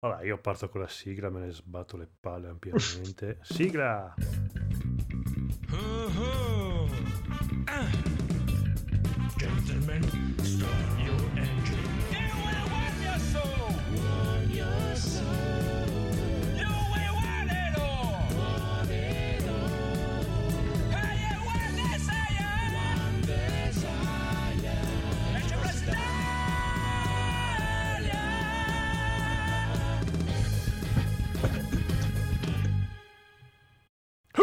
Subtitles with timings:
[0.00, 3.38] Vabbè, io parto con la sigla, me ne sbatto le palle ampiamente.
[3.42, 4.14] sigla!
[5.70, 6.88] Uh-huh.
[7.64, 7.90] Ah.
[9.36, 10.02] Gentlemen,
[10.42, 10.97] start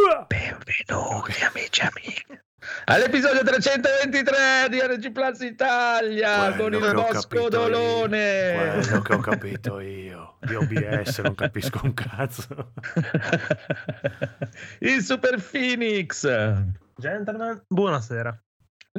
[0.05, 2.43] Benvenuti amici e amiche
[2.85, 8.81] all'episodio 323 di RG Plus Italia Quello con il Bosco Dolone.
[8.83, 12.73] Quello che ho capito io di OBS non capisco un cazzo.
[14.81, 16.23] il Super Phoenix,
[16.95, 18.39] Gentlemen, buonasera.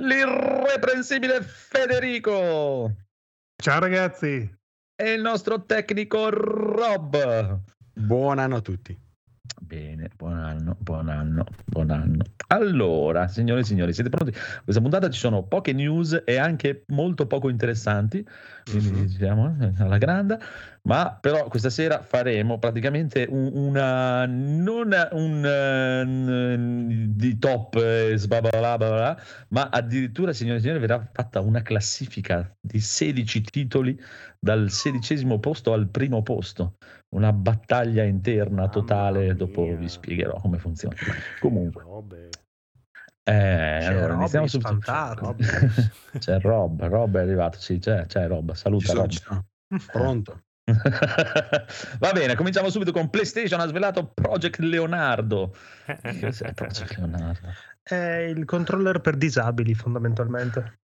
[0.00, 2.92] l'irreprensibile Federico
[3.62, 4.52] Ciao ragazzi.
[4.96, 7.60] e il nostro tecnico Rob.
[7.92, 9.04] Buon anno a tutti.
[9.68, 12.22] Bene, buon anno, buon anno, buon anno.
[12.48, 14.30] Allora, signore e signori, siete pronti?
[14.62, 18.24] Questa puntata ci sono poche news e anche molto poco interessanti,
[18.64, 19.06] quindi Mhm.
[19.06, 20.38] diciamo alla grande,
[20.82, 28.76] ma però questa sera faremo praticamente un- una non un eh, di top eh, sbabala,
[28.76, 33.98] bla, bla, bla, ma addirittura, signore e signori, verrà fatta una classifica di 16 titoli
[34.38, 36.76] dal sedicesimo posto al primo posto
[37.14, 39.34] una battaglia interna Mamma totale.
[39.34, 40.94] Dopo vi spiegherò come funziona.
[41.40, 41.84] Comunque,
[43.28, 44.68] eh, C'è allora, Roby, iniziamo subito.
[44.68, 45.36] spantato.
[46.18, 47.58] C'è Rob, Rob è arrivato.
[47.58, 48.52] Sì, c'è, c'è Rob.
[48.52, 49.10] Saluta sono, Rob.
[49.10, 49.46] sono.
[49.90, 50.42] Pronto?
[51.98, 53.58] Va bene, cominciamo subito con PlayStation.
[53.58, 55.52] Ha svelato Project Leonardo.
[56.54, 57.48] Project Leonardo?
[57.82, 60.78] È il controller per disabili, fondamentalmente.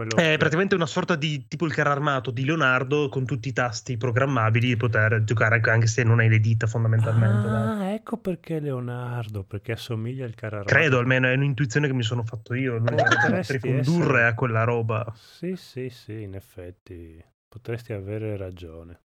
[0.00, 3.48] Quello È che- praticamente una sorta di tipo il carro armato di Leonardo con tutti
[3.48, 7.46] i tasti programmabili e poter giocare anche se non hai le dita, fondamentalmente.
[7.50, 7.66] dai.
[7.68, 10.74] Ah, ecco perché Leonardo, perché assomiglia al carro armato.
[10.74, 12.78] Credo, almeno è un'intuizione che mi sono fatto io.
[12.78, 15.12] Non Potresti potrei condurre essere- a quella roba.
[15.14, 19.02] Sì, sì, sì, in effetti potresti avere ragione.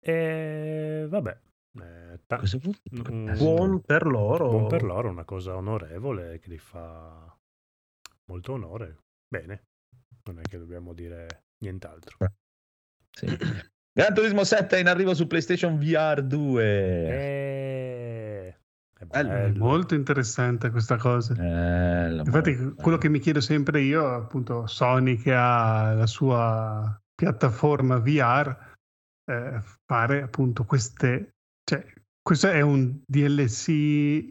[0.00, 1.38] E vabbè,
[1.80, 2.42] eh, ta-
[2.94, 4.50] Mm, Buon per loro.
[4.50, 7.34] buon per loro, una cosa onorevole che li fa
[8.26, 8.98] molto onore.
[9.26, 9.62] Bene,
[10.26, 12.16] non è che dobbiamo dire nient'altro.
[13.10, 13.26] Sì.
[13.96, 16.64] Gran Turismo 7 è in arrivo su PlayStation VR 2.
[16.64, 18.56] Eh,
[18.98, 19.64] è Bello, È bello.
[19.64, 21.34] molto interessante questa cosa.
[21.36, 27.98] La- Infatti, quello che mi chiedo sempre io, appunto, Sony che ha la sua piattaforma
[27.98, 28.72] VR,
[29.30, 31.34] eh, fare appunto queste.
[31.62, 31.84] Cioè,
[32.20, 33.68] questo è un DLC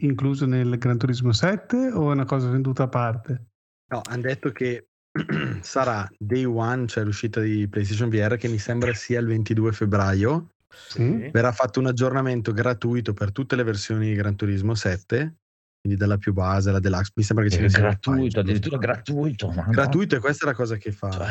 [0.01, 3.45] incluso nel Gran Turismo 7 o è una cosa venduta a parte?
[3.91, 4.87] No, hanno detto che
[5.61, 10.49] sarà day one, cioè l'uscita di PlayStation VR, che mi sembra sia il 22 febbraio.
[10.87, 11.29] Sì.
[11.31, 15.35] Verrà fatto un aggiornamento gratuito per tutte le versioni di Gran Turismo 7,
[15.79, 17.11] quindi dalla più base alla deluxe.
[17.15, 19.51] Mi sembra che ce È ne siano un gratuito, addirittura gratuito.
[19.51, 19.71] ma no.
[19.71, 21.11] Gratuito, e questa è la cosa che fa.
[21.11, 21.27] Cioè,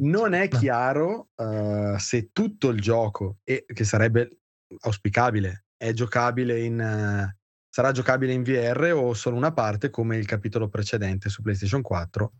[0.00, 4.40] Non è chiaro eh, se tutto il gioco, e che sarebbe
[4.80, 7.36] auspicabile, è giocabile in, eh,
[7.70, 12.32] sarà giocabile in VR o solo una parte come il capitolo precedente su PlayStation 4,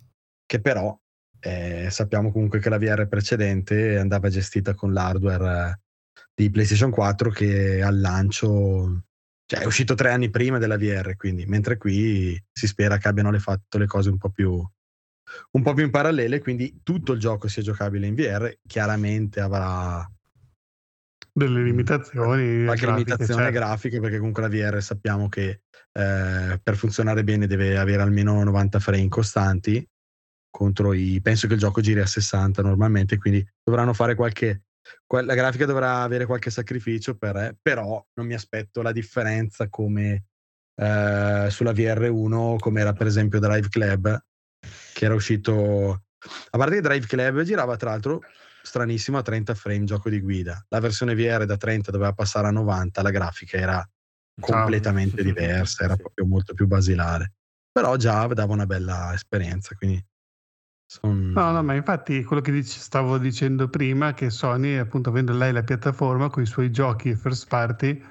[0.46, 0.96] che però
[1.40, 5.80] eh, sappiamo comunque che la VR precedente andava gestita con l'hardware
[6.34, 9.04] di PlayStation 4 che al lancio
[9.46, 13.30] cioè è uscito tre anni prima della VR, quindi mentre qui si spera che abbiano
[13.30, 14.52] le fatto le cose un po' più
[15.52, 20.08] un po' più in parallele, quindi tutto il gioco sia giocabile in VR, chiaramente avrà
[21.32, 22.64] Delle limitazioni.
[22.64, 23.58] qualche grafiche, limitazione certo.
[23.58, 25.60] grafica perché comunque la VR sappiamo che
[25.92, 29.86] eh, per funzionare bene deve avere almeno 90 frame costanti
[30.54, 34.64] contro i penso che il gioco giri a 60 normalmente quindi dovranno fare qualche
[35.04, 40.26] qual- la grafica dovrà avere qualche sacrificio per, però non mi aspetto la differenza come
[40.76, 44.24] eh, sulla VR1 come era per esempio Drive Club
[44.92, 46.04] che era uscito
[46.50, 48.20] a parte che Drive Club girava tra l'altro
[48.62, 52.52] stranissimo a 30 frame gioco di guida la versione VR da 30 doveva passare a
[52.52, 53.88] 90 la grafica era
[54.40, 57.34] completamente diversa, era proprio molto più basilare.
[57.70, 60.04] Però già dava una bella esperienza, quindi
[61.32, 65.52] No, no, ma infatti quello che dic- stavo dicendo prima, che Sony, appunto, avendo lei
[65.52, 68.02] la piattaforma con i suoi giochi first party,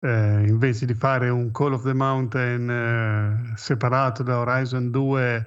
[0.00, 5.46] eh, invece di fare un Call of the Mountain eh, separato da Horizon 2,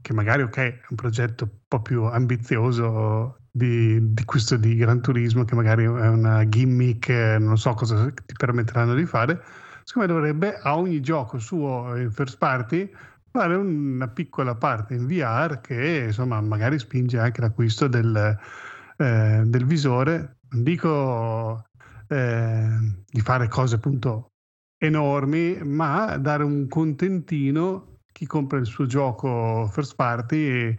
[0.00, 5.00] che magari, ok, è un progetto un po' più ambizioso di, di questo di Gran
[5.00, 9.42] Turismo, che magari è una gimmick, eh, non so cosa ti permetteranno di fare,
[9.84, 12.90] secondo me dovrebbe a ogni gioco suo in first party
[13.36, 18.38] fare una piccola parte in VR che insomma magari spinge anche l'acquisto del,
[18.96, 20.36] eh, del visore.
[20.50, 21.64] Non dico
[22.06, 22.68] eh,
[23.10, 24.34] di fare cose appunto
[24.78, 30.78] enormi, ma dare un contentino a chi compra il suo gioco first party e,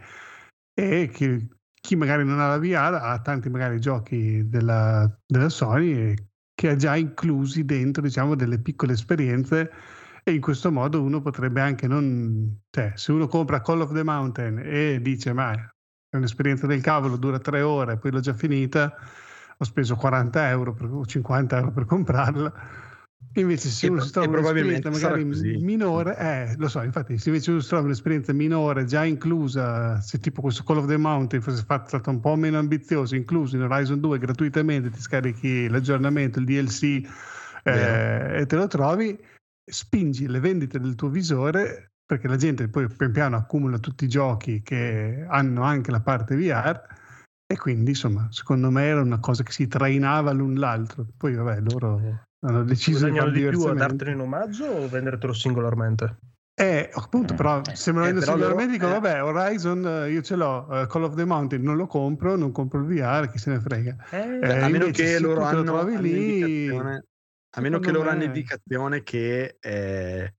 [0.74, 1.50] e chi,
[1.82, 6.16] chi, magari non ha la VR ha tanti magari giochi della, della Sony
[6.54, 9.70] che ha già inclusi dentro diciamo delle piccole esperienze
[10.28, 14.04] e in questo modo uno potrebbe anche non cioè se uno compra Call of the
[14.04, 18.96] Mountain e dice ma è un'esperienza del cavolo dura tre ore poi l'ho già finita
[19.58, 22.54] ho speso 40 euro per, o 50 euro per comprarla.
[23.38, 25.26] Invece, se uno si trova un'esperienza magari
[25.60, 30.20] minore, eh, lo so, infatti, se invece uno si trova un'esperienza minore già inclusa, se
[30.20, 33.64] tipo questo Call of the Mountain fosse fatto stato un po' meno ambizioso, incluso in
[33.64, 36.84] Horizon 2 gratuitamente, ti scarichi l'aggiornamento, il DLC
[37.64, 39.20] eh, e te lo trovi,
[39.66, 44.08] spingi le vendite del tuo visore perché la gente poi pian piano accumula tutti i
[44.08, 46.80] giochi che hanno anche la parte VR
[47.48, 51.06] e quindi, insomma, secondo me era una cosa che si trainava l'un l'altro.
[51.16, 52.02] Poi, vabbè, loro
[52.40, 56.18] hanno deciso Guadagnano di più a dartene in omaggio o vendertelo singolarmente?
[56.58, 58.92] Eh, appunto, eh, però se me lo vendo eh, singolarmente dico, eh.
[58.92, 62.80] vabbè, Horizon io ce l'ho, uh, Call of the Mountain non lo compro, non compro
[62.80, 63.96] il VR, chi se ne frega.
[64.10, 66.70] Eh, eh a meno che loro hanno, lì,
[67.56, 68.12] a meno che loro me...
[68.12, 70.34] hanno indicazione che eh,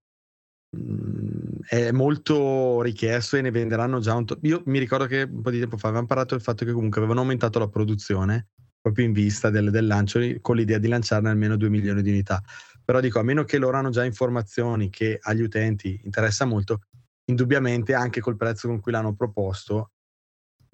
[1.68, 5.50] è molto richiesto e ne venderanno già un to- io mi ricordo che un po'
[5.50, 8.48] di tempo fa avevamo parlato del fatto che comunque avevano aumentato la produzione
[8.80, 12.40] proprio in vista del, del lancio con l'idea di lanciarne almeno 2 milioni di unità.
[12.84, 16.82] Però dico a meno che loro hanno già informazioni che agli utenti interessa molto
[17.24, 19.90] indubbiamente anche col prezzo con cui l'hanno proposto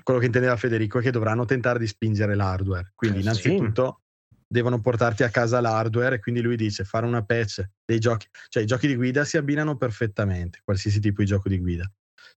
[0.02, 2.92] quello che intendeva Federico è che dovranno tentare di spingere l'hardware.
[2.94, 4.01] Quindi eh, innanzitutto
[4.52, 8.62] devono portarti a casa l'hardware e quindi lui dice fare una patch dei giochi, cioè
[8.62, 11.90] i giochi di guida si abbinano perfettamente, qualsiasi tipo di gioco di guida.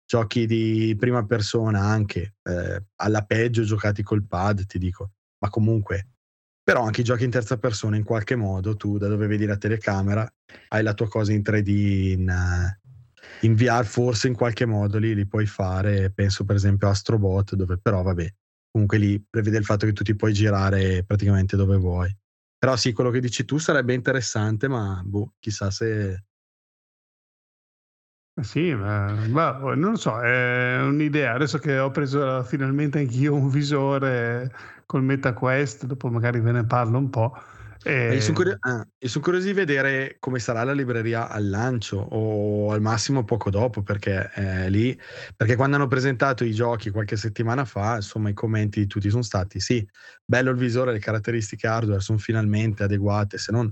[0.06, 6.07] Giochi di prima persona anche, eh, alla peggio giocati col pad, ti dico, ma comunque
[6.63, 9.56] però anche i giochi in terza persona in qualche modo tu da dove vedi la
[9.56, 10.27] telecamera
[10.69, 12.75] hai la tua cosa in 3D in,
[13.41, 16.09] in VR forse in qualche modo lì li puoi fare.
[16.12, 18.33] Penso per esempio a Astrobot dove però vabbè
[18.75, 22.13] comunque lì prevede il fatto che tu ti puoi girare praticamente dove vuoi.
[22.57, 26.25] Però sì, quello che dici tu sarebbe interessante, ma boh, chissà se...
[28.42, 31.36] Sì, ma, ma, non lo so, è un'idea.
[31.36, 34.54] Adesso che ho preso finalmente anch'io un visore
[34.86, 37.33] col MetaQuest, dopo magari ve ne parlo un po'.
[37.87, 38.19] E...
[38.19, 42.81] sono curio- ah, son curioso di vedere come sarà la libreria al lancio o al
[42.81, 44.99] massimo poco dopo, perché eh, lì,
[45.35, 49.21] perché quando hanno presentato i giochi qualche settimana fa, insomma, i commenti di tutti sono
[49.21, 49.87] stati: sì,
[50.25, 53.71] bello il visore, le caratteristiche hardware sono finalmente adeguate, se non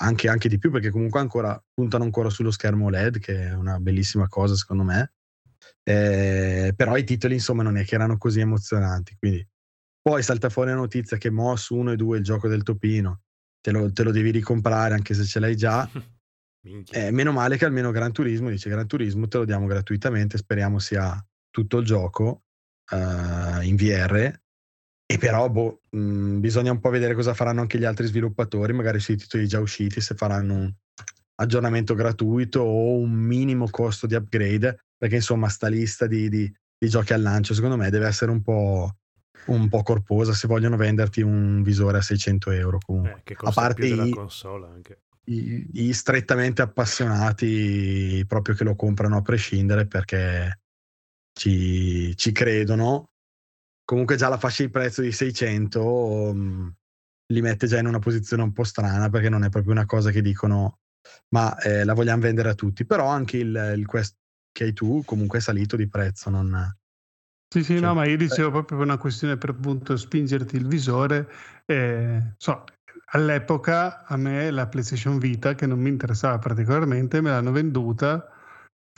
[0.00, 3.78] anche, anche di più, perché comunque ancora puntano ancora sullo schermo LED, che è una
[3.78, 5.12] bellissima cosa, secondo me.
[5.84, 9.14] Eh, però i titoli, insomma, non è che erano così emozionanti.
[9.16, 9.46] Quindi
[10.00, 13.20] poi salta fuori la notizia che Moss 1 e 2, il gioco del topino,
[13.60, 15.88] te lo, te lo devi ricomprare anche se ce l'hai già.
[16.92, 20.78] eh, meno male che almeno Gran Turismo dice Gran Turismo te lo diamo gratuitamente, speriamo
[20.78, 22.42] sia tutto il gioco
[22.92, 24.40] uh, in VR.
[25.10, 28.72] E però boh, mh, mm, bisogna un po' vedere cosa faranno anche gli altri sviluppatori,
[28.74, 30.74] magari sui titoli già usciti, se faranno un
[31.36, 36.88] aggiornamento gratuito o un minimo costo di upgrade, perché insomma sta lista di, di, di
[36.88, 38.96] giochi al lancio secondo me deve essere un po'
[39.48, 43.22] un po' corposa se vogliono venderti un visore a 600 euro comunque.
[43.24, 44.14] Eh, a parte i,
[45.24, 50.60] i, i, strettamente appassionati proprio che lo comprano a prescindere perché
[51.32, 53.10] ci, ci credono.
[53.84, 56.74] Comunque già la fascia di prezzo di 600 um,
[57.30, 60.10] li mette già in una posizione un po' strana perché non è proprio una cosa
[60.10, 60.78] che dicono
[61.30, 62.84] ma eh, la vogliamo vendere a tutti.
[62.84, 64.16] Però anche il, il Quest
[64.52, 66.77] che hai tu comunque è salito di prezzo, non,
[67.48, 68.52] sì, sì, cioè, no, ma io dicevo eh.
[68.52, 71.28] proprio per una questione per appunto spingerti il visore.
[71.64, 72.64] Eh, so,
[73.12, 78.32] all'epoca a me la PlayStation Vita, che non mi interessava particolarmente, me l'hanno venduta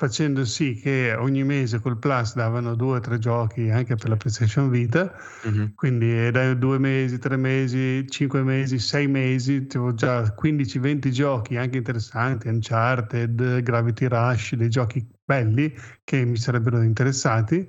[0.01, 4.17] facendo sì che ogni mese col Plus davano due o tre giochi anche per la
[4.17, 5.15] PlayStation Vita,
[5.47, 5.67] mm-hmm.
[5.75, 11.77] quindi da due mesi, tre mesi, cinque mesi, sei mesi, avevo già 15-20 giochi anche
[11.77, 17.69] interessanti, Uncharted, Gravity Rush, dei giochi belli che mi sarebbero interessati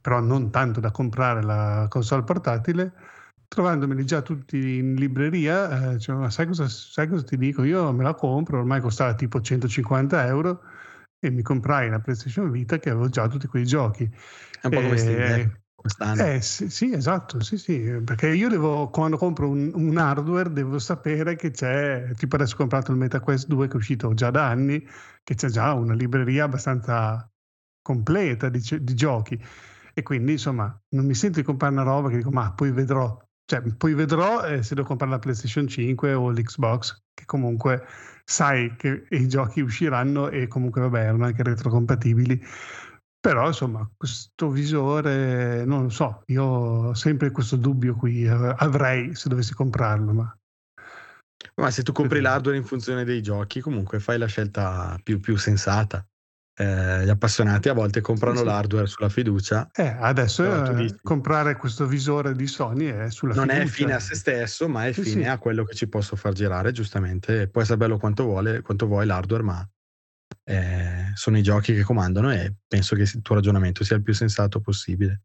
[0.00, 2.92] però non tanto da comprare la console portatile,
[3.48, 7.64] trovandomeli già tutti in libreria, eh, cioè, ma sai cosa, sai cosa, ti dico?
[7.64, 10.62] Io me la compro, ormai costava tipo 150 euro
[11.18, 14.04] e mi comprai la PlayStation Vita che avevo già tutti quei giochi.
[14.60, 16.22] È un po' come Steam quest'anno.
[16.22, 20.78] Eh, sì, sì, esatto, sì, sì, perché io devo, quando compro un, un, hardware, devo
[20.78, 24.46] sapere che c'è, tipo adesso ho comprato il MetaQuest 2 che è uscito già da
[24.46, 24.84] anni,
[25.22, 27.30] che c'è già una libreria abbastanza
[27.80, 29.40] completa di, di giochi.
[29.98, 33.20] E quindi, insomma, non mi sento di comprare una roba che dico, ma poi vedrò
[33.50, 37.84] cioè, poi vedrò eh, se devo comprare la PlayStation 5 o l'Xbox, che comunque
[38.22, 42.40] sai che i giochi usciranno e comunque vabbè erano anche retrocompatibili.
[43.18, 48.28] Però insomma, questo visore, non lo so, io ho sempre questo dubbio qui, eh,
[48.58, 50.38] avrei se dovessi comprarlo, ma
[51.56, 55.36] Ma se tu compri l'hardware in funzione dei giochi, comunque fai la scelta più, più
[55.36, 56.06] sensata.
[56.60, 58.48] Eh, gli appassionati a volte comprano Sì, sì.
[58.48, 59.70] l'hardware sulla fiducia.
[59.74, 63.72] eh, adesso eh, comprare questo visore di Sony è sulla non è fiducia.
[63.74, 66.72] fine a se stesso, ma è Sì, fine a quello che ci posso far girare,
[66.72, 67.48] giustamente.
[67.48, 69.68] Può essere bello quanto, vuole, quanto vuoi l'hardware, ma
[70.44, 74.12] eh, sono i giochi che comandano e penso che il tuo ragionamento sia il più
[74.12, 75.22] sensato possibile.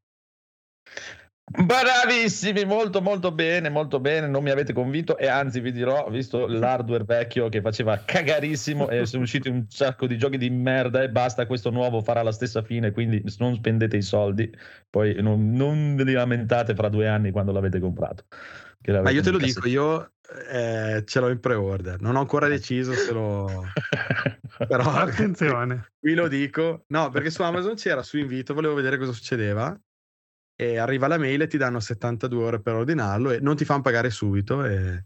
[1.56, 6.48] Bravissimi, molto molto bene, molto bene, non mi avete convinto e anzi vi dirò, visto
[6.48, 11.10] l'hardware vecchio che faceva cagarissimo e sono usciti un sacco di giochi di merda e
[11.10, 14.52] basta, questo nuovo farà la stessa fine, quindi non spendete i soldi,
[14.90, 18.24] poi non, non vi lamentate fra due anni quando l'avete comprato.
[18.82, 20.14] che Ma io te lo dico, io
[20.50, 23.64] eh, ce l'ho in pre-order, non ho ancora deciso se lo...
[24.68, 25.92] Però Attenzione.
[26.02, 29.80] qui lo dico, no, perché su Amazon c'era su invito, volevo vedere cosa succedeva
[30.56, 33.82] e arriva la mail e ti danno 72 ore per ordinarlo e non ti fanno
[33.82, 35.06] pagare subito e,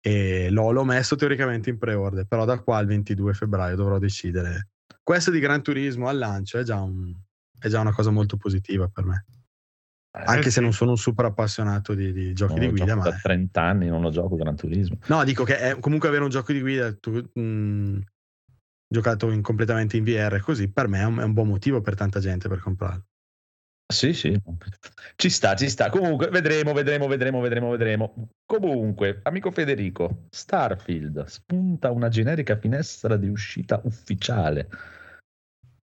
[0.00, 4.68] e l'ho, l'ho messo teoricamente in pre-order, però da qua al 22 febbraio dovrò decidere.
[5.02, 7.14] Questo di Gran Turismo al lancio è già, un-
[7.58, 9.24] è già una cosa molto positiva per me,
[10.10, 10.60] anche Eh se sì.
[10.60, 13.04] non sono un super appassionato di, di giochi Non di guida, ma...
[13.04, 14.98] da 30 anni non lo gioco Gran Turismo.
[15.06, 17.98] No, dico che è comunque avere un gioco di guida tu, mh,
[18.88, 21.94] giocato in- completamente in VR così, per me è un, è un buon motivo per
[21.94, 23.04] tanta gente per comprarlo.
[23.88, 24.36] Sì, sì,
[25.14, 25.90] ci sta, ci sta.
[25.90, 28.28] Comunque, vedremo, vedremo, vedremo, vedremo, vedremo.
[28.44, 34.68] Comunque, amico Federico, Starfield spunta una generica finestra di uscita ufficiale.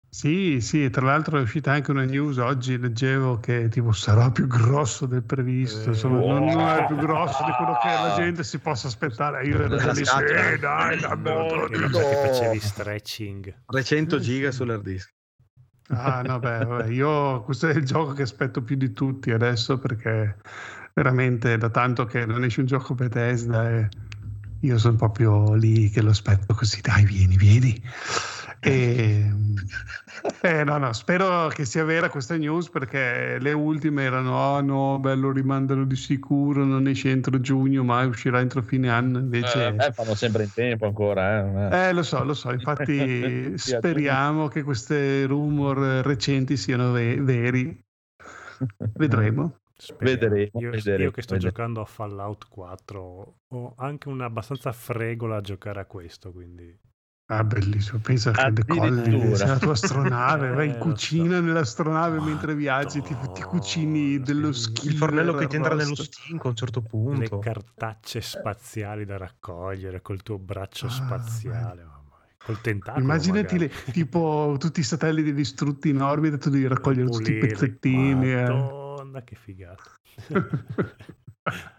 [0.10, 4.48] Sì, sì, tra l'altro è uscita anche una news oggi, leggevo che tipo sarà più
[4.48, 8.44] grosso del previsto, insomma Eh, non, non è più grosso di quello che la gente
[8.44, 9.46] si possa aspettare.
[9.46, 10.52] Io ero lì, scatola.
[10.52, 11.68] sì, dai, tutto.
[11.68, 13.64] Prima che facevi stretching.
[13.66, 15.14] 300 giga sull'hard disk.
[15.90, 19.78] Ah, no, beh, vabbè, io questo è il gioco che aspetto più di tutti adesso
[19.78, 20.38] perché
[20.94, 23.90] veramente da tanto che non esce un gioco Bethesda e
[24.62, 27.80] io sono proprio lì che lo aspetto così, dai, vieni, vieni.
[28.60, 29.32] E,
[30.42, 35.00] eh, no, no, spero che sia vera questa news perché le ultime erano, oh no,
[35.00, 39.68] bello, rimandano di sicuro, non esce entro giugno, ma uscirà entro fine anno, invece...
[39.68, 41.70] Eh, eh, fanno sempre in tempo ancora.
[41.70, 41.88] Eh.
[41.88, 47.84] Eh, lo so, lo so, infatti speriamo che queste rumor recenti siano ve- veri.
[48.94, 49.60] Vedremo.
[50.00, 51.54] Vedremo, Io, vedremo, io che sto vedremo.
[51.54, 56.74] giocando a Fallout 4 ho anche una abbastanza fregola a giocare a questo, quindi
[57.28, 58.00] Ah, bellissimo.
[58.00, 61.42] Pensa che decolli, sei la tua astronave, vai in Eh, cucina so.
[61.42, 64.60] nell'astronave mentre viaggi, ti, ti cucini Madonna, dello sì.
[64.62, 64.90] schifo.
[64.90, 67.40] Il fornello che ti entra nello stinco a un certo le punto.
[67.40, 72.36] cartacce spaziali da raccogliere col tuo braccio Ah, spaziale, mamma mia.
[72.38, 73.04] col tentacolo.
[73.04, 78.34] Immaginati le- tipo tutti i satelliti distrutti in orbita, tu devi raccogliere tutti i pezzettini.
[78.34, 78.44] eh.
[78.44, 79.82] Madonna, che figata.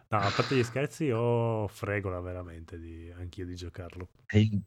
[0.09, 4.09] no, a parte gli scherzi, io fregola veramente di, anch'io di giocarlo.
[4.33, 4.63] Il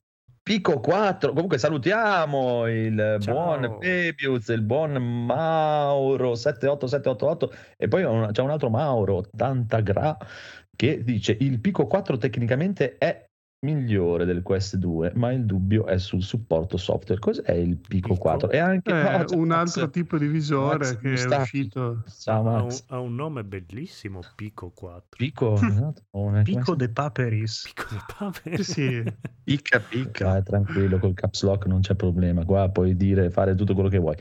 [0.50, 3.34] Pico 4, comunque salutiamo il Ciao.
[3.36, 6.34] buon Pebius, il buon Mauro.
[6.34, 10.18] 78788 e poi un- c'è un altro Mauro 80 gra
[10.76, 13.29] che dice il Pico 4 tecnicamente è
[13.62, 18.22] migliore del Quest 2 ma il dubbio è sul supporto software cos'è il Pico Pico?
[18.22, 18.50] 4?
[18.52, 21.42] e anche Eh, no, un Max- altro tipo di visore Max che è Mustafi.
[21.42, 22.04] uscito.
[22.20, 25.08] ciao ha, un, Max ha un nome bellissimo, Pico 4.
[25.10, 26.04] Pico esatto,
[26.44, 27.64] Pico de Paperis.
[27.74, 28.64] Pico di Pape.
[28.64, 29.04] Sì.
[29.44, 30.26] Picca, picca.
[30.26, 33.98] Vai tranquillo col caps lock non c'è problema qua puoi dire fare tutto quello che
[33.98, 34.16] vuoi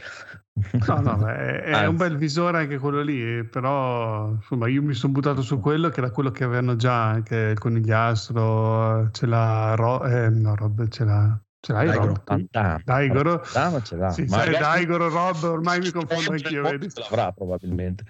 [0.86, 4.94] No, no, ma è, è un bel visore anche quello lì, però insomma io mi
[4.94, 9.74] sono buttato su quello che era quello che avevano già anche il conigliastro, ce l'ha
[9.74, 12.06] Ro- eh, no, Rob, ce l'ha, ce l'hai Daigoro.
[12.08, 12.24] Rob?
[12.24, 12.80] Pantano.
[12.84, 13.38] Daigoro?
[13.38, 14.10] Pantano ce l'ha.
[14.10, 16.88] Sì, Magari- sai, Daigoro, Rob, ormai mi confondo anch'io, ce vedi?
[16.94, 18.04] l'avrà probabilmente.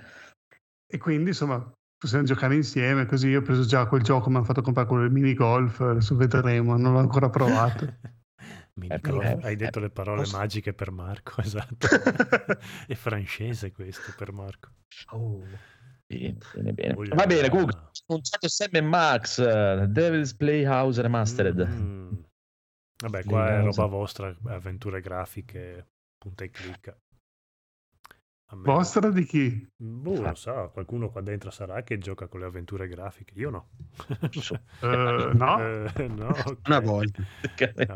[0.91, 4.45] E quindi insomma possiamo giocare insieme, così io ho preso già quel gioco, mi hanno
[4.45, 7.87] fatto comprare quello del mini golf, adesso vedremo, non l'ho ancora provato.
[8.87, 11.87] Eh, Hai detto le parole posso- magiche per Marco, esatto.
[12.87, 14.71] È francese questo per Marco.
[15.13, 15.43] Oh.
[16.07, 16.95] Bene, bene, bene.
[17.15, 21.67] Va bene, comunque, annunciato Sam e Max, eh, Devil's Playhouse Remastered.
[21.69, 22.13] Mm.
[23.01, 23.81] Vabbè, qua è Playhouse.
[23.81, 26.97] roba vostra, avventure grafiche, punta e clicca.
[28.51, 29.69] Vostra di chi?
[29.77, 33.35] Boh, lo so, qualcuno qua dentro sarà che gioca con le avventure grafiche.
[33.37, 33.69] Io no.
[34.81, 35.59] Eh, no,
[35.95, 36.59] Eh, no, ok.
[36.67, 37.23] Una volta.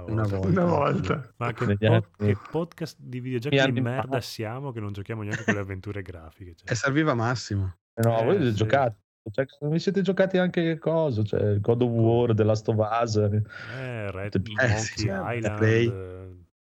[0.09, 0.47] Una volta.
[0.49, 1.33] una volta.
[1.39, 4.21] Ma che, anni- che podcast di videogiochi di merda fa.
[4.21, 6.55] siamo che non giochiamo neanche con le avventure grafiche?
[6.57, 6.71] cioè.
[6.71, 7.75] E serviva Massimo.
[7.95, 8.57] No, Eh, voi avete sì.
[8.57, 8.97] giocato.
[9.31, 11.23] Cioè, vi siete giocati anche cosa?
[11.23, 13.17] Cioè, God of War, The Last of Us.
[13.17, 15.59] Eh, Red Eh, Monkey sì, Island.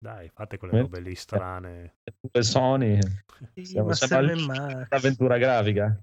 [0.00, 1.96] Dai, fate quelle robe lì strane.
[2.20, 2.98] Pure Sony.
[3.52, 4.74] Sì, Siamo, ma siamo al Seven limite Max.
[4.88, 6.02] dell'avventura grafica.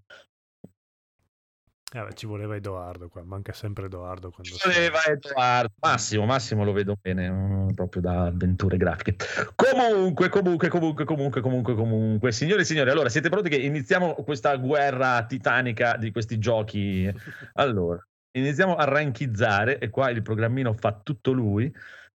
[1.93, 5.71] Eh, beh, ci voleva Edoardo qua, manca sempre Edoardo quando Ci voleva Edoardo.
[5.79, 9.15] Massimo, Massimo lo vedo bene, mm, proprio da avventure grafiche.
[9.55, 12.31] Comunque, comunque, comunque, comunque, comunque, comunque.
[12.33, 17.09] Signore e signori, allora siete pronti che iniziamo questa guerra titanica di questi giochi?
[17.53, 21.73] Allora, iniziamo a ranchizzare e qua il programmino fa tutto lui.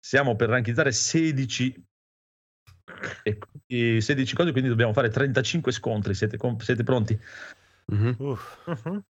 [0.09, 1.85] Siamo per ranchizzare 16
[3.23, 6.15] e quindi 16 cose, quindi dobbiamo fare 35 scontri.
[6.15, 7.21] Siete, com- siete pronti?
[7.89, 8.15] Mhm.
[8.17, 9.03] Uff, Mhm.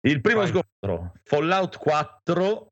[0.00, 0.48] Il primo Vai.
[0.50, 2.68] scontro, Fallout 4,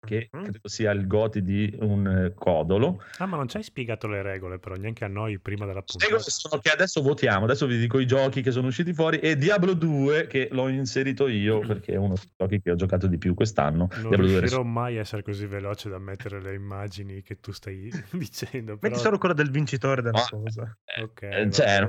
[0.00, 0.42] che Mhm.
[0.44, 3.02] credo sia il goti di un eh, codolo.
[3.18, 5.84] Ah, ma non ci hai spiegato le regole, però neanche a noi prima della Le
[5.98, 6.30] regole puntata.
[6.30, 9.74] sono che adesso votiamo, adesso vi dico i giochi che sono usciti fuori e Diablo
[9.74, 13.34] 2 che l'ho inserito io perché è uno dei giochi che ho giocato di più
[13.34, 13.88] quest'anno.
[13.96, 17.52] Non Diablo 2 riuscirò mai a essere così veloce da mettere le immagini che tu
[17.52, 18.78] stai dicendo.
[18.78, 18.90] Però...
[18.92, 20.38] Metti solo quella del vincitore della No.
[20.42, 20.78] cosa.
[20.96, 21.88] Eh, Ok, eh, cioè,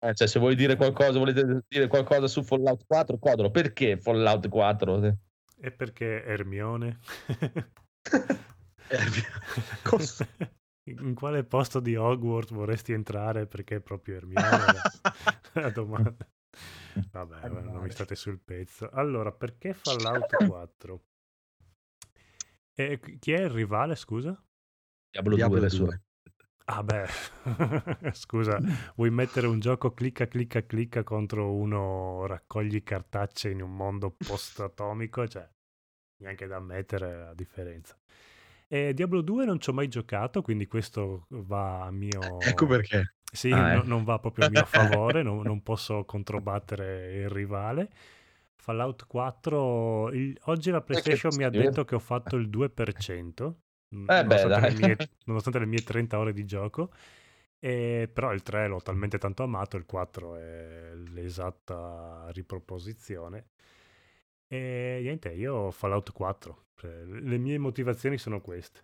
[0.00, 3.50] eh, cioè, se vuoi dire qualcosa, volete dire qualcosa su Fallout 4, codolo.
[3.50, 5.16] Perché Fallout 4?
[5.64, 6.98] E perché Ermione?
[9.84, 10.26] Cosa?
[10.90, 13.46] In quale posto di Hogwarts vorresti entrare?
[13.46, 14.82] Perché è proprio Ermione la,
[15.62, 16.28] la domanda.
[17.12, 18.90] Vabbè, vabbè, non mi state sul pezzo.
[18.90, 21.04] Allora, perché Fallout 4?
[22.74, 24.30] E chi è il rivale, scusa?
[25.12, 25.84] Diablo, Diablo 2 adesso.
[25.84, 26.02] 2.
[26.66, 27.06] Ah beh,
[28.14, 28.58] scusa,
[28.94, 35.26] vuoi mettere un gioco clicca clicca clicca contro uno raccogli cartacce in un mondo post-atomico?
[35.26, 35.48] Cioè,
[36.18, 37.98] neanche da mettere la differenza.
[38.68, 42.38] E Diablo 2 non ci ho mai giocato, quindi questo va a mio...
[42.40, 43.14] Ecco perché.
[43.30, 43.86] Sì, Ah, no- eh.
[43.86, 47.90] non va proprio a mio favore, non, non posso controbattere il rivale.
[48.54, 53.71] Fallout 4, il- oggi la PlayStation mi ha detto che ho fatto il 2%, mm,
[54.06, 56.90] Eh beh, nonostante, le mie, nonostante le mie 30 ore di gioco.
[57.58, 63.46] E, però il 3 l'ho talmente tanto amato, il 4 è l'esatta riproposizione.
[64.48, 66.66] E niente, io ho Fallout 4.
[66.76, 68.80] Cioè, le mie motivazioni sono queste.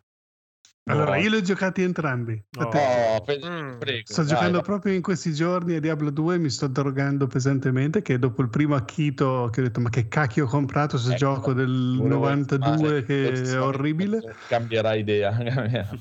[0.88, 2.42] Allora, io li ho giocati entrambi.
[2.58, 3.78] No, pe- Mm.
[3.78, 4.62] prego, Sto dai, giocando vai.
[4.62, 8.48] proprio in questi giorni a Diablo 2 e mi sto drogando pesantemente che dopo il
[8.48, 12.20] primo acchito che ho detto ma che cacchio ho comprato questo Ecco, gioco del volevo
[12.24, 15.36] 92 fare- che è orribile Cambierà idea.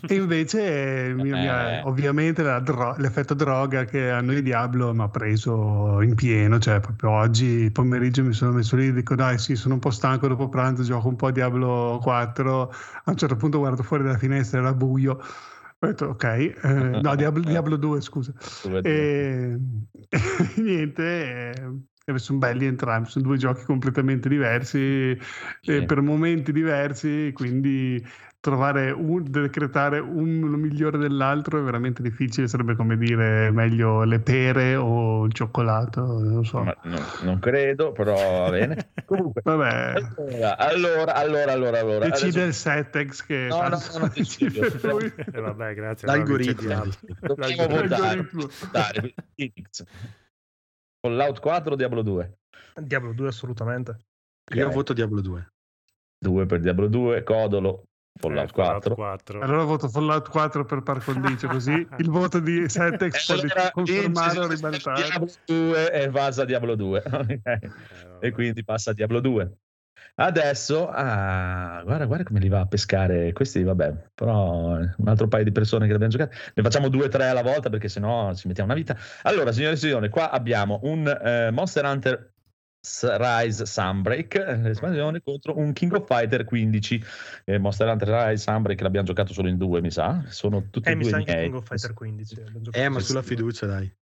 [0.07, 1.81] e invece eh, mi- mi ha- Eh.
[1.83, 6.79] ovviamente la dro- l'effetto droga che hanno i Diablo mi ha preso in pieno cioè
[6.79, 10.27] proprio oggi pomeriggio mi sono messo lì e dico dai sì sono un po' stanco
[10.27, 12.69] dopo pranzo gioco un po' a Diablo 4
[13.03, 15.19] a un certo punto guardo fuori dalla finestra era buio
[15.79, 18.33] ho detto ok eh, no Diablo, Diablo 2 scusa
[18.81, 19.57] e,
[20.09, 20.17] e
[20.61, 25.17] niente, eh, sono belli entrambi, sono due giochi completamente diversi,
[25.61, 25.75] Sì.
[25.75, 28.01] eh, per momenti diversi, quindi
[28.39, 34.75] trovare un, decretare uno migliore dell'altro è veramente difficile, sarebbe come dire meglio le pere
[34.75, 36.63] o il cioccolato, non so.
[36.63, 38.91] Ma no, non credo, però va bene.
[39.05, 42.05] Comunque, Vabbè, allora, allora, allora, allora, allora.
[42.09, 44.59] decide adesso il Setex che No, no, tanto non decido.
[44.61, 45.13] decide lui.
[45.33, 46.07] E vabbè, grazie.
[46.07, 46.53] L'algoritmo.
[47.21, 47.81] Dobbiamo L'algoritmo.
[47.81, 48.15] votare.
[48.15, 48.49] L'algoritmo.
[48.61, 49.13] votare.
[50.99, 52.37] Fallout 4 o Diablo 2?
[52.81, 53.97] Diablo 2 assolutamente.
[54.53, 54.73] Io Ok.
[54.73, 55.47] voto Diablo 2.
[56.19, 57.86] 2 per Diablo 2, Codolo,
[58.17, 58.95] Fallout Eh, 4.
[58.95, 59.41] 4.
[59.41, 64.39] Allora voto Fallout 4 per par condicio, così il voto di Setex può Allora, confermare
[64.39, 65.03] o vince ribaltare.
[65.03, 67.03] Diablo 2 e passa a Diablo 2.
[67.11, 67.59] ok?
[68.19, 69.51] e quindi passa a Diablo 2.
[70.19, 75.27] Adesso, ah, guarda, guarda come li va a pescare questi, vabbè, però eh, un altro
[75.27, 76.35] paio di persone che l'abbiamo giocato.
[76.55, 78.97] Ne facciamo due o tre alla volta perché sennò ci mettiamo una vita.
[79.21, 82.31] Allora, signore e signori, qua abbiamo un eh, Monster Hunter
[83.01, 87.03] Rise Sunbreak, eh, l'espansione contro un King of Fighter 15.
[87.45, 90.23] Eh, Monster Hunter Rise Sunbreak l'abbiamo giocato solo in due, mi sa.
[90.27, 91.43] Sono tutti E e Eh, mi due sa anche miei.
[91.45, 92.39] King of Fighter 15.
[92.39, 93.29] abbiamo giocato Eh, ma sulla due.
[93.29, 93.95] fiducia, dai.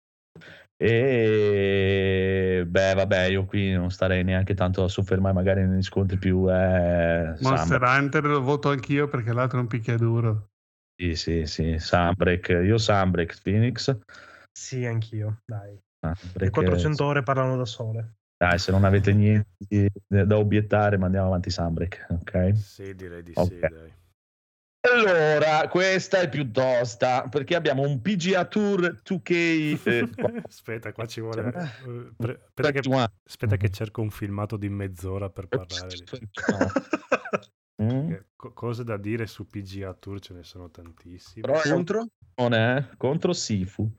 [0.76, 6.50] E beh, vabbè, io qui non starei neanche tanto a soffermare magari negli scontri più
[6.50, 8.00] eh, Monster Sunbreak.
[8.00, 10.50] Hunter lo voto anch'io perché l'altro è un picchiaduro.
[11.00, 12.50] Sì, sì, sì, Sunbreak.
[12.50, 13.98] Io Sunbreak, Phoenix.
[14.52, 15.42] Sì, anch'io.
[15.46, 15.80] Dai.
[16.02, 18.14] Sunbreak, Le 400 ore parlano da sole.
[18.44, 22.54] Dai, se non avete niente da obiettare, mandiamo avanti Sunbreak, ok?
[22.58, 23.48] Sì, direi di Ok.
[23.48, 23.94] sì, dai.
[24.82, 30.10] Allora, questa è più tosta perché abbiamo un PGA Tour 2K eh,
[30.46, 31.42] aspetta, qua ci vuole...
[31.54, 33.08] Cioè, eh, pre- aspetta, che, 21.
[33.24, 36.04] aspetta che cerco un filmato di mezz'ora per parlare di...
[37.82, 38.14] Mm?
[38.36, 41.48] cose da dire su PGA Tour ce ne sono tantissime.
[41.48, 42.08] Però è Contro?
[42.36, 42.96] contro?
[42.98, 43.92] Contro Sifu.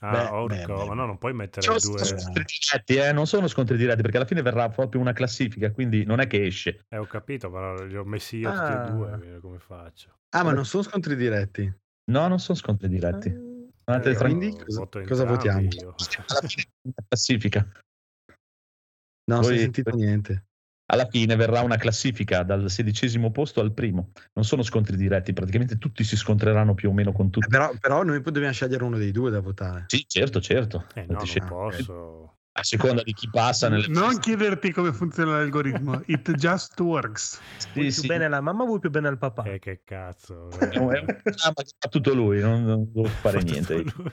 [0.00, 2.04] Ah, Beh, orco, beh, ma no, non puoi mettere Sono due...
[2.04, 6.04] scontri diretti, eh, non sono scontri diretti perché alla fine verrà proprio una classifica, quindi
[6.04, 6.84] non è che esce.
[6.88, 8.86] Eh, ho capito, però li ho messi io tutti Ah.
[8.86, 10.18] e due, quindi come faccio?
[10.36, 11.72] Ah, ma non sono scontri diretti.
[12.10, 13.28] No, non sono scontri diretti.
[13.84, 15.60] Andate Eh, quindi cosa- voto cosa votiamo?
[15.60, 15.94] io.
[17.08, 17.66] Classifica.
[19.24, 20.44] No, non si è Voi- sentito niente.
[20.92, 24.10] Alla fine verrà una classifica dal sedicesimo posto al primo.
[24.32, 27.46] Non sono scontri diretti, praticamente tutti si scontreranno più o meno con Eh, tutti.
[27.48, 29.84] Però, però noi poi dobbiamo scegliere uno dei due da votare.
[29.86, 30.86] Sì, certo, certo.
[30.94, 32.34] Eh no, posso.
[32.52, 37.40] A seconda di chi passa nelle Non chiederti come funziona l'algoritmo, it just works.
[37.58, 38.06] Sì, Vuoi più sì.
[38.08, 39.44] bene la mamma o vuoi più bene al papà?
[39.44, 40.50] Eh, che cazzo.
[40.50, 43.74] È un è un programma che fa tutto lui, non, non devo fare Tutto niente.
[43.94, 44.12] lui.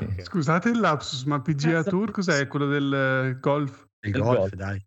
[0.00, 0.22] Ok.
[0.22, 1.90] Scusate il lapsus, ma PGA Cazzo.
[1.90, 2.46] Tour cos'è?
[2.46, 2.92] Quello del
[3.34, 3.86] eh, golf?
[4.00, 4.54] Il Il golf, golf.
[4.54, 4.82] dai.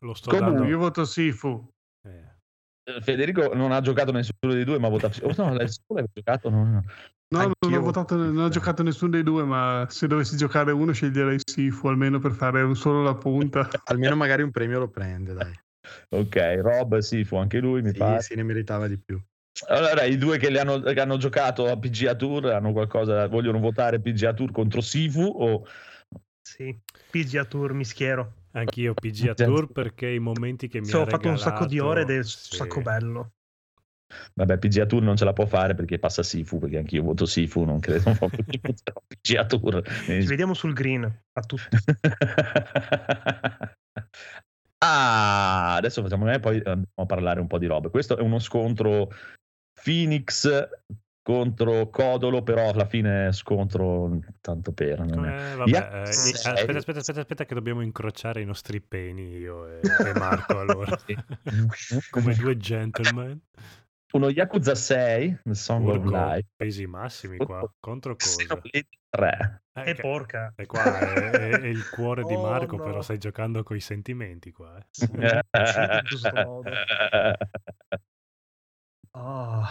[0.00, 0.68] Lo sto Comunque, dando...
[0.70, 1.68] Io voto Sifu.
[2.02, 5.24] eh, Federico non ha giocato nessuno dei due, ma ha votato.
[5.24, 6.50] Oh, no, solo hai giocato?
[6.50, 6.84] No, no.
[7.28, 10.92] No, non ho, votato, non ho giocato nessuno dei due, ma se dovessi giocare uno
[10.92, 13.68] sceglierei Sifu, almeno per fare un- solo la punta.
[13.86, 15.52] Almeno magari un premio lo prende, dai.
[16.10, 18.20] Ok, Rob, sì, fu anche lui, mi Sì, pare.
[18.20, 19.20] sì, ne meritava di più.
[19.68, 24.00] Allora, i due che, hanno, che hanno giocato a PGA Tour hanno qualcosa, vogliono votare
[24.00, 25.66] PGA Tour contro Sifu o
[26.42, 26.76] Sì,
[27.10, 28.43] PGA Tour mi schiero.
[28.54, 31.78] Anch'io PGA Tour perché i momenti che mi Sì, ha ho fatto un sacco di
[31.80, 32.54] ore ed è un sì.
[32.56, 33.32] sacco bello.
[34.34, 37.64] Vabbè, PGA Tour non ce la può fare perché passa Sifu, perché anch'io voto Sifu,
[37.64, 38.60] non credo proprio che
[39.20, 39.82] PGA Tour.
[39.82, 41.76] Ci vediamo sul green a tutti.
[44.78, 47.90] ah, adesso facciamo e poi andiamo a parlare un po' di robe.
[47.90, 49.10] Questo è uno scontro
[49.82, 50.48] Phoenix
[51.24, 55.00] contro Codolo, però alla fine scontro tanto per.
[55.06, 56.02] non è- Eh, vabbè, Yeah.
[56.02, 56.34] eh, Sì.
[56.34, 60.94] aspetta, aspetta, aspetta, aspetta, che dobbiamo incrociare i nostri peni io e, e Marco allora.
[62.10, 63.40] Come due gentleman.
[64.12, 66.48] Uno Yakuza 6, The Song of Urco, Life.
[66.54, 67.68] pesi massimi qua.
[67.80, 68.36] Contro cosa?
[68.44, 69.62] Xenoblade 3.
[69.72, 70.52] Eh, E che- porca.
[70.54, 72.84] e qua è, è- è il cuore di Oh, Marco, no.
[72.84, 74.76] però stai giocando con i sentimenti qua.
[74.76, 74.84] eh.
[74.90, 76.70] Sì, questo modo.
[79.16, 79.68] Ah,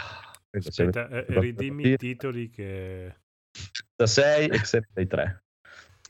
[0.54, 3.16] Aspetta, eh, ridimmi i titoli che...
[3.96, 5.42] Yakuza 6 e Xenoblade 3.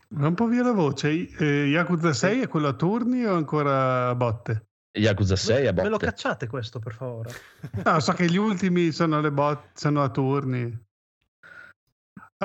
[0.08, 1.08] Va un po' via la voce.
[1.08, 4.66] Eh, Yakuza 6 è quello a turni o ancora a botte?
[4.96, 6.06] Yakuza 6 è me lo botte.
[6.06, 7.32] cacciate questo, per favore?
[7.84, 10.82] No, so che gli ultimi sono, le bot- sono a turni.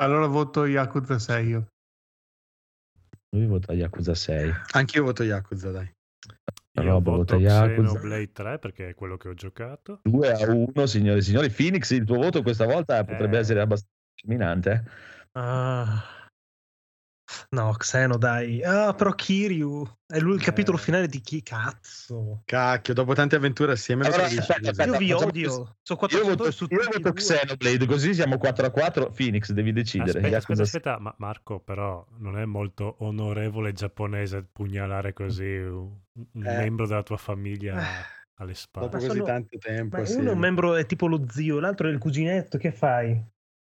[0.00, 1.66] Allora voto Yakuza 6 io.
[3.30, 4.52] Lui vota Yakuza 6.
[4.72, 5.88] Anch'io voto Yakuza, dai.
[6.82, 7.36] Io Roba, voto.
[7.38, 10.00] Xenoblade 3 perché è quello che ho giocato.
[10.02, 11.50] 2 a 1, signore e signori.
[11.50, 13.40] Phoenix, il tuo voto questa volta potrebbe Eh.
[13.40, 14.70] essere abbastanza discriminante.
[14.72, 14.90] eh.
[15.32, 16.04] Ah.
[17.52, 18.62] No, Xeno, dai.
[18.62, 19.84] Ah, però Kiryu.
[20.06, 20.80] È lui il capitolo Eh.
[20.80, 21.42] finale di chi?
[21.42, 22.42] Cazzo.
[22.44, 24.84] Cacchio, dopo tante avventure assieme lo Allora, aspetta, aspetta.
[24.84, 25.50] Io vi odio.
[25.50, 27.12] Sono Io 400 voto, su io voto.
[27.12, 29.10] Xenoblade, così siamo 4 a 4.
[29.10, 30.18] Phoenix, devi decidere.
[30.18, 35.90] Aspetta, aspetta, aspetta, ma Marco però non è molto onorevole giapponese pugnalare così un,
[36.32, 36.56] un Eh.
[36.56, 38.04] membro della tua famiglia Eh.
[38.34, 38.86] alle Dopo spalle.
[38.86, 39.96] Ma così sono- tanto tempo.
[39.96, 40.20] Ma assieme.
[40.22, 42.58] uno è un membro è tipo lo zio, l'altro è il cuginetto.
[42.58, 43.20] Che fai?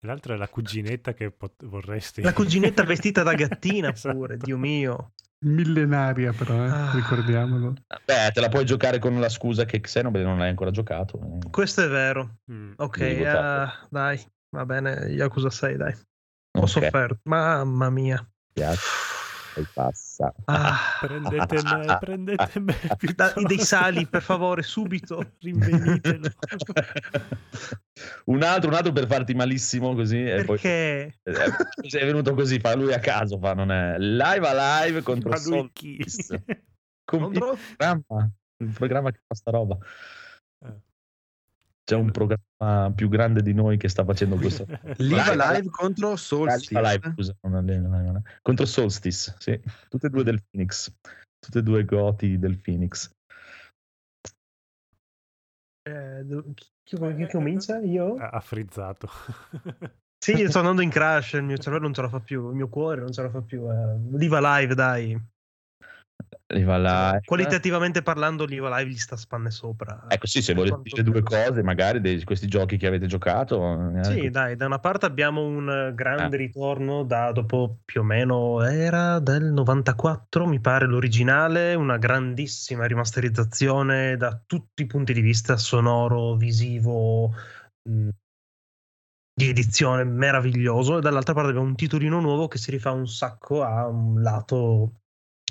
[0.05, 2.23] L'altra è la cuginetta che pot- vorresti...
[2.23, 4.17] La cuginetta vestita da gattina Esatto.
[4.17, 5.13] pure, Dio mio.
[5.45, 6.91] Millenaria però, eh, Ah.
[6.95, 7.75] ricordiamolo.
[8.05, 11.21] Beh, te la puoi giocare con la scusa che Xenoblade non l'hai ancora giocato.
[11.45, 11.51] eh.
[11.51, 12.39] Questo è vero.
[12.51, 12.73] Mm.
[12.77, 14.21] Ok, ah, dai.
[14.51, 15.95] Va bene, Yakuza 6, dai.
[16.59, 17.19] Ho sofferto.
[17.25, 18.25] Mamma mia.
[18.53, 18.81] piace.
[19.55, 20.33] Poi passa.
[20.47, 20.99] Ah.
[21.01, 22.75] Prendete me, prendete me.
[23.15, 25.33] Da- dei sali, per favore, subito.
[25.41, 26.29] Rinvenitelo.
[28.27, 30.25] un altro, un altro per farti malissimo così.
[30.25, 31.19] E poi Perché?
[31.23, 35.31] Eh, è venuto così, fa lui a caso, fa, non è live a live contro
[35.31, 35.99] Ma lui chi?
[35.99, 36.45] Solstice.
[37.05, 37.59] Con il Contro?
[37.77, 39.77] programma, il programma che fa sta roba.
[41.85, 44.67] C'è un programma più grande di noi che sta facendo questo.
[44.99, 46.75] Live Live contro Solstice.
[46.75, 48.23] Live Live, scusa, non è Live Live, no.
[48.41, 49.61] contro Solstice, sì.
[49.89, 50.93] Tutte e due del Phoenix.
[51.39, 53.11] Tutte e due goti del Phoenix.
[55.85, 56.25] Eh,
[56.85, 57.81] chi, chi- comincia?
[57.81, 58.15] Io?
[58.17, 59.09] Ha frizzato.
[60.23, 62.69] Sì, sto andando in crash, il mio cervello non ce la fa più, il mio
[62.69, 63.69] cuore non ce la fa più.
[63.69, 63.99] Eh.
[64.17, 65.21] Liva Live, dai.
[66.49, 67.21] Live Live.
[67.25, 70.07] Qualitativamente parlando, Live gli sta spanne sopra.
[70.09, 73.97] Ecco, sì, se volete dire due cose, magari di questi giochi che avete giocato.
[73.97, 75.91] eh, Sì, dai, da una parte abbiamo un eh, Ah.
[75.91, 82.87] grande ritorno da dopo più o meno era del 94, mi pare l'originale, una grandissima
[82.87, 87.33] rimasterizzazione da tutti i punti di vista sonoro, visivo,
[87.89, 88.09] mh,
[89.35, 93.63] di edizione meraviglioso e dall'altra parte abbiamo un titolino nuovo che si rifà un sacco
[93.63, 95.02] a un lato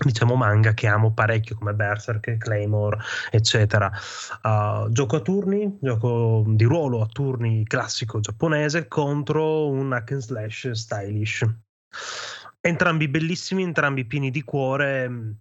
[0.04, 2.98] diciamo manga che amo parecchio come Berserk, Claymore,
[3.30, 3.92] eccetera.
[4.44, 10.22] Uh, gioco a turni, gioco di ruolo a turni classico giapponese contro un hack and
[10.22, 11.46] slash stylish.
[12.60, 15.38] Entrambi bellissimi, entrambi pieni di cuore,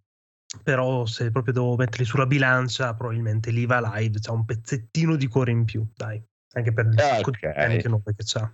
[0.62, 5.50] però se proprio devo metterli sulla bilancia, probabilmente l'IVA Live c'ha un pezzettino di cuore
[5.50, 7.56] in più, dai, anche per il Ah, sacco di ok.
[7.56, 7.88] anni che
[8.24, 8.52] c'ha.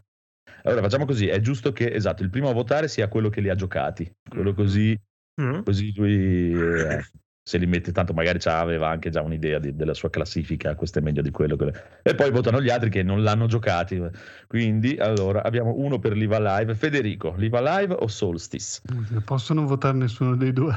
[0.64, 3.48] Allora facciamo così, è giusto che esatto, il primo a votare sia quello che li
[3.48, 4.98] ha giocati, quello così,
[5.40, 5.60] Mm?
[5.64, 7.04] così lui eh,
[7.42, 11.02] se li mette tanto magari aveva anche già un'idea di- della sua classifica, questo è
[11.02, 11.56] meglio di quello.
[11.56, 11.72] quello-
[12.02, 14.02] E poi votano gli altri che non l'hanno giocati.
[14.48, 16.74] Quindi allora abbiamo uno per l'IVA Live.
[16.74, 18.80] Federico, l'IVA Live o Solstice?
[18.90, 20.74] Non posso non votare nessuno dei due.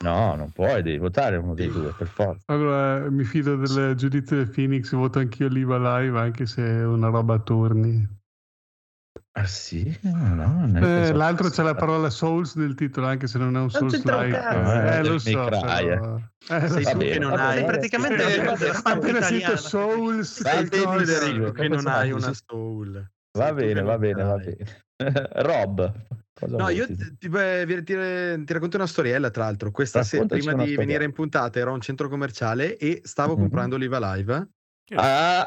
[0.00, 2.42] No, non puoi, devi votare uno dei due, per forza.
[2.46, 7.08] Allora mi fido del giudizio del Phoenix, voto anch'io l'IVA live anche se è una
[7.08, 8.06] roba a turni.
[9.38, 9.94] Ah sì?
[10.00, 13.54] No, no, non è Eh, l'altro c'è la parola Souls nel titolo, anche se non
[13.54, 14.34] è un Souls like.
[14.34, 15.44] Eh, Eh, lo so.
[15.44, 17.64] Però- Eh, lo Sei tu che non hai.
[17.66, 20.66] praticamente Eh, Appena scritto Souls, Sei.
[20.66, 23.10] Federico, che non hai una soul.
[23.36, 24.84] Va bene, va bene, va bene.
[24.96, 25.92] Rob,
[26.32, 29.70] cosa No, io ti, ti- ti- ti racconto una storiella, tra l'altro.
[29.70, 33.40] Questa sera, prima di venire in puntata, ero a un centro commerciale e stavo Mhm.
[33.40, 34.48] comprando l'IVA Live
[34.94, 35.46] Ah,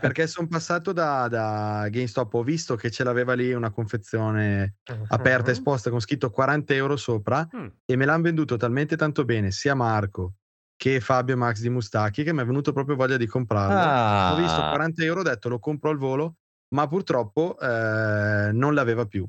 [0.00, 2.34] perché sono passato da, da GameStop.
[2.34, 4.76] Ho visto che ce l'aveva lì una confezione
[5.08, 7.66] aperta, esposta con scritto 40 euro sopra Mm.
[7.84, 10.34] e me l'hanno venduto talmente tanto bene sia Marco
[10.76, 13.74] che Fabio Max di Mustacchi che mi è venuto proprio voglia di comprarlo.
[13.78, 14.32] ah.
[14.32, 16.36] Ho visto 40 euro, ho detto lo compro al volo,
[16.74, 19.26] ma purtroppo eh, non l'aveva più.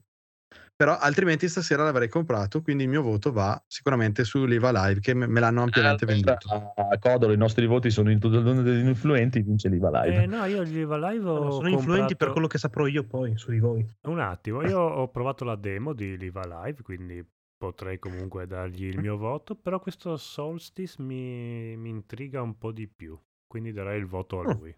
[0.77, 5.39] Però altrimenti stasera l'avrei comprato, quindi il mio voto va sicuramente sull'IVA Live che me
[5.39, 6.73] l'hanno ampiamente Allora, venduto.
[6.75, 10.21] a Codolo, i nostri voti sono in tutto il mondo degli influenti, vince l'IVA Live.
[10.21, 13.03] Eh, no, io gli Live live ho sono influenti per comprato- quello che saprò io
[13.05, 13.83] poi su di voi.
[14.03, 18.99] Un attimo, io ho provato la demo di Liva Live, quindi potrei comunque dargli il
[18.99, 24.05] mio voto, però questo Solstice mi, mi intriga un po' di più, quindi darei il
[24.05, 24.59] voto a Mm.
[24.59, 24.75] lui.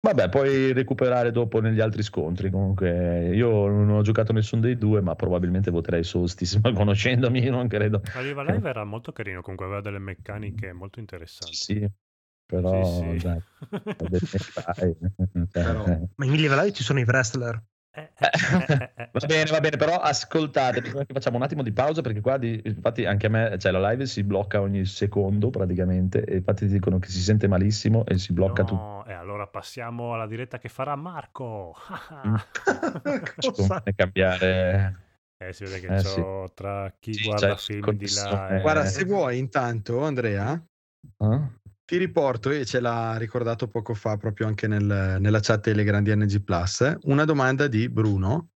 [0.00, 2.50] Vabbè, puoi recuperare dopo negli altri scontri.
[2.50, 6.60] Comunque, io non ho giocato nessuno dei due, ma probabilmente voterei Solstice.
[6.62, 8.00] Ma conoscendomi, non credo.
[8.14, 11.56] Ma Liva Live era molto carino, comunque aveva delle meccaniche molto interessanti.
[11.56, 11.88] Sì,
[12.46, 13.26] però Sì, sì.
[13.26, 13.40] dai,
[14.78, 14.94] dai,
[15.50, 16.08] Però- eh.
[16.14, 17.60] Ma in Live Live ci sono i wrestler.
[17.98, 22.20] Eh, Va bene, va bene, però ascoltate, prima che facciamo un attimo di pausa perché
[22.20, 26.36] qua di- infatti anche a me, cioè la live si blocca ogni secondo praticamente e
[26.36, 28.74] infatti dicono che si sente malissimo e si blocca tutto.
[28.80, 31.74] No, e allora passiamo alla diretta che farà Marco.
[32.26, 32.34] Mm.
[33.56, 35.06] Come cambiare
[35.38, 38.58] eh, si vede che Eh, c'ho tra chi Sì, guarda film di là.
[38.60, 38.86] Guarda, Eh.
[38.86, 40.52] se vuoi intanto, Andrea,
[41.18, 41.40] Eh?
[41.88, 46.14] Ti riporto, e ce l'ha ricordato poco fa proprio anche nel- nella chat delle grandi
[46.14, 48.50] NG Plus, una domanda di Bruno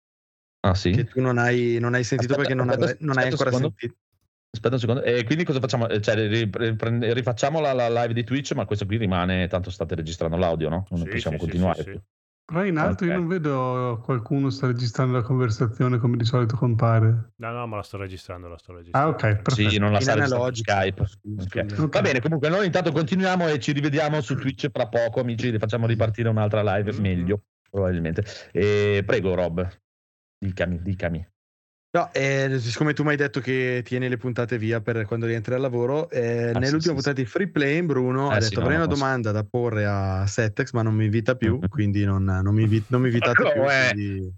[0.63, 0.91] Ah sì?
[0.91, 3.73] che tu non hai, non hai sentito Aspetta, perché non, aspetta, non hai ancora secondo.
[3.79, 4.01] sentito.
[4.51, 5.03] Aspetta un secondo.
[5.05, 5.89] E quindi cosa facciamo?
[5.89, 6.17] Eh, Cioè,
[7.13, 10.87] rifacciamo la, la live di Twitch, ma questo qui rimane, tanto state registrando l'audio, no?
[10.91, 11.83] Non Sì, possiamo sì, sì, continuare.
[11.85, 12.01] sì.
[12.51, 13.11] Però in alto Ok.
[13.11, 17.31] io non vedo qualcuno sta registrando la conversazione come di solito compare.
[17.37, 19.11] No, no, ma la sto registrando, la sto Ah, registrando.
[19.13, 19.71] ok, perfetto.
[19.71, 20.55] Sì, non la sta registrando.
[20.57, 21.07] Skype.
[21.07, 21.69] Scusa, Ok.
[21.69, 21.83] scusa.
[21.85, 21.91] Ok.
[21.93, 25.87] Va bene, comunque noi intanto continuiamo e ci rivediamo su Twitch fra poco, amici, facciamo
[25.87, 27.01] ripartire un'altra live, Mhm.
[27.01, 28.25] meglio, probabilmente.
[28.51, 29.69] E prego Rob,
[30.37, 31.25] dicami, dicami.
[31.93, 35.55] No, eh, siccome tu mi hai detto che tieni le puntate via per quando rientri
[35.55, 38.49] al lavoro, eh, Ah, nell'ultima sì, sì, puntata di Free Play Bruno Eh, ha sì,
[38.51, 41.35] detto no, avrei no, una posso- domanda da porre a Setex ma non mi invita
[41.35, 43.61] più, quindi non, non mi, non mi invitate più.
[43.63, 44.33] Quindi-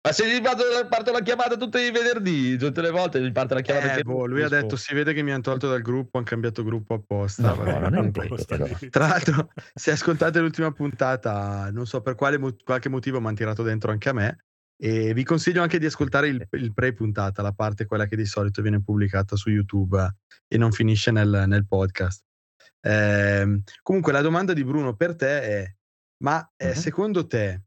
[0.00, 3.60] Ma se gli parto la chiamata tutti i venerdì, tutte le volte gli parte la
[3.62, 3.94] chiamata.
[3.96, 6.62] Eh, boh, lui ha detto si vede che mi hanno tolto dal gruppo, hanno cambiato
[6.62, 7.42] gruppo apposta.
[7.42, 7.80] No, vabbè.
[7.80, 8.66] non è Non vero, posta però.
[8.80, 8.88] lì.
[8.90, 13.36] Tra l'altro, se ascoltate l'ultima puntata, non so per quale mo- qualche motivo mi hanno
[13.36, 14.44] tirato dentro anche a me.
[14.80, 18.62] E vi consiglio anche di ascoltare il, il pre-puntata, la parte quella che di solito
[18.62, 20.14] viene pubblicata su YouTube eh,
[20.54, 22.22] e non finisce nel, nel podcast.
[22.82, 25.74] Ehm, comunque, la domanda di Bruno per te è:
[26.24, 26.76] ma eh, Mhm.
[26.76, 27.64] secondo te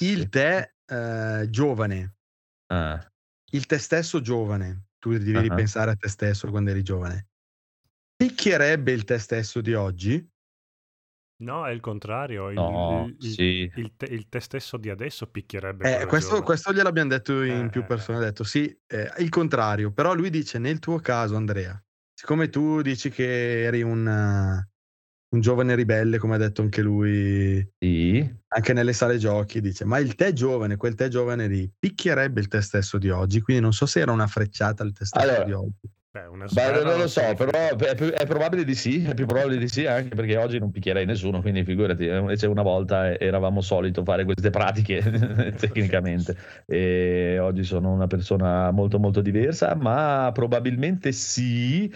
[0.00, 2.16] il te eh, giovane,
[2.70, 3.10] Ah,
[3.52, 5.42] il te stesso giovane, tu devi Ah.
[5.42, 7.28] ripensare a te stesso quando eri giovane,
[8.16, 10.30] picchierebbe il te stesso di oggi?
[11.40, 12.50] No, è il contrario.
[12.50, 13.70] Il, no, il- sì.
[13.74, 15.84] il te, il te stesso di adesso picchierebbe.
[15.84, 19.28] Eh, questo, questo gliel'abbiamo detto in Eh, più eh, persone, ha detto sì, eh, il
[19.28, 21.80] contrario, però lui dice nel tuo caso Andrea,
[22.14, 24.68] siccome tu dici che eri un, eh,
[25.34, 28.36] un giovane ribelle, come ha detto anche lui, Sì.
[28.48, 32.48] anche nelle sale giochi, dice ma il te giovane, quel te giovane lì, picchierebbe il
[32.48, 35.44] te stesso di oggi, quindi non so se era una frecciata il te stesso Allora,
[35.44, 35.90] di oggi.
[36.16, 39.26] Beh, una Beh, non lo so, significa- però è, è probabile di sì, è più
[39.26, 43.10] probabile di sì, anche perché oggi non picchierei nessuno, quindi figurati, eh, invece una volta
[43.10, 45.02] eh, eravamo solito fare queste pratiche
[45.58, 51.92] tecnicamente e oggi sono una persona molto molto diversa, ma probabilmente sì.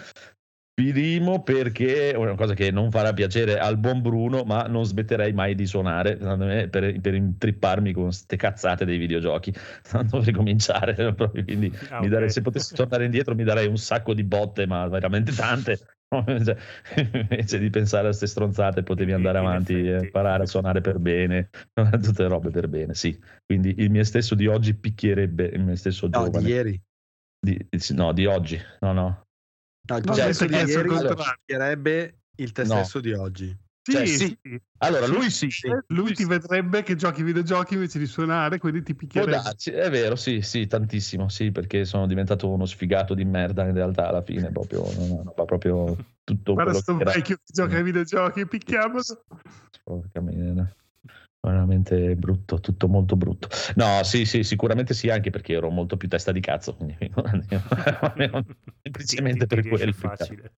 [0.83, 5.33] Primo perché è una cosa che non farà piacere al buon Bruno, ma non smetterei
[5.33, 6.17] mai di suonare
[6.69, 9.53] per, per intripparmi con ste cazzate dei videogiochi.
[10.09, 12.11] Dovrei cominciare proprio, quindi Ah, mi ok.
[12.13, 15.79] darei- se potessi tornare indietro mi darei un sacco di botte, ma veramente tante.
[16.11, 16.57] Cioè,
[17.13, 21.51] invece di pensare a queste stronzate, potevi andare avanti e imparare a suonare per bene,
[22.03, 23.17] tutte robe per bene, sì.
[23.47, 26.45] Quindi il mio stesso di oggi picchierebbe il mio stesso No, giovane.
[26.47, 26.83] di ieri.
[27.39, 29.23] Di- no, di oggi, no, no.
[29.89, 31.15] No, il No, cioè, di ieri allora-
[32.37, 32.69] il te No.
[32.69, 33.57] stesso di oggi.
[33.83, 34.39] Sì, Cioè, sì.
[34.43, 34.61] sì.
[34.79, 35.51] Allora, lui sì.
[35.51, 35.69] sì.
[35.89, 39.37] Lui ti vedrebbe che giochi videogiochi invece di suonare, quindi ti picchierebbe.
[39.71, 44.09] è vero, sì, sì, tantissimo, sì, perché sono diventato uno sfigato di merda in realtà
[44.09, 47.13] alla fine, proprio, no, no, proprio tutto Guarda quello sto che era.
[47.13, 49.03] vecchio che gioca ai videogiochi, picchiamolo.
[49.83, 50.75] Porca miseria.
[51.43, 53.49] Veramente brutto, tutto molto brutto.
[53.77, 56.97] No, sì, sì, sicuramente sì, anche perché ero molto più testa di cazzo, quindi
[58.83, 59.93] semplicemente per quello.
[59.93, 60.53] facile.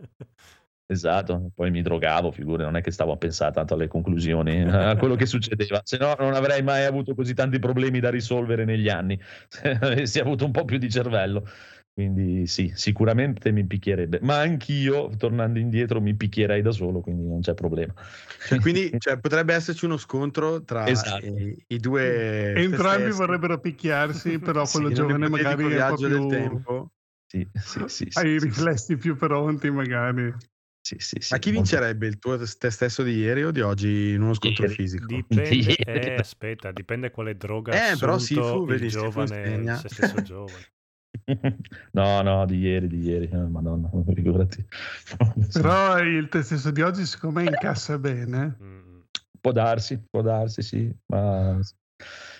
[0.86, 4.96] Esatto, poi mi drogavo, figure, non è che stavo a pensare tanto alle conclusioni, a
[4.96, 8.88] quello che succedeva, se no non avrei mai avuto così tanti problemi da risolvere negli
[8.88, 9.18] anni,
[9.48, 11.46] se avessi avuto un po' più di cervello.
[11.96, 17.40] Quindi sì, sicuramente mi picchierebbe, ma anch'io, tornando indietro, mi picchierei da solo, quindi non
[17.40, 17.92] c'è problema.
[18.42, 21.20] Cioè, quindi cioè, potrebbe esserci uno scontro tra Esatto.
[21.20, 22.54] i, i due.
[22.54, 26.26] Entrambi vorrebbero picchiarsi, però Sì, quello un giovane magari è un po' viaggio del più...
[26.26, 26.92] tempo.
[27.26, 30.34] Sì, sì, sì, sì, ha i sì, riflessi più pronti magari.
[30.80, 34.12] sì, sì, sì, Ma chi vincerebbe il tuo te stesso di ieri o di oggi
[34.12, 34.68] in uno scontro Ieri.
[34.68, 35.06] fisico?
[35.06, 38.86] Dipende, eh, aspetta, dipende quale droga Eh, ha però sì, assunto fu, vedi, il fu
[38.86, 40.66] giovane, se stesso giovane.
[41.92, 44.66] No, no, di ieri, di ieri, eh, madonna, figurati.
[45.52, 48.56] Però il te stesso di oggi secondo me incassa bene.
[48.62, 49.00] Mm.
[49.40, 51.58] Può darsi, può darsi, sì, ma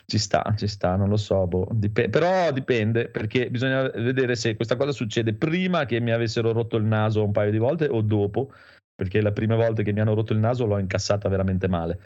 [0.07, 1.69] ci sta, ci sta, non lo so, boh.
[1.73, 6.77] Dip- però dipende, perché bisogna vedere se questa cosa succede prima che mi avessero rotto
[6.77, 8.53] il naso un paio di volte o dopo,
[8.95, 12.01] perché la prima volta che mi hanno rotto il naso l'ho incassata veramente male.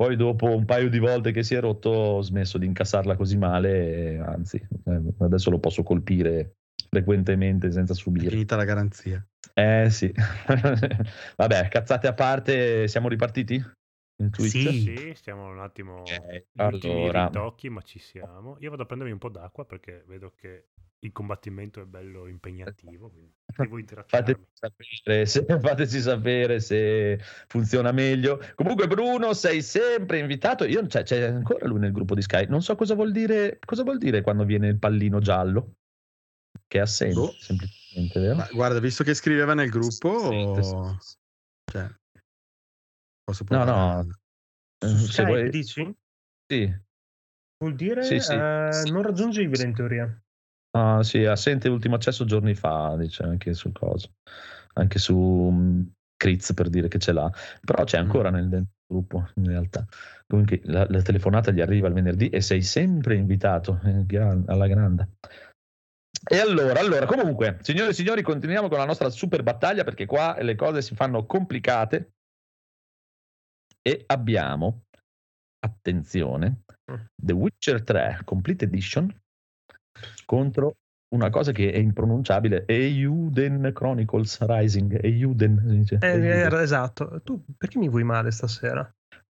[0.00, 3.36] Poi dopo un paio di volte che si è rotto ho smesso di incassarla così
[3.36, 6.54] male, anzi, eh, adesso lo posso colpire
[6.88, 8.30] frequentemente senza È subire.
[8.30, 9.22] finita la garanzia.
[9.52, 10.10] Eh sì.
[11.36, 13.62] Vabbè, cazzate a parte, siamo ripartiti?
[14.20, 14.50] In Twitch?
[14.50, 14.80] Sì.
[14.80, 16.02] Sì, stiamo un attimo
[16.58, 17.26] ultimi allora.
[17.26, 18.56] ritocchi, ma ci siamo.
[18.60, 20.68] Io vado a prendermi un po' d'acqua perché vedo che
[21.02, 28.40] il combattimento è bello impegnativo, quindi devo Fateci sapere, se, fateci sapere se funziona meglio.
[28.54, 30.64] Comunque, Bruno, sei sempre invitato.
[30.64, 32.46] Io, cioè, c'è ancora lui nel gruppo di Sky.
[32.46, 35.76] Non so cosa vuol dire, cosa vuol dire quando viene il pallino giallo,
[36.66, 37.34] che è assente, Boh.
[37.38, 38.34] semplicemente, vero?
[38.36, 41.16] Ma guarda, visto che scriveva nel gruppo, Sì, sì, sì.
[41.72, 41.88] cioè,
[43.30, 44.04] posso No, provare.
[44.04, 44.10] no.
[44.82, 45.96] Eh, se Skype, vuoi- dici?
[46.46, 46.78] sì.
[47.62, 48.34] Vuol dire Sì, sì.
[48.34, 50.22] eh, non raggiungibile in teoria.
[50.72, 54.14] Ah, sì, assente ultimo accesso giorni fa, dice anche sul coso,
[54.74, 55.82] anche su mm,
[56.16, 59.84] Critz per dire che ce l'ha, però c'è ancora nel, nel gruppo in realtà.
[60.26, 64.66] Comunque la, la telefonata gli arriva il venerdì e sei sempre invitato eh, gran- alla
[64.68, 65.16] grande.
[66.30, 70.36] E allora, allora, comunque, signore e signori, continuiamo con la nostra super battaglia perché qua
[70.40, 72.12] le cose si fanno complicate
[73.90, 74.84] e abbiamo,
[75.58, 76.62] attenzione,
[77.20, 79.12] The Witcher 3 Complete Edition
[80.24, 80.76] contro
[81.12, 85.98] una cosa che è impronunciabile Euden Chronicles Rising Euden, dice.
[86.00, 86.60] Eh, Euden.
[86.60, 87.20] esatto.
[87.24, 88.88] Tu perché mi vuoi male stasera?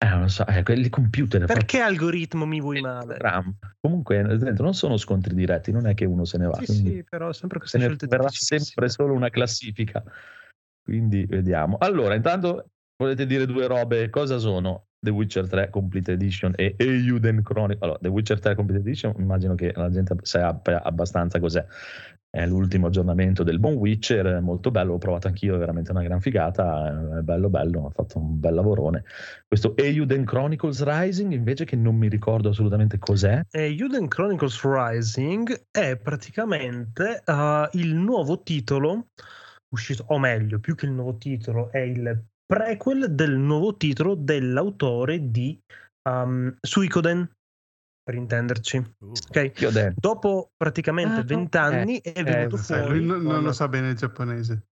[0.03, 3.19] Eh, non so, eh, quelli computer Perché algoritmo mi vuoi male?
[3.19, 3.57] Ram.
[3.79, 7.05] comunque dentro non sono scontri diretti non è che uno se ne va Sì, sì,
[7.09, 10.03] però sempre se queste ne scelte verrà sempre solo una classifica
[10.83, 16.53] quindi vediamo allora intanto volete dire due robe cosa sono The Witcher 3 Complete Edition
[16.55, 21.41] e Euden Chronicle allora The Witcher 3 Complete Edition immagino che la gente sappia abbastanza
[21.41, 21.65] cos'è
[22.29, 26.21] è l'ultimo aggiornamento del buon Witcher, molto bello, l'ho provato anch'io, è veramente una gran
[26.21, 29.03] figata, è bello bello, ha fatto un bel lavorone.
[29.49, 33.43] Questo Euden Chronicles Rising invece che non mi ricordo assolutamente cos'è.
[33.51, 39.09] E Juden Chronicles Rising è praticamente eh, il nuovo titolo
[39.71, 45.31] uscito, o meglio, più che il nuovo titolo, è il prequel del nuovo titolo dell'autore
[45.31, 45.57] di
[46.09, 47.31] um, Suikoden,
[48.03, 48.77] per intenderci.
[48.99, 49.53] Uh, Ok?
[49.61, 52.99] Io ho detto, Dopo praticamente Ah, vent'anni è eh, venuto Sai, fuori.
[52.99, 54.67] lui non, non lo sa bene il giapponese.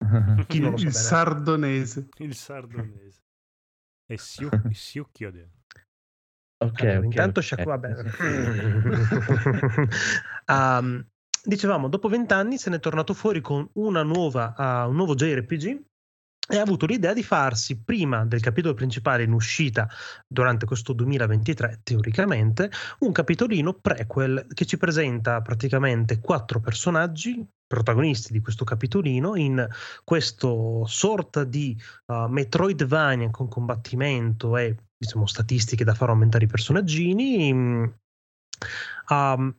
[0.46, 0.92] Chi non lo il sa bene?
[0.92, 2.08] sardonese.
[2.18, 3.20] il sardonese.
[4.06, 5.50] E Siu- Siukkyoden.
[6.58, 7.46] ok, Allora, ok, intanto ok.
[7.46, 7.94] Shaku- vabbè.
[10.46, 11.04] Um,
[11.44, 15.82] dicevamo, dopo vent'anni se n'è tornato fuori con una nuova, uh, un nuovo JRPG
[16.50, 19.88] e ha avuto l'idea di farsi prima del capitolo principale in uscita
[20.26, 22.70] durante questo 2023 teoricamente
[23.00, 29.68] un capitolino prequel che ci presenta praticamente quattro personaggi protagonisti di questo capitolino in
[30.02, 37.52] questo sorta di uh, Metroidvania con combattimento e diciamo statistiche da far aumentare i personaggini
[39.10, 39.56] um,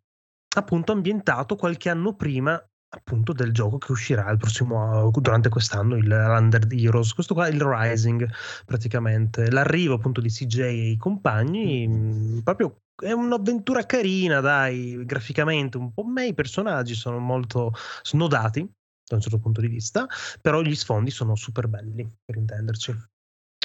[0.55, 2.59] appunto ambientato qualche anno prima
[2.89, 7.13] appunto del gioco che uscirà il prossimo durante quest'anno il Under Heroes.
[7.13, 8.29] Questo qua è il Rising
[8.65, 9.51] praticamente.
[9.51, 15.93] L'arrivo appunto di CJ e i compagni mh, proprio è un'avventura carina dai graficamente un
[15.93, 17.71] po' me i personaggi sono molto
[18.03, 18.69] snodati
[19.05, 20.05] da un certo punto di vista
[20.41, 22.93] però gli sfondi sono super belli per intenderci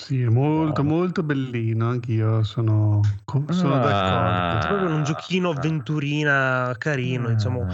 [0.05, 0.90] sì, è molto, wow.
[0.90, 1.88] molto bellino.
[1.88, 3.00] Anch'io sono,
[3.48, 4.59] sono ah, d'accordo.
[4.59, 7.66] È proprio un giochino avventurina carino, ah, diciamo,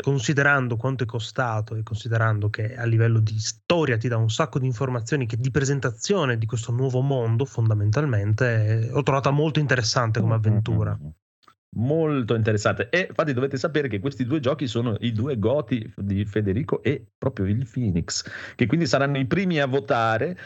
[0.00, 4.60] considerando quanto è costato e considerando che a livello di storia ti dà un sacco
[4.60, 10.34] di informazioni che di presentazione di questo nuovo mondo, fondamentalmente, ho trovato molto interessante come
[10.34, 10.96] avventura.
[11.74, 12.90] Molto interessante.
[12.90, 17.04] E infatti dovete sapere che questi due giochi sono i due goti di Federico e
[17.18, 18.24] proprio il Phoenix,
[18.54, 20.38] che quindi saranno i primi a votare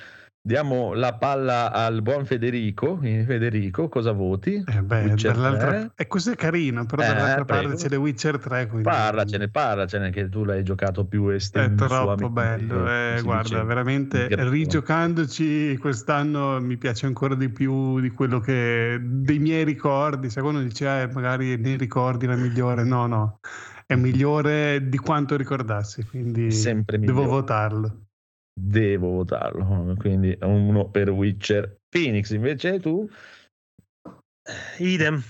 [0.46, 3.00] Diamo la palla al buon Federico.
[3.00, 4.62] Federico, cosa voti?
[4.64, 5.90] Eh beh.
[5.96, 7.62] E questo è carino, però eh, dall'altra prego.
[7.70, 8.66] parte c'è The Witcher 3.
[8.68, 8.88] Quindi...
[8.88, 11.86] Parlacene, parlacene, che tu l'hai giocato più estenso.
[11.86, 12.88] È troppo bello.
[12.88, 19.00] Eh, guarda, veramente rigiocandoci quest'anno mi piace ancora di più di quello che...
[19.02, 20.30] dei miei ricordi.
[20.30, 22.84] Se uno dice, eh, magari nei ricordi la migliore.
[22.84, 23.40] No, no.
[23.84, 26.50] È migliore di quanto ricordassi, quindi
[27.00, 28.05] devo votarlo
[28.58, 29.94] devo votarlo.
[29.98, 31.76] Quindi uno per Witcher.
[31.88, 33.08] Phoenix, invece tu?
[34.78, 35.22] Idem.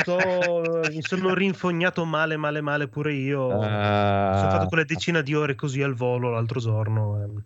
[0.00, 3.60] Sto, mi sono rinfognato male, male, male pure io.
[3.60, 4.36] Ah.
[4.36, 7.22] Sono fatto quelle decina di ore così al volo l'altro giorno.
[7.22, 7.44] Ehm.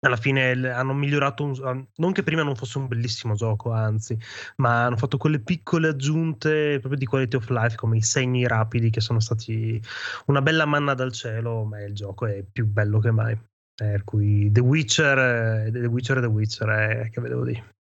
[0.00, 4.16] Alla fine hanno migliorato, un, non che prima non fosse un bellissimo gioco, anzi,
[4.58, 8.90] ma hanno fatto quelle piccole aggiunte proprio di quality of life, come i segni rapidi,
[8.90, 9.82] che sono stati
[10.26, 11.64] una bella manna dal cielo.
[11.64, 13.36] Ma il gioco è più bello che mai.
[13.78, 17.76] Per cui The Witcher, The Witcher, The Witcher, è, che vedevo dire.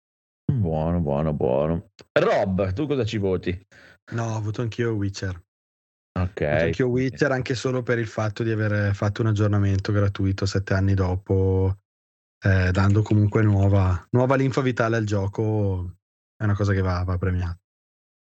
[0.52, 1.90] Buono, buono, buono.
[2.18, 3.66] Rob, tu cosa ci voti?
[4.12, 5.40] No, voto anch'io Witcher.
[6.18, 6.40] Ok.
[6.40, 10.74] Voto anch'io Witcher anche solo per il fatto di aver fatto un aggiornamento gratuito sette
[10.74, 11.78] anni dopo,
[12.44, 15.98] eh, dando comunque nuova, nuova linfa vitale al gioco.
[16.36, 17.56] È una cosa che va, va premiata.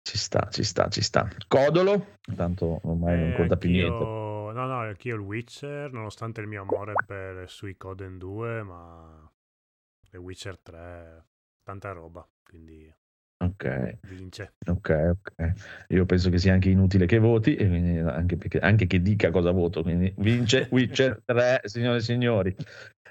[0.07, 1.27] Ci sta, ci sta, ci sta.
[1.47, 2.17] Codolo?
[2.35, 4.24] Tanto ormai non eh, conta più niente
[4.55, 9.31] no, no, anch'io il Witcher, nonostante il mio amore per Suicoden 2, ma
[10.09, 11.25] The Witcher 3,
[11.63, 12.93] tanta roba, quindi
[13.37, 13.97] Ok.
[14.03, 14.53] Vince.
[14.65, 15.53] Ok, ok.
[15.89, 19.81] Io penso che sia anche inutile che voti, anche, perché, anche, che dica cosa voto.
[19.83, 22.55] Quindi vince Witcher 3, signore e signori.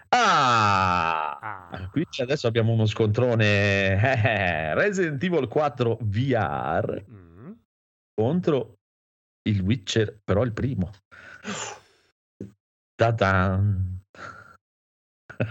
[0.09, 1.39] Ah,
[1.71, 1.89] ah.
[1.91, 7.51] qui adesso abbiamo uno scontrone eh, Resident Evil 4 VR mm.
[8.15, 8.77] contro
[9.49, 10.91] il Witcher, però il primo.
[12.95, 14.03] Ta-dan.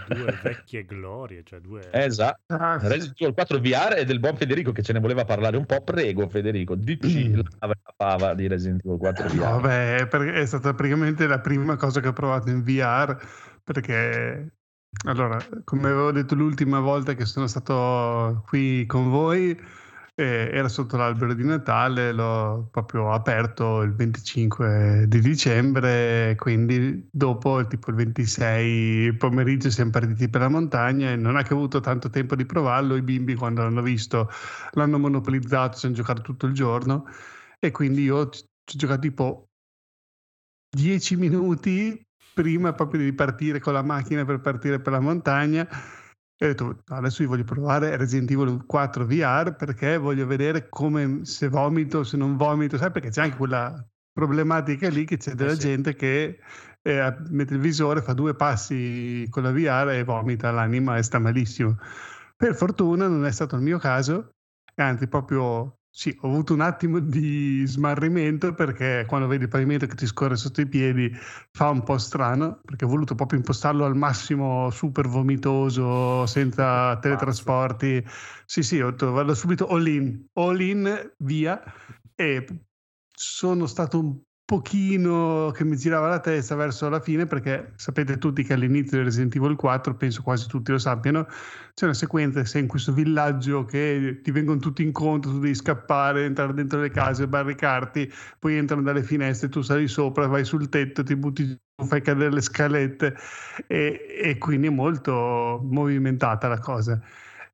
[0.08, 1.88] Due vecchie glorie, cioè due...
[1.92, 2.54] Esatto.
[2.54, 5.66] Ah, Resident Evil 4 VR e del buon Federico che ce ne voleva parlare un
[5.66, 5.82] po'.
[5.82, 7.40] Prego Federico, dici mm.
[7.60, 9.38] la fava di Resident Evil 4 VR.
[9.38, 13.16] Vabbè, è stata praticamente la prima cosa che ho provato in VR
[13.62, 14.52] perché
[15.06, 19.58] allora, come avevo detto l'ultima volta che sono stato qui con voi,
[20.16, 27.66] eh, era sotto l'albero di Natale, l'ho proprio aperto il 25 di dicembre, quindi dopo
[27.66, 31.80] tipo il 26 pomeriggio siamo partiti per la montagna e non è che ho avuto
[31.80, 34.30] tanto tempo di provarlo, i bimbi quando l'hanno visto
[34.72, 37.06] l'hanno monopolizzato, ci hanno giocato tutto il giorno.
[37.58, 39.48] E quindi io ci ho giocato tipo
[40.70, 45.66] 10 minuti prima proprio di partire con la macchina per partire per la montagna
[46.44, 51.24] e ho detto, adesso io voglio provare Resident Evil 4 VR perché voglio vedere come
[51.24, 53.82] se vomito, se non vomito, sai perché c'è anche quella
[54.12, 55.60] problematica lì che c'è eh della eh sì.
[55.60, 56.38] gente che
[56.82, 61.18] eh, mette il visore, fa due passi con la VR e vomita l'anima e sta
[61.18, 61.78] malissimo.
[62.36, 64.34] Per fortuna non è stato il mio caso,
[64.76, 69.94] anzi proprio sì, ho avuto un attimo di smarrimento perché quando vedi il pavimento che
[69.94, 71.08] ti scorre sotto i piedi
[71.52, 78.04] fa un po' strano, perché ho voluto proprio impostarlo al massimo super vomitoso, senza teletrasporti.
[78.44, 81.62] Sì, sì, ho detto, vado subito all in, all in, via.
[82.16, 82.44] E
[83.14, 88.42] sono stato un pochino che mi girava la testa verso la fine perché sapete tutti
[88.42, 91.26] che all'inizio di Resident Evil 4 penso quasi tutti lo sappiano
[91.72, 96.26] c'è una sequenza sei in questo villaggio che ti vengono tutti incontro tu devi scappare
[96.26, 101.02] entrare dentro le case barricarti poi entrano dalle finestre tu sali sopra vai sul tetto
[101.02, 103.16] ti butti giù fai cadere le scalette
[103.66, 107.00] e, e quindi è molto movimentata la cosa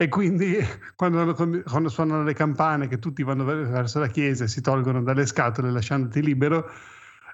[0.01, 0.57] e quindi
[0.97, 5.27] quando, quando, suonano le campane che tutti vanno verso la chiesa e si tolgono dalle
[5.27, 6.71] scatole lasciandoti libero,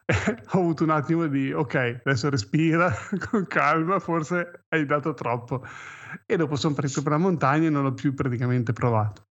[0.05, 0.15] eh,
[0.51, 2.93] ho avuto un attimo di ok, adesso respira
[3.31, 5.65] con calma, forse hai dato troppo.
[6.27, 9.29] E dopo sono partito per la montagna e non l'ho più praticamente provato.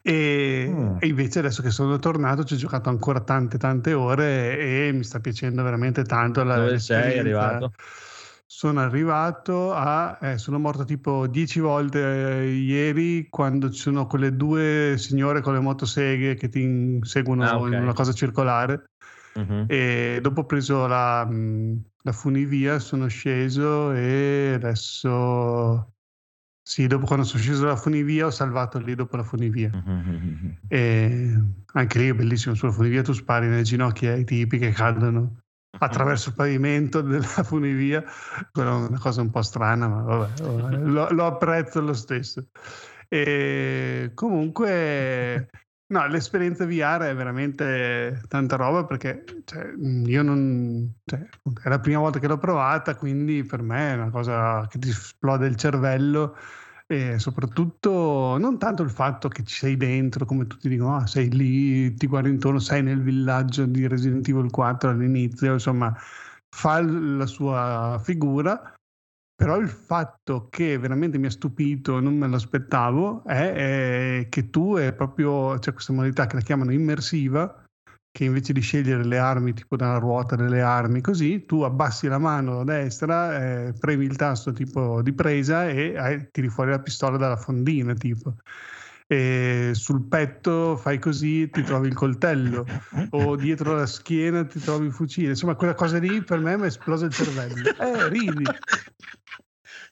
[0.00, 0.96] E, mm.
[1.00, 5.04] e, invece adesso che sono tornato ci ho giocato ancora tante tante ore e mi
[5.04, 7.72] sta piacendo veramente tanto la Dove sei arrivato?
[8.46, 10.16] Sono arrivato a...
[10.20, 15.52] Eh, sono morto tipo dieci volte eh, ieri quando ci sono quelle due signore con
[15.52, 17.74] le motoseghe che ti inseguono ah, okay.
[17.74, 18.90] in una cosa circolare.
[19.34, 19.64] Uh-huh.
[19.66, 21.28] E dopo ho preso la,
[22.02, 25.92] la funivia, sono sceso e adesso...
[26.66, 29.70] Sì, dopo quando sono sceso dalla funivia ho salvato lì dopo la funivia.
[30.68, 31.42] E
[31.74, 35.42] anche lì è bellissimo, sulla funivia tu spari nelle ginocchia ai tipi che cadono
[35.78, 38.04] attraverso il pavimento della funivia,
[38.52, 42.46] quella è una cosa un po' strana, ma vabbè, lo, lo apprezzo lo stesso.
[43.08, 45.48] E comunque,
[45.86, 50.92] no, l'esperienza VR è veramente tanta roba perché cioè, io non.
[51.04, 51.20] Cioè,
[51.62, 54.88] è la prima volta che l'ho provata, quindi per me è una cosa che ti
[54.88, 56.36] esplode il cervello
[56.86, 61.30] e soprattutto non tanto il fatto che ci sei dentro, come tutti dicono, ah, sei
[61.30, 65.94] lì, ti guardi intorno, sei nel villaggio di Resident Evil 4 all'inizio, insomma,
[66.48, 68.74] fa la sua figura,
[69.34, 74.50] però il fatto che veramente mi ha stupito, non me lo aspettavo, è, è che
[74.50, 77.64] tu è proprio, c'è cioè questa modalità che la chiamano immersiva,
[78.16, 82.16] che invece di scegliere le armi tipo dalla ruota delle armi così, tu abbassi la
[82.16, 86.78] mano a destra, eh, premi il tasto tipo di presa e eh, tiri fuori la
[86.78, 88.36] pistola dalla fondina tipo.
[89.06, 92.64] E sul petto fai così, ti trovi il coltello
[93.10, 95.28] o dietro la schiena ti trovi il fucile.
[95.28, 97.68] Insomma, quella cosa lì per me mi ha esploso il cervello.
[97.68, 98.44] Eh, ridi.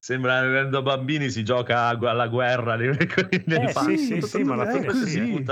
[0.00, 4.70] Sembra che quando bambini si gioca alla guerra nel, eh, sì, sì, sì, ma alla
[4.70, 5.10] fine così.
[5.10, 5.44] Sì.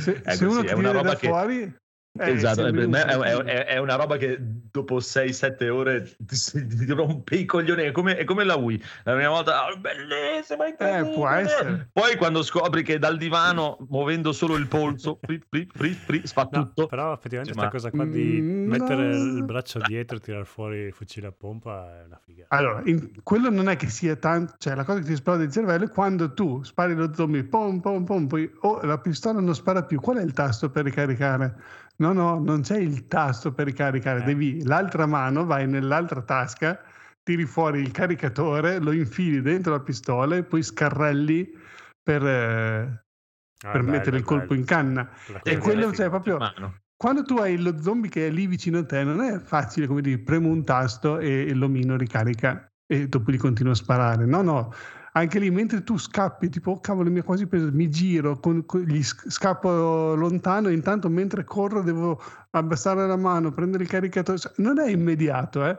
[0.00, 1.86] Se, se uno ti è una roba che fuori
[2.18, 7.36] eh, esatto, è, è, è, è, una roba che dopo 6-7 ore ti, ti, rompe
[7.36, 7.84] i coglioni.
[7.84, 8.82] È come, è come la Wii.
[9.04, 11.88] La prima volta, oh, bellissima, eh, può essere.
[11.92, 15.66] Poi quando scopri che dal divano, muovendo solo il polso, pri, pri,
[16.06, 16.86] pri, fa no, tutto.
[16.86, 20.92] Però effettivamente questa cosa qua di mm, mettere il braccio dietro e tirare fuori il
[20.92, 22.46] fucile a pompa è una figa.
[22.48, 24.54] Allora, in, quello non è che sia tanto...
[24.58, 27.80] Cioè, la cosa che ti esplode il cervello è quando tu spari lo zombie, pom,
[27.80, 30.00] pom, pom, poi oh, la pistola non spara più.
[30.00, 31.86] Qual è il tasto per ricaricare?
[32.00, 34.24] No, no, non c'è il tasto per ricaricare, eh.
[34.24, 36.80] devi l'altra mano, vai nell'altra tasca,
[37.22, 41.50] tiri fuori il caricatore, lo infili dentro la pistola e poi scarrelli
[42.00, 44.60] per, eh, ah, per bello, mettere il colpo bello.
[44.60, 45.10] in canna.
[45.42, 46.38] E quello cioè proprio
[46.98, 50.00] quando tu hai lo zombie che è lì vicino a te, non è facile come
[50.00, 54.26] dire, premo un tasto e l'omino ricarica e dopo gli continua a sparare.
[54.26, 54.74] No, no,
[55.12, 58.64] anche lì mentre tu scappi, tipo, oh, cavolo, mi ha quasi preso, mi giro, con,
[58.66, 64.78] con, gli scappo lontano, intanto mentre corro devo abbassare la mano, prendere il caricatore, non
[64.78, 65.78] è immediato, eh.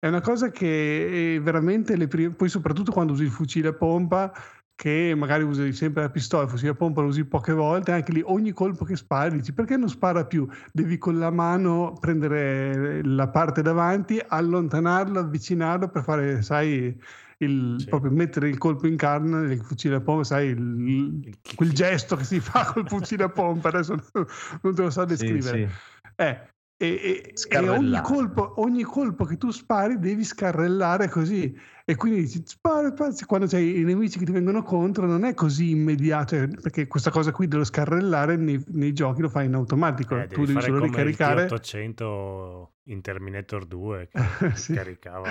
[0.00, 4.32] È una cosa che veramente le prime, poi soprattutto quando usi il fucile a pompa,
[4.78, 8.12] che magari usi sempre la pistola, il fucile a pompa lo usi poche volte, anche
[8.12, 10.46] lì ogni colpo che spari dici perché non spara più?
[10.72, 16.96] Devi con la mano prendere la parte davanti, allontanarlo, avvicinarlo per fare, sai,
[17.38, 17.88] il, sì.
[17.88, 22.24] proprio mettere il colpo in carne, il fucile a pompa, sai, il, quel gesto che
[22.24, 24.26] si fa col fucile a pompa, adesso non,
[24.62, 25.66] non te lo so descrivere.
[25.66, 26.12] Sì, sì.
[26.16, 26.40] Eh,
[26.80, 31.52] e, e, e ogni, colpo, ogni, colpo, che tu spari devi scarrellare così
[31.84, 35.34] e quindi dici, spara, spara, quando c'hai i nemici che ti vengono contro non è
[35.34, 39.54] così immediato cioè, perché questa cosa qui dello scarrellare nei, nei giochi lo fai in
[39.54, 44.74] automatico eh, tu devi solo ricaricare 800 in Terminator 2 che sì.
[44.74, 45.30] caricava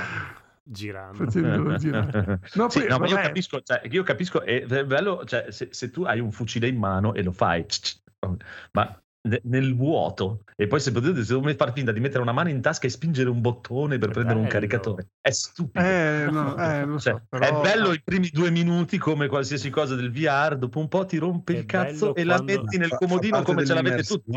[0.67, 1.25] girando.
[1.77, 2.39] girare.
[2.55, 6.03] No, sì, no, ma io capisco, cioè, io capisco, è bello, cioè, se, se, tu
[6.03, 7.65] hai un fucile in mano e lo fai,
[8.73, 9.01] ma
[9.43, 12.87] nel vuoto e poi se potete se far finta di mettere una mano in tasca
[12.87, 14.47] e spingere un bottone per è prendere bello.
[14.47, 17.45] un caricatore è stupido eh, no, eh, cioè, so, però...
[17.45, 21.17] è bello i primi due minuti come qualsiasi cosa del VR dopo un po' ti
[21.17, 24.31] rompe è il cazzo e la metti nel comodino come ce l'avete tutti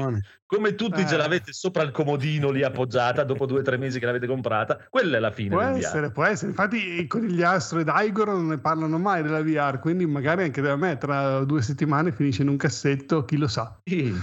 [0.45, 1.07] come tutti eh.
[1.07, 4.79] ce l'avete sopra il comodino lì appoggiata dopo due o tre mesi che l'avete comprata
[4.91, 6.13] quella è la fine può essere VR.
[6.13, 10.43] può essere infatti i conigliastro ed Igor non ne parlano mai della VR quindi magari
[10.43, 14.15] anche da me tra due settimane finisce in un cassetto chi lo sa sì.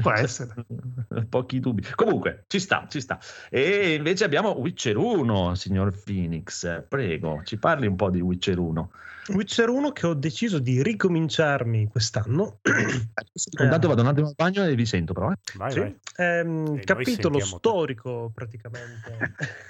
[0.00, 0.54] può Può essere.
[1.28, 1.82] Pochi dubbi.
[1.94, 3.18] Comunque, ci sta, ci sta.
[3.48, 6.84] E invece abbiamo Witcher 1, signor Phoenix.
[6.88, 8.90] Prego, ci parli un po' di Witcher 1.
[9.28, 12.58] Witcher 1 che ho deciso di ricominciarmi quest'anno.
[13.62, 15.30] Intanto vado un attimo al bagno e vi sento però.
[15.30, 15.36] eh.
[15.56, 15.96] Vai, Sì, vai.
[16.16, 17.68] ehm, capitolo sentiamo te.
[17.68, 19.18] storico praticamente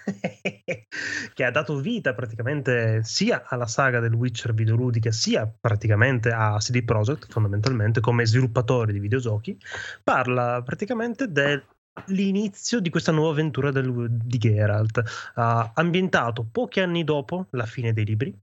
[1.35, 6.83] che ha dato vita praticamente sia alla saga del Witcher videoludica sia praticamente a CD
[6.83, 9.57] Projekt fondamentalmente come sviluppatori di videogiochi
[10.03, 15.03] parla praticamente dell'inizio di questa nuova avventura del- di Geralt
[15.35, 18.35] ah, ambientato pochi anni dopo la fine dei libri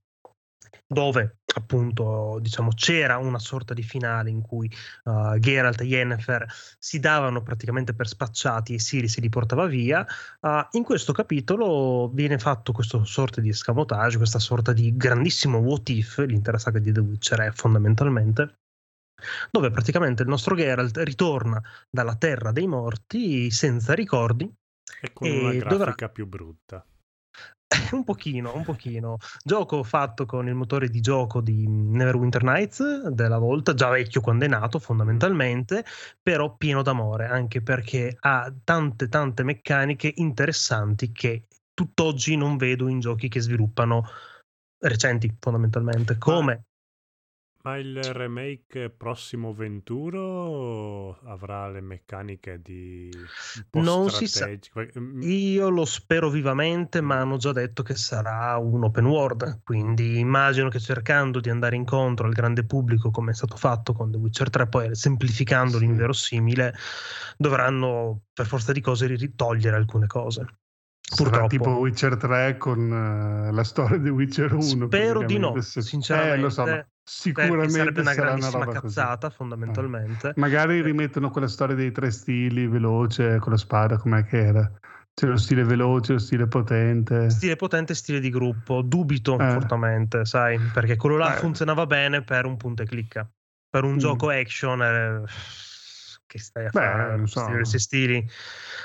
[0.91, 4.71] dove appunto diciamo c'era una sorta di finale in cui
[5.03, 10.05] uh, Geralt e Yennefer si davano praticamente per spacciati e Siri se li portava via.
[10.41, 15.87] Uh, in questo capitolo viene fatto questo sorta di escamotage, questa sorta di grandissimo what
[15.89, 18.61] if, l'intera saga di The Witcher è fondamentalmente,
[19.51, 24.51] dove praticamente il nostro Geralt ritorna dalla terra dei morti senza ricordi
[25.01, 26.83] E con E una dovrà- grafica più brutta.
[27.91, 29.17] un pochino, un pochino.
[29.43, 34.45] Gioco fatto con il motore di gioco di Neverwinter Nights della volta, già vecchio quando
[34.45, 35.85] è nato fondamentalmente,
[36.21, 42.99] però pieno d'amore, anche perché ha tante tante meccaniche interessanti che tutt'oggi non vedo in
[42.99, 44.03] giochi che sviluppano
[44.79, 46.68] recenti fondamentalmente, come
[47.69, 53.11] Ma il remake prossimo Venturo avrà le meccaniche di
[53.73, 54.47] Non si sa.
[54.97, 60.17] Mm, Io lo spero vivamente, ma hanno già detto che sarà un open world, quindi
[60.17, 64.17] immagino che cercando di andare incontro al grande pubblico come è stato fatto con The
[64.17, 65.85] Witcher 3, poi semplificando Sì.
[65.85, 66.73] l'inverosimile,
[67.37, 70.45] dovranno per forza di cose ritogliere alcune cose.
[71.09, 71.47] Sarà Purtroppo.
[71.47, 72.91] tipo Witcher 3 con
[73.47, 74.85] eh, la storia di Witcher 1.
[74.85, 76.65] Spero di no, se- sinceramente, Eh, lo so,
[77.03, 78.95] sicuramente sarebbe una sarà una grandissima roba così.
[78.95, 80.33] cazzata, fondamentalmente.
[80.35, 84.71] Magari rimettono quella storia dei tre stili, veloce, con la spada, com'è che era?
[85.11, 87.29] C'è lo stile veloce, lo stile potente.
[87.31, 89.49] Stile potente, stile di gruppo, dubito Eh.
[89.49, 91.39] fortemente, sai, perché quello là Eh.
[91.39, 93.27] funzionava bene per un punta e clicca.
[93.67, 93.97] Per un Mm.
[93.97, 95.23] gioco action eh,
[96.29, 97.45] che stai a Beh, fare non so.
[97.47, 98.29] diversi stili.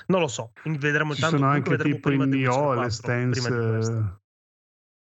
[0.06, 2.90] Non lo so, quindi vedremo Ci tanto sono anche vedremo tipo Witcher Nioh le 4,
[2.90, 3.48] stance.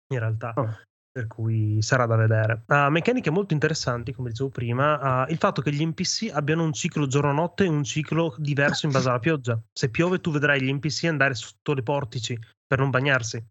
[0.09, 0.53] in realtà.
[0.57, 0.77] oh,
[1.13, 2.65] per cui sarà da vedere.
[2.67, 6.73] Ah, meccaniche molto interessanti, come dicevo prima, ah, il fatto che gli NPC abbiano un
[6.73, 9.61] ciclo giorno-notte e un ciclo diverso in base alla pioggia.
[9.73, 12.37] Se piove tu vedrai gli NPC andare sotto le portici
[12.67, 13.45] per non bagnarsi,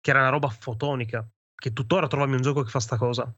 [0.00, 3.34] che era una roba fotonica, che tuttora troviamo un gioco che fa sta cosa.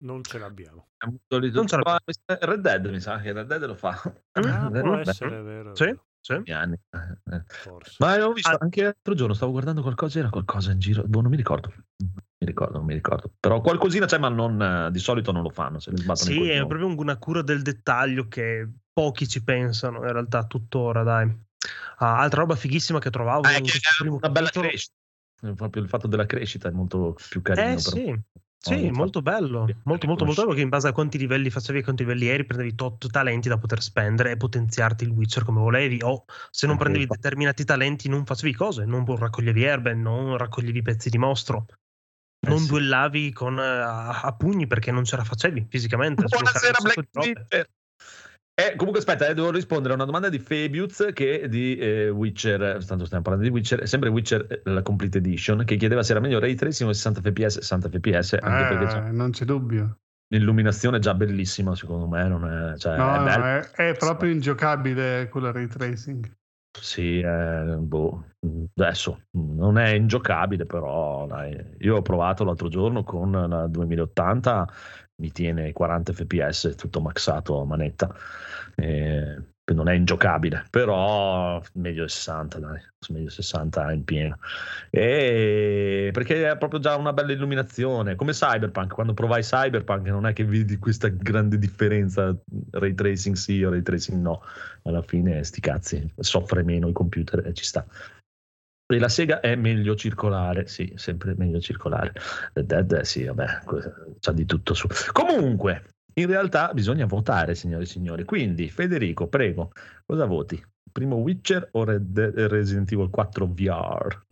[0.00, 0.88] Non ce l'abbiamo.
[1.04, 1.98] Non ce l'abbiamo.
[2.24, 3.90] Red Dead mi sa che Red Dead lo fa.
[4.32, 4.40] Ah,
[4.70, 5.74] può Dead, essere vero.
[5.74, 6.50] Sì, sì.
[6.52, 6.78] anni.
[6.90, 7.42] Eh, eh.
[7.46, 7.96] Forse.
[7.98, 8.58] Ma avevo visto Ah.
[8.60, 11.72] anche l'altro giorno, stavo guardando qualcosa, era qualcosa in giro, boh, non mi ricordo.
[11.96, 13.32] Non mi ricordo, non mi ricordo.
[13.40, 16.86] Però qualcosina c'è, ma non, eh, di solito non lo fanno, se Sì, è proprio
[16.86, 21.46] una cura del dettaglio che pochi ci pensano, in realtà, tuttora, dai.
[21.96, 24.94] Ah, altra roba fighissima che trovavo Ah, è in che una bella crescita.
[25.42, 27.74] Eh, Proprio il fatto della crescita è molto più carino.
[27.74, 28.20] Eh sì,
[28.60, 31.82] sì, molto bello, molto molto molto bello che in base a quanti livelli facevi e
[31.82, 36.00] quanti livelli eri prendevi tot talenti da poter spendere e potenziarti il Witcher come volevi
[36.02, 41.08] o se non prendevi determinati talenti non facevi cose, non raccoglievi erbe, non raccoglievi pezzi
[41.08, 41.66] di mostro,
[42.40, 42.66] Eh non sì.
[42.66, 46.24] duellavi con, eh, a, a pugni perché non ce la facevi fisicamente.
[46.28, 47.10] Buonasera Black.
[47.10, 47.70] Twitter.
[48.60, 52.84] Eh, comunque aspetta, eh, devo rispondere a una domanda di Fabius che di eh, Witcher,
[52.84, 56.20] tanto stiamo parlando di Witcher, sempre Witcher eh, la Complete Edition, che chiedeva se era
[56.20, 59.98] meglio Ray Tracing o 60 fps, 60 fps, anche perché c'è eh, non c'è dubbio.
[60.34, 65.28] l'illuminazione già bellissima secondo me, non è, cioè, No, è no, è, è proprio ingiocabile
[65.28, 66.28] quella ray tracing.
[66.80, 68.24] Sì, eh, boh,
[68.74, 74.68] adesso non è ingiocabile, però dai, io ho provato l'altro giorno con la 2080,
[75.20, 78.12] mi tiene 40 fps, tutto maxato a manetta.
[78.80, 79.36] Eh,
[79.74, 84.38] non è ingiocabile, però meglio di 60, dai, meglio di 60 in pieno.
[84.90, 90.32] E perché è proprio già una bella illuminazione, come Cyberpunk, quando provai Cyberpunk non è
[90.32, 92.36] che vedi questa grande differenza,
[92.70, 94.42] ray tracing sì o ray tracing no
[94.84, 97.84] alla fine sti cazzi, soffre meno il computer e ci sta.
[98.90, 102.14] E la Sega è meglio circolare, sì, sempre meglio circolare.
[102.54, 103.60] Red Dead, sì, vabbè,
[104.18, 104.88] c'ha di tutto su.
[105.12, 105.84] Comunque,
[106.20, 108.24] in realtà bisogna votare, signore e signori.
[108.24, 109.72] Quindi, Federico, prego,
[110.06, 110.62] cosa voti?
[110.90, 114.22] Primo Witcher o Red Resident Evil 4 VR?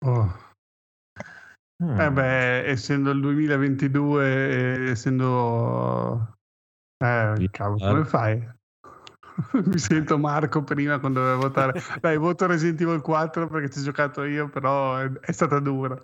[0.00, 0.46] Oh.
[1.84, 2.00] Mm.
[2.00, 6.34] Eh beh, essendo il 2022 e essendo...
[7.04, 8.56] Eh, cavolo, come fai?
[9.64, 11.80] Mi sento Marco prima quando dovevo votare.
[12.00, 15.96] Dai, voto Resident Evil 4 perché ci ho giocato io, però è stata dura.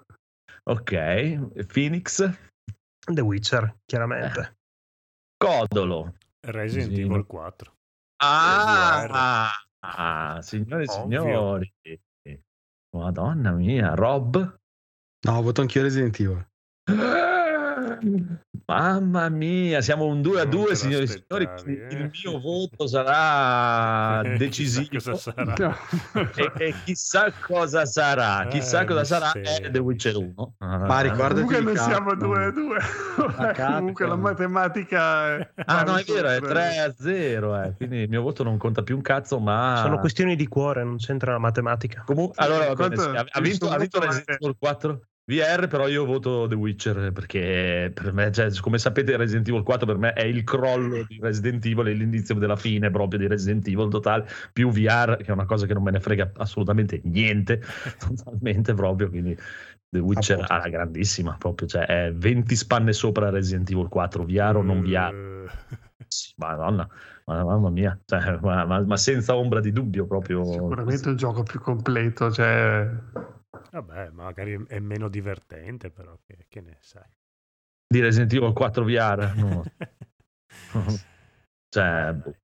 [0.70, 2.52] Ok, Phoenix?
[3.04, 4.56] The Witcher, chiaramente.
[5.36, 6.14] Codolo.
[6.46, 7.00] Resident Sì.
[7.02, 7.72] Evil 4.
[8.22, 9.50] Ah,
[9.80, 11.72] ah, signore e signori.
[12.94, 14.58] Madonna mia, Rob.
[15.26, 16.48] No, voto anch'io Resident Evil.
[18.66, 21.44] Mamma mia, siamo un 2 a Non 2, te lo signori e signori.
[21.44, 21.86] eh?
[21.94, 24.88] Il mio voto sarà Chissà decisivo.
[24.90, 25.54] cosa sarà.
[25.58, 26.30] No.
[26.34, 30.54] E, e chissà cosa sarà, chissà Eh, cosa sarà è The Witcher mistero.
[30.58, 30.86] 1.
[30.86, 31.88] Ma ricordati Comunque Capcom.
[31.90, 32.78] siamo 2 a 2.
[33.52, 33.76] Capcom.
[33.84, 35.50] Comunque la matematica è...
[35.66, 36.50] Ah, no, è vero, è sempre.
[36.50, 37.74] 3 a 0, eh.
[37.76, 39.78] quindi il mio voto non conta più un cazzo, ma...
[39.82, 42.02] Sono questioni di cuore, non c'entra la matematica.
[42.06, 44.00] Comunque, allora, va bene, sì, ha, ha vinto, ha vinto.
[44.02, 49.48] Evil 4 VR, però io voto The Witcher perché per me, cioè, come sapete, Resident
[49.48, 53.18] Evil 4 per me è il crollo di Resident Evil e l'inizio della fine proprio
[53.20, 56.32] di Resident Evil totale, più VR, che è una cosa che non me ne frega
[56.36, 57.62] assolutamente niente,
[57.98, 59.34] totalmente proprio, quindi
[59.88, 64.62] The Witcher alla grandissima proprio, cioè è 20 spanne sopra Resident Evil 4, VR o
[64.62, 65.50] non VR.
[66.06, 66.86] Sì, Madonna,
[67.24, 70.44] ma- mamma mia, cioè, ma, ma- ma senza ombra di dubbio proprio.
[70.44, 72.90] Sicuramente un gioco più completo, cioè...
[73.74, 77.10] Vabbè, magari è meno divertente, però che, che ne sai.
[77.88, 79.64] Di Resident Evil 4 VR, no.
[81.68, 82.36] cioè, boh.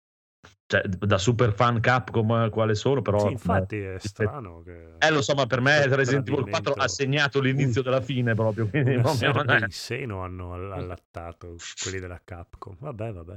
[0.71, 3.19] Cioè, da super fan Capcom quale sono, però...
[3.19, 6.81] Sì, infatti è strano che Eh, lo so, ma per me Resident Evil 4 tradimento.
[6.81, 11.99] ha segnato l'inizio della fine proprio, quindi una proprio in seno hanno all- allattato quelli
[11.99, 12.77] della Capcom.
[12.79, 13.35] Vabbè, vabbè.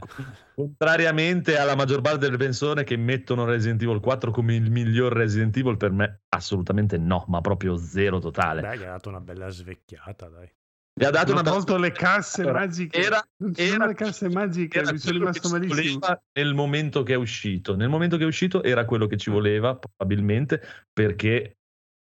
[0.54, 5.58] Contrariamente alla maggior parte delle persone che mettono Resident Evil 4 come il miglior Resident
[5.58, 8.62] Evil, per me assolutamente no, ma proprio zero totale.
[8.62, 10.48] Dai, gli ha dato una bella svecchiata, dai.
[10.96, 13.00] Mi ha dato Hanno una tolto le casse Allora, magiche.
[13.02, 16.00] era- non ci era- sono le casse magiche, era mi sono rimasto malissimo.
[16.34, 17.76] nel momento che è uscito.
[17.76, 20.62] Nel momento che è uscito era quello che ci voleva, probabilmente,
[20.94, 21.58] perché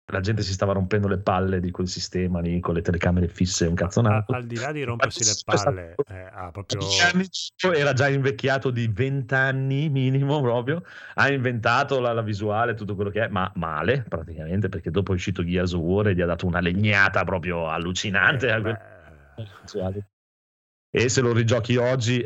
[0.07, 3.65] la gente si stava rompendo le palle di quel sistema lì con le telecamere fisse
[3.65, 4.33] un cazzonato.
[4.33, 6.79] al di là di rompersi le palle, eh, ha proprio...
[7.73, 10.83] Era già invecchiato di 20 anni minimo proprio
[11.15, 15.15] ha inventato la, la visuale tutto quello che è ma male praticamente perché dopo è
[15.15, 18.73] uscito Gears of War e gli ha dato una legnata proprio allucinante eh, a quel-
[19.35, 20.14] beh.
[20.97, 22.25] E se lo rigiochi oggi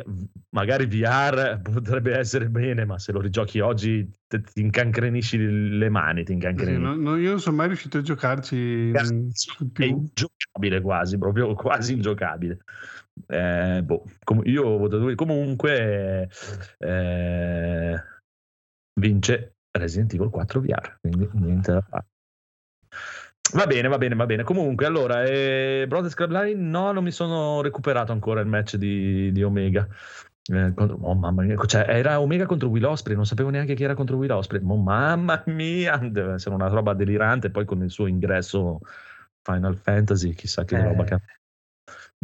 [0.49, 5.37] magari VR potrebbe essere bene ma se lo rigiochi oggi te- ti incancrenisci
[5.77, 9.85] le mani ti Sì, incancrenisci no- no, io non sono mai riuscito a giocarci è
[9.85, 12.59] ingiocabile quasi, proprio quasi ingiocabile.
[13.27, 15.15] Eh, boh, com- io voto due.
[15.15, 16.29] Comunque
[16.77, 18.03] eh,
[18.99, 22.07] vince Resident Evil 4 VR, quindi niente da fare.
[23.53, 24.43] Va bene, va bene, va bene.
[24.43, 29.31] Comunque, allora, eh, Brothers Club Line, no, non mi sono recuperato ancora il match di,
[29.31, 29.87] di Omega.
[30.51, 33.83] Eh, contro- oh, mamma mia, cioè, era Omega contro Will Osprey, non sapevo neanche chi
[33.83, 34.61] era contro Will Osprey.
[34.63, 37.49] Oh, mamma mia, deve essere una roba delirante.
[37.49, 38.79] Poi con il suo ingresso
[39.41, 40.83] Final Fantasy, chissà che Eh.
[40.83, 41.17] roba che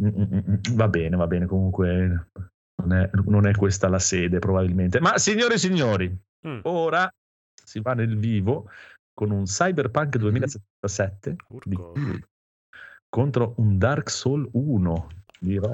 [0.02, 0.54] mm, mm, mm.
[0.74, 1.46] Va bene, va bene.
[1.46, 2.28] Comunque,
[2.76, 5.00] non è, non è questa la sede, probabilmente.
[5.00, 6.16] Ma signore e signori,
[6.46, 7.12] mm, ora
[7.52, 8.70] si va nel vivo
[9.16, 11.94] con un Cyberpunk 2077 di- urco.
[13.08, 15.08] contro un Dark Soul 1
[15.40, 15.72] di Rob.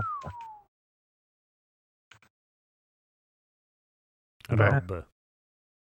[4.49, 5.09] Rob.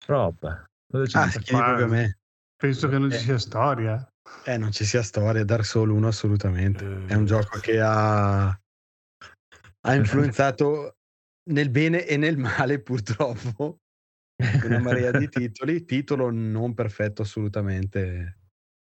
[0.07, 1.39] Rob, cosa ci Ah, dici?
[1.39, 2.19] si chiedi proprio a me.
[2.57, 3.21] Penso che non ci Eh.
[3.21, 4.09] sia storia.
[4.47, 7.07] Eh, non ci sia storia, Dark Souls 1 assolutamente.
[7.07, 10.97] È un gioco che ha, ha influenzato
[11.51, 13.81] nel bene e nel male purtroppo
[14.65, 18.39] una marea di titoli, titolo non perfetto assolutamente,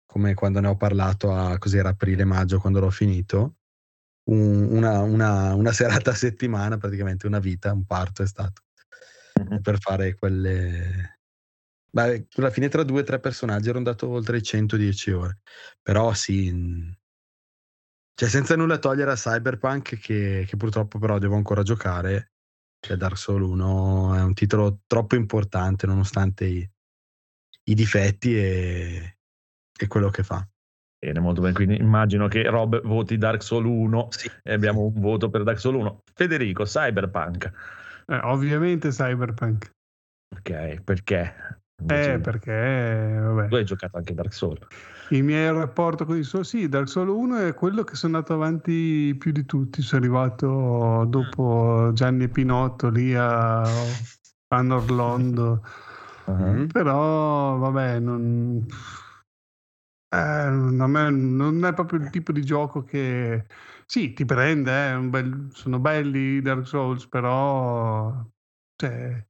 [0.06, 3.56] come quando ne ho parlato a cos'era aprile-maggio quando l'ho finito.
[4.30, 8.64] Un- una, una- una serata a settimana, praticamente una vita, un parto è stato
[9.39, 9.62] Mhm.
[9.62, 11.20] per fare quelle.
[11.89, 15.39] Beh, alla fine tra due o tre personaggi ero andato oltre i 110 ore.
[15.82, 16.52] Però sì,
[18.16, 22.34] cioè senza nulla togliere a Cyberpunk, che, che purtroppo però devo ancora giocare.
[22.88, 26.70] Cioè Dark Souls 1 è un titolo troppo importante nonostante i,
[27.66, 29.18] i difetti e,
[29.78, 30.48] e quello che fa.
[30.98, 31.54] Bene, molto bene.
[31.54, 34.32] Quindi immagino che Rob voti Dark Soul 1 Sì.
[34.42, 36.04] e abbiamo un voto per Dark Soul 1.
[36.14, 37.52] Federico, Cyberpunk.
[38.08, 39.70] Eh, ovviamente Cyberpunk.
[40.34, 41.36] Ok, perché?
[41.90, 43.50] Eh, perché, vabbè.
[43.50, 44.66] Tu hai giocato anche Dark Soul.
[45.10, 48.34] Il mio rapporto con il suo sì, Dark Souls 1 è quello che sono andato
[48.34, 49.82] avanti più di tutti.
[49.82, 53.64] Sono arrivato dopo Gianni e Pinotto lì a
[54.47, 55.64] Fan Orlando.
[56.30, 56.66] Mm.
[56.66, 58.66] Però, vabbè, non...
[60.10, 63.45] eh, a me non è proprio il tipo di gioco che...
[63.86, 68.14] Sì, ti prende, eh, bel- sono belli i Dark Souls, però...
[68.76, 69.26] Cioè,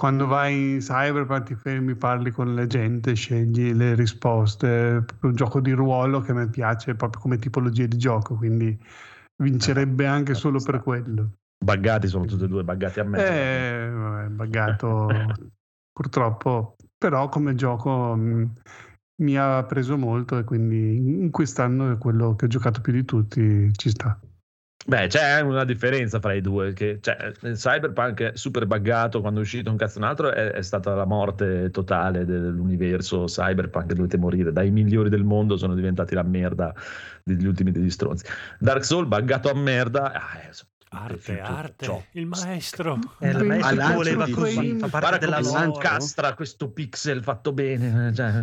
[0.00, 4.96] quando vai in Cyberpunk ti fermi, parli con la gente, scegli le risposte.
[4.96, 8.82] È un gioco di ruolo che a me piace proprio come tipologia di gioco, quindi
[9.42, 11.32] vincerebbe anche solo per quello.
[11.62, 13.18] Buggati sono tutti e due buggati a me.
[13.22, 15.34] Eh, vabbè, buggato
[15.92, 18.52] purtroppo, però come gioco mh,
[19.20, 23.04] mi ha preso molto e quindi in quest'anno è quello che ho giocato più di
[23.04, 24.18] tutti, ci sta.
[24.90, 26.72] Beh, c'è una differenza fra i due.
[26.72, 30.62] Che, cioè, Cyberpunk è super buggato quando è uscito un cazzo un altro, è, è
[30.62, 33.92] stata la morte totale dell'universo Cyberpunk.
[33.92, 34.50] Dovete morire.
[34.50, 36.74] Dai migliori del mondo sono diventati la merda
[37.22, 38.24] degli ultimi degli stronzi.
[38.58, 40.12] Dark Souls buggato a merda.
[40.12, 42.02] Ah, eh, sono Arte, arte, ciò.
[42.14, 42.98] il maestro.
[43.20, 48.12] Eh, il maestro voleva così, fa parte Guarda della incastra questo pixel fatto bene.
[48.12, 48.42] Cioè,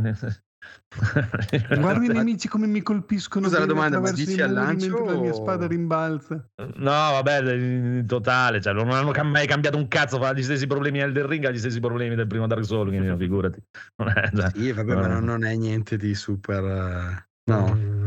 [1.80, 5.34] Guarda i nemici come mi colpiscono Scusa la domanda, ma dici al lancio la mia
[5.34, 6.50] spada rimbalza.
[6.76, 11.00] No, vabbè, in totale, cioè, non hanno mai cambiato un cazzo, fa gli stessi problemi
[11.00, 13.62] Elden Ring, ha gli stessi problemi del primo Dark Souls, quindi figurati.
[13.98, 16.64] Non è- cioè, Sì, vabbè, ma non, non è niente di super...
[16.64, 18.07] eh, No, Mm,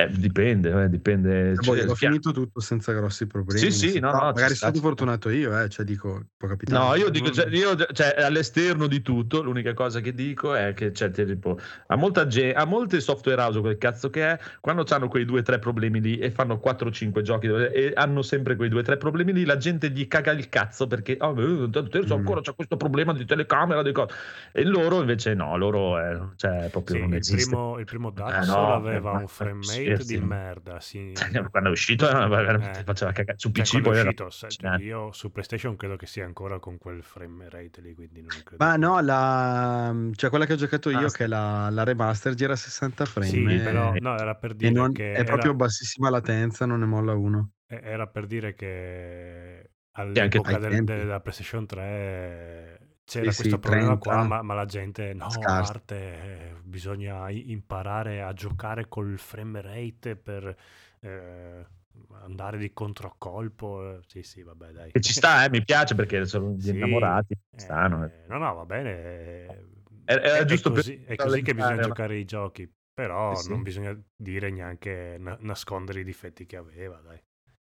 [0.00, 1.54] eh, dipende, eh, dipende.
[1.54, 3.68] Boh, Cioè, l'ho fia- finito tutto senza grossi problemi.
[3.72, 4.86] Sì, sì, no, no, magari sono ci sta.
[4.86, 6.78] fortunato io, eh, cioè dico, può capitare.
[6.78, 10.92] No, io dico, cioè, io, cioè, all'esterno di tutto, l'unica cosa che dico è che
[10.92, 15.08] c'è tipo, a, molta ge- a molte software house, quel cazzo che è, quando hanno
[15.08, 18.78] quei due o tre problemi lì e fanno 4-5 giochi e hanno sempre quei due
[18.80, 22.18] o tre problemi lì, la gente gli caga il cazzo perché oh, eh, adesso Mm.
[22.18, 24.14] ancora c'è questo problema di telecamera, di cose.
[24.52, 27.42] E loro invece no, loro è, cioè, proprio Sì, non il, esiste.
[27.48, 30.18] primo, il primo Dark Eh, no, aveva un frame rate scherzi.
[30.18, 30.80] di merda.
[30.80, 31.12] Sì.
[31.14, 32.84] Cioè, quando è uscito eh, veramente Eh.
[32.84, 34.84] faceva cagare su Cioè, PC quando poi è era uscito, se- allucinante.
[34.84, 38.64] io su PlayStation credo che sia ancora con quel frame rate lì, quindi non credo.
[38.64, 39.94] Ma no, la...
[40.14, 43.04] cioè quella che ho giocato io, Ah, che è la, la remaster, gira a 60
[43.04, 43.26] frame.
[43.28, 46.80] Sì, e- però no, era per dire non- che è proprio era, bassissima latenza, non
[46.80, 47.52] ne molla uno.
[47.66, 53.58] eh, era per dire che anche all'epoca del- della PlayStation 3 c'era Sì, questo sì,
[53.58, 55.72] problema 30 qua, ma, ma la gente no, scarso.
[55.72, 60.54] arte, eh, bisogna imparare a giocare col frame rate per
[61.00, 61.66] eh,
[62.22, 63.96] andare di controcolpo.
[63.98, 64.90] eh, Sì, sì, vabbè, dai.
[64.90, 67.34] Che ci sta, eh, mi piace perché sono gli Sì, innamorati.
[67.50, 68.10] ci stanno, eh.
[68.10, 68.90] eh, no, no, va bene.
[70.04, 72.70] eh, è, giusto è per così, è così che bisogna ma- giocare i giochi.
[72.94, 77.20] Però Eh non bisogna dire neanche na- nascondere i difetti che aveva, dai.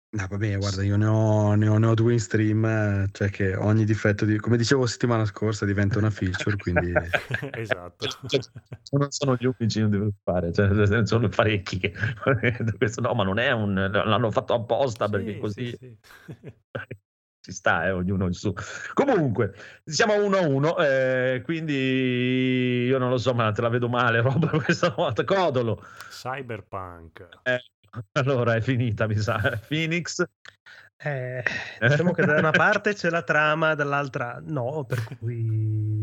[0.09, 3.53] No, vabbè, guarda, io ne ho, ne ho- ne ho due in stream, cioè che
[3.55, 4.37] ogni difetto, di...
[4.37, 6.93] come dicevo settimana scorsa, diventa una feature, quindi...
[7.51, 8.07] esatto.
[8.07, 8.39] Cioè,
[8.91, 11.93] non sono gli unici che devo fare, cioè, sono parecchi che
[12.77, 15.97] questo no, ma non è un l'hanno fatto apposta perché Sì, così sì, sì.
[17.45, 18.53] ci sta, eh, ognuno il suo.
[18.93, 19.53] Comunque,
[19.83, 23.87] siamo a 1 a 1, eh, quindi io non lo so, ma te la vedo
[23.87, 25.23] male, roba questa volta.
[25.23, 25.83] Codolo.
[26.09, 27.27] Cyberpunk.
[27.43, 27.59] Eh,
[28.13, 29.59] allora è finita, mi sa.
[29.67, 30.23] Phoenix.
[30.97, 31.43] Eh,
[31.79, 36.01] diciamo che da una parte c'è la trama, dall'altra no, per cui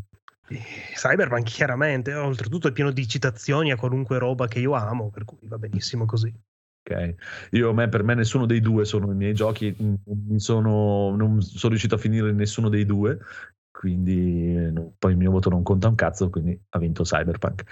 [0.49, 0.61] eh,
[0.95, 5.49] Cyberpunk chiaramente, oltretutto è pieno di citazioni a qualunque roba che io amo, per cui
[5.49, 6.32] va benissimo così.
[6.84, 7.14] Ok,
[7.51, 9.74] io me, per me nessuno dei due sono i miei giochi,
[10.36, 13.18] sono, non sono riuscito a finire nessuno dei due,
[13.70, 17.64] quindi eh, poi il mio voto non conta un cazzo, quindi ha vinto Cyberpunk.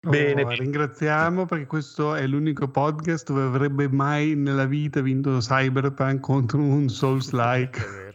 [0.00, 6.20] Bene, Oh, ringraziamo perché questo è l'unico podcast dove avrebbe mai nella vita vinto Cyberpunk
[6.20, 7.98] contro un Souls-like.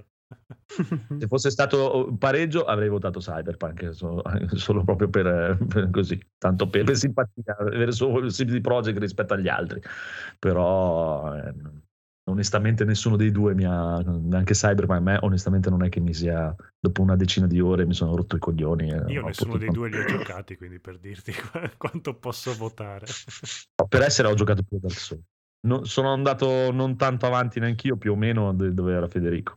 [1.20, 4.22] se fosse stato un pareggio avrei votato Cyberpunk, solo,
[4.55, 9.47] solo proprio per, per così, tanto per, per simpatia verso il CD Projekt rispetto agli
[9.47, 9.82] altri,
[10.39, 11.53] però eh,
[12.28, 16.13] onestamente nessuno dei due mi ha, neanche Cyberpunk, a me onestamente non è che mi
[16.13, 18.89] sia, dopo una decina di ore mi sono rotto i coglioni.
[18.91, 22.53] eh, Io nessuno dei potuto- due li ho giocati, quindi per dirti qua- quanto posso
[22.55, 23.05] votare.
[23.88, 25.23] Per essere ho giocato più Dark Souls.
[25.67, 29.55] No- sono andato non tanto avanti neanch'io, più o meno dove era Federico.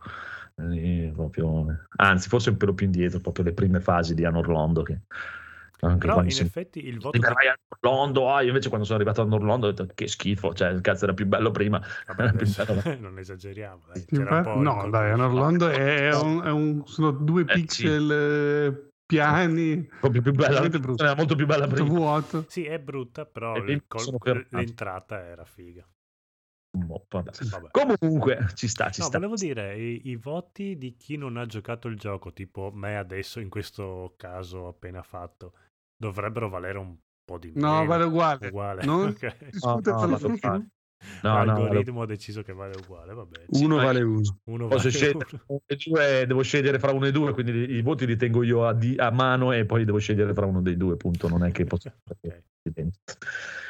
[0.57, 1.67] Eh, proprio-
[1.97, 4.83] anzi, forse un pelo più indietro, proprio le prime fasi di Anor Londo.
[4.83, 5.03] Che,
[5.81, 7.25] anche Però in si- effetti il voto di...
[7.25, 10.09] Dai, Anor Londo, ah, io invece quando sono arrivato a Anor Londo ho detto che
[10.09, 11.81] schifo, cioè il cazzo era più bello prima.
[12.07, 12.83] Vabbè, più bello.
[13.01, 13.85] non esageriamo.
[13.87, 14.01] Dai.
[14.01, 17.43] Sì, C'era un po' il no, dai, di- Orlando è, un, è un- sono due
[17.43, 17.61] Eh, sì.
[17.61, 20.63] pixel eh, piani, proprio più bella,
[20.97, 21.89] era molto più bella prima.
[21.89, 22.45] vuoto.
[22.49, 25.87] Sì, è brutta, però E il lì col- l'entrata era figa.
[26.71, 27.31] Boh, vabbè.
[27.49, 27.69] Vabbè.
[27.71, 29.17] Comunque, ci sta, ci No, sta.
[29.17, 33.41] volevo dire, i, i voti di chi non ha giocato il gioco, tipo me adesso
[33.41, 35.55] in questo caso appena fatto,
[35.99, 37.81] dovrebbero valere un po' di meno.
[37.81, 38.47] No, vale uguale.
[38.47, 38.85] uguale.
[38.85, 39.51] Non ok.
[39.51, 40.67] discute No, no, uguale.
[41.23, 43.45] No, no, L'algoritmo ha deciso che vale uguale, vabbè.
[43.51, 44.39] Uno ma- vale uno.
[44.45, 45.61] Uno Posso vale scegliere uno.
[45.87, 48.97] due, devo scegliere fra uno e due, quindi i voti li tengo io a, di-
[48.97, 51.29] a mano e poi devo scegliere fra uno dei due, punto.
[51.29, 51.93] Non è che posso.
[52.09, 52.43] Ok.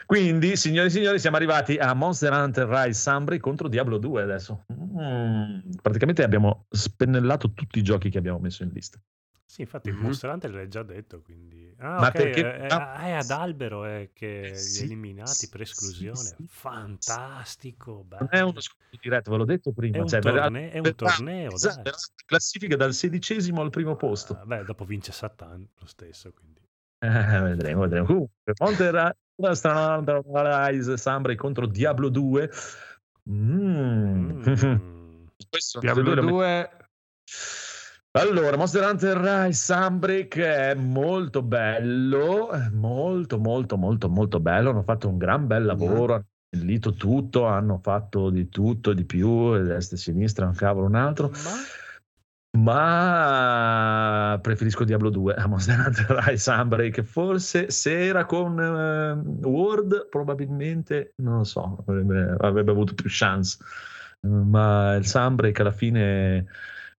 [0.06, 4.64] Quindi, signori e signori, siamo arrivati a Monster Hunter Rise Sunbreak contro Diablo 2 adesso.
[4.72, 8.98] Mm, praticamente abbiamo spennellato tutti i giochi che abbiamo messo in lista.
[9.50, 10.02] Sì, infatti il Mhm.
[10.02, 11.74] Monster Hunter l'hai già detto, quindi...
[11.78, 15.62] Ah, Ma ok, perché- è, ah, è ad albero è che sì, gli eliminati per
[15.62, 16.16] esclusione.
[16.18, 16.44] sì, sì.
[16.48, 18.48] Fantastico, Non è bello.
[18.50, 19.98] uno scontro diretto, ve l'ho detto È prima.
[20.00, 21.90] un, cioè, torne- è un torneo, esatto,
[22.26, 24.38] classifica dal sedicesimo al primo posto.
[24.38, 26.60] Ah, beh, dopo vince Satan lo stesso, quindi...
[26.98, 27.08] Eh,
[27.72, 28.04] vedremo, vedremo.
[28.04, 29.14] Comunque, Monster
[29.72, 32.50] Hunter Rise Sambray contro Diablo 2.
[33.30, 34.42] Mm.
[34.46, 35.26] Mm.
[35.48, 36.70] Questo Diablo lo- 2
[38.12, 44.82] Allora, Monster Hunter Rise Sunbreak è molto bello, è molto molto molto molto bello, hanno
[44.82, 49.62] fatto un gran bel lavoro, hanno abbellito tutto, hanno fatto di tutto, di più, e
[49.62, 51.78] destra e sinistra, un cavolo, un altro, Ma?
[52.56, 60.08] Ma preferisco Diablo 2 a Monster Hunter Rise Sunbreak, forse se era con eh, Word
[60.08, 63.58] probabilmente, non lo so, avrebbe, avrebbe avuto più chance,
[64.22, 66.46] ma il Sunbreak alla fine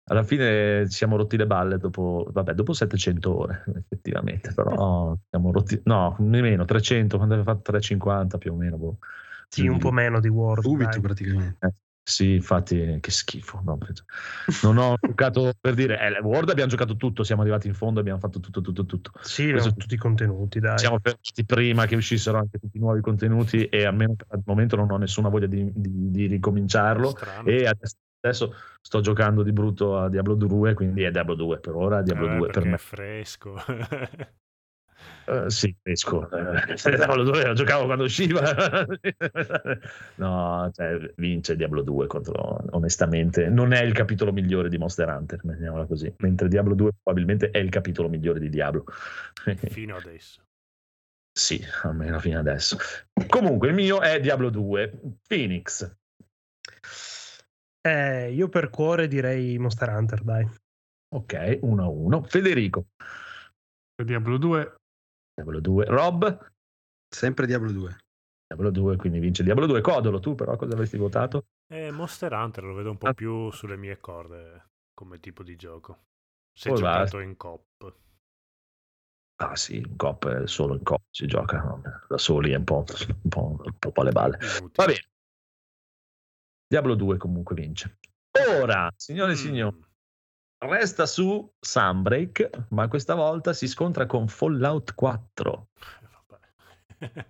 [0.09, 5.53] alla fine ci siamo rotti le balle dopo, vabbè, dopo 700 ore, effettivamente, però siamo
[5.53, 8.77] rotti, no, nemmeno 300, quando aveva fatto 350 più o meno.
[8.77, 8.99] boh.
[9.49, 10.63] Sì, un po' meno di Word.
[10.63, 11.01] Subito dai.
[11.01, 11.75] praticamente.
[12.09, 13.61] Sì, infatti, che schifo.
[13.65, 13.79] no,
[14.63, 18.19] non ho giocato per dire, eh, Word abbiamo giocato tutto, siamo arrivati in fondo, abbiamo
[18.19, 19.11] fatto tutto, tutto, tutto.
[19.21, 20.79] Sì, Questo- tutti i contenuti, dai.
[20.79, 24.91] Siamo fermati prima che uscissero anche tutti i nuovi contenuti e almeno il momento non
[24.91, 27.11] ho nessuna voglia di, di- di ricominciarlo.
[27.11, 27.47] strano.
[27.47, 31.75] E adesso, adesso sto giocando di brutto a Diablo 2, quindi è Diablo 2 per
[31.75, 32.75] ora, Diablo Eh, 2 per me.
[32.75, 33.55] è fresco.
[35.29, 36.29] Eh, sì, esco.
[36.31, 38.41] Eh, Diablo 2 lo giocavo quando usciva.
[40.17, 45.45] no, cioè, vince Diablo 2 contro, onestamente, non è il capitolo migliore di Monster Hunter,
[45.45, 48.85] mettiamola così, mentre Diablo 2 probabilmente è il capitolo migliore di Diablo.
[49.69, 50.43] Fino adesso.
[51.31, 52.77] sì, almeno fino adesso.
[53.29, 55.95] Comunque, il mio è Diablo 2, Phoenix.
[57.89, 60.47] Eh, io per cuore direi Monster Hunter, dai.
[61.15, 62.23] Ok, 1 a 1.
[62.25, 62.89] Federico,
[64.03, 64.75] Diablo 2
[65.35, 65.85] Diablo 2.
[65.87, 66.51] Rob,
[67.11, 67.97] Sempre Diablo 2.
[68.47, 69.81] Diablo 2, quindi vince Diablo 2.
[69.81, 71.47] Codolo, tu però cosa avresti votato?
[71.73, 73.15] Eh, Monster Hunter lo vedo un po' Ah.
[73.15, 76.05] più sulle mie corde come tipo di gioco.
[76.55, 77.23] Se Può giocato darsi.
[77.29, 77.63] in cop.
[79.41, 82.85] Ah sì, in cop, è solo in cop si gioca, da soli è un po',
[83.23, 84.39] un po', un po' alle balle.
[84.75, 84.99] Va bene.
[86.69, 87.99] Diablo 2 comunque vince.
[88.61, 89.39] Ora, signore e Mm.
[89.39, 89.85] signori,
[90.59, 95.69] resta su Sunbreak, ma questa volta si scontra con Fallout 4.
[96.99, 97.27] Vabbè.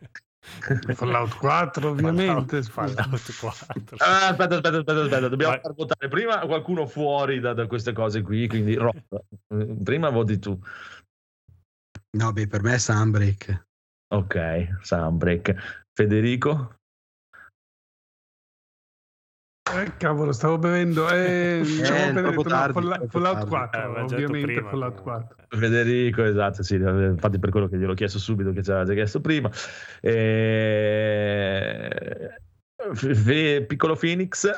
[0.94, 2.62] Fallout 4 ovviamente.
[2.64, 3.96] Fallout 4.
[3.98, 5.60] Ah, aspetta, aspetta, aspetta, aspetta, dobbiamo Vai.
[5.62, 8.96] far votare prima qualcuno fuori da, da queste cose qui, quindi Rob,
[9.54, 10.58] eh, prima voti tu.
[12.16, 13.66] No, beh, per me è Sunbreak.
[14.14, 15.86] Ok, Sunbreak.
[15.92, 16.77] Federico?
[19.74, 21.08] Eh, cavolo, stavo bevendo.
[21.10, 23.48] Eh, è avevo troppo detto, no, tardi, Fallout, Fallout tardi.
[23.50, 25.34] 4, Eh, ovviamente prima, Fallout comunque.
[25.46, 25.58] 4.
[25.58, 29.20] Federico, esatto, sì, infatti per quello che gliel'ho chiesto subito, che ci aveva già chiesto
[29.20, 29.50] prima.
[30.00, 31.90] Eh,
[33.66, 34.48] Piccolo Phoenix,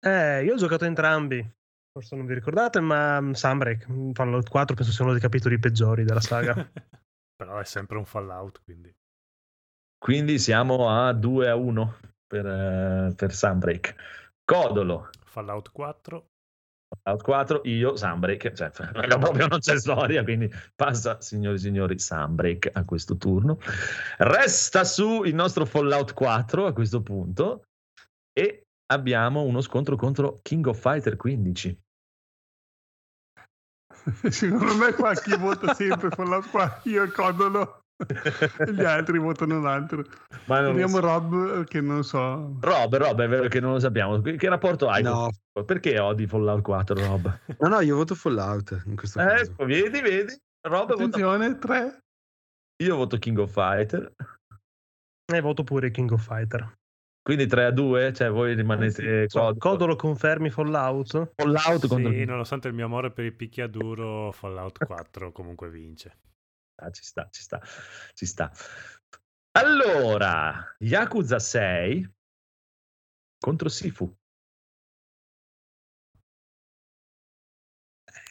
[0.00, 1.46] Eh, io ho giocato entrambi.
[1.92, 5.58] Forse non vi ricordate, ma mm, Sunbreak, mm, Fallout 4 penso sia uno dei capitoli
[5.58, 6.54] peggiori della saga.
[7.36, 8.92] Però è sempre un Fallout, quindi.
[9.98, 11.94] quindi siamo a 2 a 1
[12.26, 13.94] per, eh, per Sunbreak.
[14.44, 16.28] Codolo, Fallout 4.
[17.02, 18.70] Fallout 4, io Sunbreak, cioè
[19.18, 23.58] proprio non c'è storia, quindi passa, signori e signori, Sunbreak a questo turno.
[24.18, 27.64] Resta su il nostro Fallout 4 a questo punto
[28.32, 31.82] e abbiamo uno scontro contro King of Fighter 15.
[34.30, 37.83] Secondo me qua chi vota sempre Fallout 4, io e Codolo,
[38.72, 40.04] gli altri votano un altro.
[40.46, 41.00] Ma non Vediamo so.
[41.00, 42.56] Rob che non so.
[42.60, 44.20] Rob, Rob, è vero che non lo sappiamo.
[44.20, 45.02] Che che rapporto hai?
[45.02, 45.30] No,
[45.64, 47.38] Perché odi Fallout 4, Rob?
[47.58, 49.44] no, no, io voto Fallout in questo caso.
[49.52, 50.34] Ecco, vedi, vedi.
[50.66, 51.02] Rob vota...
[51.04, 51.98] Attenzione, 3.
[52.82, 54.12] Io voto King of Fighter.
[55.32, 56.74] e voto pure King of Fighter.
[57.22, 59.58] Quindi 3 a 2, cioè voi rimanete Eh So, Codolo.
[59.58, 61.32] Codolo confermi Fallout?
[61.36, 66.18] Fallout contro Sì, nonostante il mio amore per il picchiaduro, Fallout 4 comunque vince.
[66.76, 67.60] Ah, ci sta, ci sta,
[68.14, 68.50] ci sta.
[69.52, 72.08] Allora, Yakuza 6
[73.38, 74.12] contro Sifu.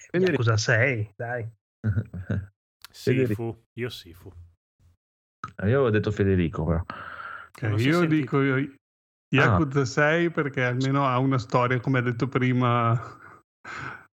[0.09, 0.43] Federico.
[0.43, 1.49] Scusa, 6, dai.
[2.91, 4.29] Sifu, io Sifu.
[4.29, 6.79] Io avevo detto Federico, però.
[6.81, 8.15] Ok, Non si è io sentito.
[8.21, 8.75] dico io-
[9.33, 12.91] Yakuza 6 perché almeno ha una storia, come ha detto prima.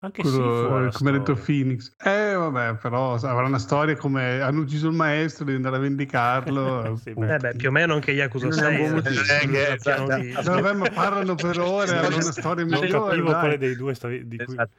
[0.02, 1.34] Anche quello- come ha detto.
[1.34, 1.92] Phoenix.
[2.02, 6.96] Eh, vabbè, però avrà una storia come hanno ucciso il maestro, devi andare a vendicarlo.
[7.02, 7.32] Sì, appunto.
[7.32, 8.76] Eh beh, più o meno anche Yakuza Non è 6.
[8.76, 13.08] buon eh, non Eh, vabbè, ma parlano per ore, hanno una storia Non migliore.
[13.10, 13.40] capivo dai.
[13.40, 14.54] quale dei due stavi, di cui...
[14.54, 14.72] Esatto.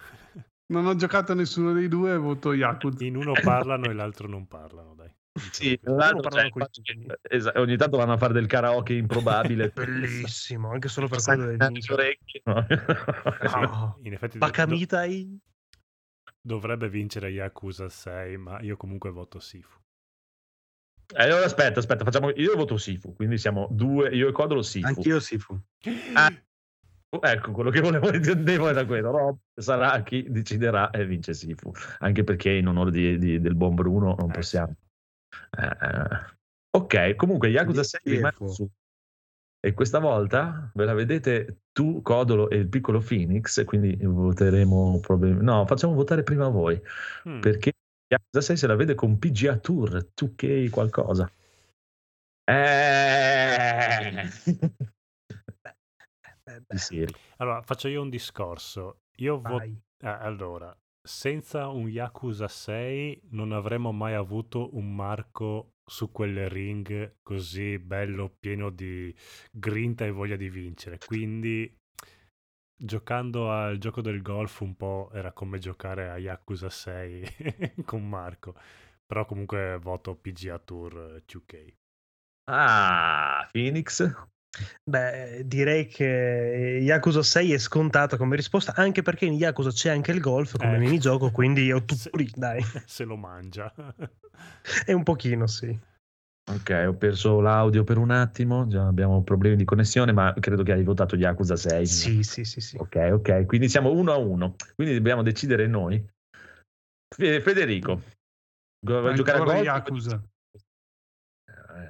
[0.71, 3.03] Non ho giocato a nessuno dei due, voto Yakuza.
[3.03, 5.13] In uno parlano e l'altro non parlano, dai.
[5.51, 7.07] Sì, l'altro, cioè, coi infatti, figli.
[7.21, 9.69] esa- ogni tanto vanno a fare del karaoke improbabile.
[9.73, 11.93] Bellissimo, anche solo per quello deve le vincere.
[12.03, 12.41] orecchie.
[12.45, 12.65] no?
[13.61, 13.99] No.
[14.03, 15.39] in effetti Bakamitai?
[16.43, 19.79] dovrebbe vincere Yakuza 6, ma io comunque voto Sifu.
[21.15, 22.29] Eh, allora aspetta, aspetta, facciamo.
[22.31, 24.87] Io voto Sifu, quindi siamo due, io e Codolo Sifu.
[24.87, 25.59] Anch'io Sifu.
[26.13, 26.31] Ah.
[27.23, 29.11] Ecco quello che volevo intendevo era quello.
[29.11, 31.71] Rob sarà chi deciderà e vince Sifu.
[31.99, 34.73] Anche perché in onore di- di- del buon Bruno non Eh, possiamo.
[35.57, 36.35] Eh,
[36.69, 38.69] ok, comunque Yakuza 6 rimane su.
[39.63, 45.45] E questa volta ve la vedete tu, Codolo e il piccolo Phoenix, quindi voteremo probabilmente...
[45.45, 46.81] No, facciamo votare prima voi,
[47.29, 47.41] Mm.
[47.41, 47.73] perché
[48.07, 51.31] Yakuza 6 se la vede con PGA Tour, 2K qualcosa.
[52.43, 54.29] Eh...
[56.43, 57.07] Eh, beh.
[57.37, 59.01] Allora, faccio io un discorso.
[59.17, 59.57] Io voto...
[59.57, 59.79] vai.
[59.99, 67.79] allora, senza un Yakuza 6 non avremmo mai avuto un Marco su quel ring così
[67.79, 69.13] bello, pieno di
[69.51, 70.97] grinta e voglia di vincere.
[71.05, 71.75] Quindi,
[72.75, 78.55] giocando al gioco del golf un po' era come giocare a Yakuza 6 con Marco.
[79.05, 81.73] Però comunque voto PGA Tour eh, 2K.
[82.45, 84.01] Ah, Phoenix?
[84.83, 90.11] Beh, direi che Yakuza 6 è scontata come risposta, anche perché in Yakuza c'è anche
[90.11, 90.79] il golf come Eh.
[90.79, 92.61] minigioco, quindi io tu Se- lì, dai.
[92.85, 93.73] Se lo mangia.
[94.85, 95.77] È un pochino, sì.
[96.51, 100.73] Ok, ho perso l'audio per un attimo, già abbiamo problemi di connessione, ma credo che
[100.73, 101.85] hai votato Yakuza 6.
[101.85, 102.75] Sì, sì, sì, sì.
[102.77, 106.03] Ok, ok, quindi siamo uno a uno, quindi dobbiamo decidere noi.
[107.15, 108.01] Fe- Federico,
[108.85, 109.63] vuoi giocare a golf?
[109.63, 110.23] Yakuza.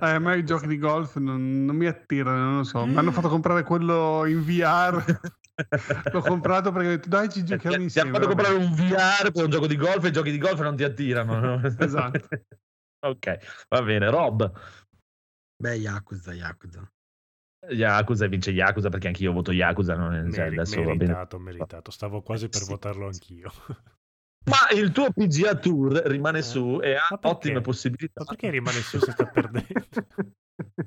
[0.01, 2.85] Eh, Eh, a me i giochi di golf non, non mi attirano, non lo so.
[2.85, 5.19] Mi hanno fatto comprare quello in VR.
[6.11, 8.09] L'ho comprato perché ho detto dai ci Ti, giochiamo ti insieme.
[8.09, 10.59] hanno fatto comprare un VR per un gioco di golf e i giochi di golf
[10.61, 11.39] non ti attirano.
[11.39, 11.61] no?
[11.77, 12.27] Esatto.
[13.05, 14.09] ok, va bene.
[14.09, 14.51] Rob,
[15.61, 16.91] Beh, Yakuza, Yakuza.
[17.69, 19.95] Yakuza vince Yakuza perché anch'io voto Yakuza.
[19.95, 20.97] Non è, Meri- adesso va bene.
[20.97, 21.91] meritato, meritato.
[21.91, 22.69] Stavo quasi per Sì.
[22.69, 23.51] votarlo anch'io.
[24.43, 28.21] Ma il tuo PGA Tour rimane Eh, su e ha ottime possibilità.
[28.21, 29.63] Ma perché rimane su se sta perdendo?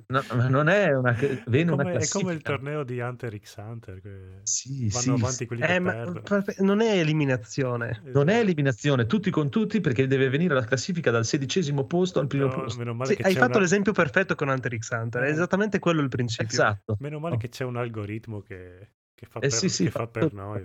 [0.07, 3.57] No, ma non è una, viene una Come- è come il torneo di Hunter x
[3.57, 4.01] Hunter.
[4.01, 6.21] che Sì, vanno sì, avanti quelli che Eh, ma perdono.
[6.21, 8.01] per- non è eliminazione.
[8.05, 8.41] Non è Esatto.
[8.45, 12.61] eliminazione, tutti con tutti, perché deve venire la classifica dal sedicesimo posto al primo Però
[12.63, 12.79] posto.
[12.79, 15.27] meno male Sì, che hai c'è fatto una- l'esempio perfetto con Hunter x Hunter, è
[15.27, 15.31] Eh.
[15.31, 16.47] esattamente quello il principio.
[16.53, 16.97] Esatto.
[17.01, 20.07] Meno male che c'è un algoritmo che, che fa, Eh per, sì, sì, che fa
[20.07, 20.63] per noi.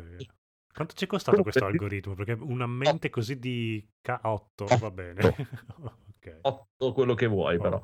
[0.74, 2.13] Quanto ci è costato questo algoritmo?
[2.13, 4.65] Perché una mente così di K8 Otto.
[4.80, 5.22] va bene.
[5.84, 6.38] ok.
[6.41, 7.82] 8 quello che vuoi, però.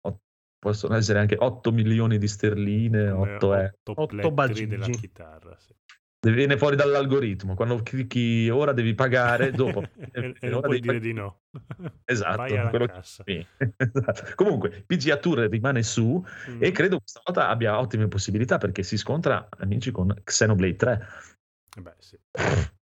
[0.00, 0.20] Otto.
[0.58, 3.72] Possono essere anche 8 milioni di sterline, Come 8 è.
[4.06, 5.56] plettri della chitarra.
[5.58, 5.72] sì.
[6.20, 7.54] Viene fuori dall'algoritmo.
[7.54, 9.82] Quando clicchi ora devi pagare, dopo.
[10.12, 10.98] e, e ora non puoi dire pagare.
[10.98, 11.42] di no.
[12.04, 13.22] Esatto, Vai alla quello- cassa.
[13.24, 13.46] Sì.
[13.76, 14.32] Esatto.
[14.34, 16.20] Comunque, PGA Tour rimane su
[16.50, 16.58] Mm.
[16.62, 21.06] e credo questa volta abbia ottime possibilità perché si scontra, amici, con Xenoblade 3.
[21.80, 22.18] Beh, sì.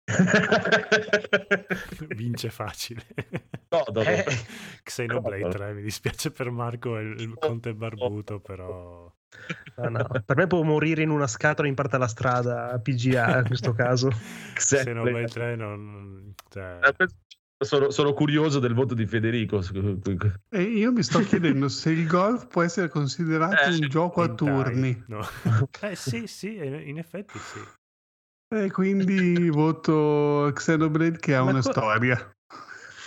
[2.14, 3.04] Vince facile.
[3.70, 4.08] No, dopo.
[4.08, 4.24] Eh.
[4.82, 9.10] Xenoblade 3, mi dispiace per Marco e il, il Conte Barbuto, però...
[9.76, 13.38] No, no, Per me può morire in una scatola in parte alla strada a PGA
[13.38, 14.10] in questo caso.
[14.54, 16.34] Xenoblade 3 non...
[16.50, 16.78] cioè,
[17.64, 19.62] Sono, sono curioso del voto di Federico.
[20.50, 24.34] E io mi sto chiedendo se il golf può essere considerato Eh, un gioco a
[24.34, 25.02] turni.
[25.06, 25.26] no.
[25.80, 27.60] Eh sì, sì, in effetti sì.
[28.52, 32.34] E quindi voto Xenoblade che ha Ma una co- storia.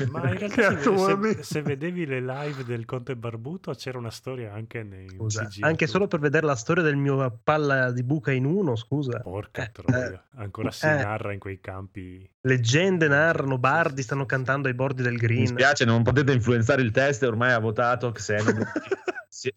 [0.10, 4.52] Ma in realtà se, se- se vedevi le live del Conte Barbuto c'era una storia
[4.54, 5.64] anche nei Scusa, CG.
[5.64, 9.20] anche solo per vedere la storia del mio palla di buca in uno, scusa.
[9.20, 10.96] Porca Eh, troia, ancora si eh.
[10.96, 12.28] narra in quei campi.
[12.42, 15.46] Leggende narrano, bardi stanno cantando ai bordi del Mi green.
[15.48, 18.72] spiace, non potete influenzare il test, ormai ha votato Xenoblade.
[19.30, 19.54] Si-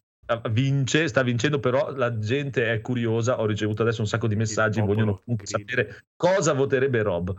[0.51, 3.41] vince, sta vincendo, però la gente è curiosa.
[3.41, 7.35] Ho ricevuto adesso un sacco di messaggi, vogliono sapere cosa voterebbe Rob.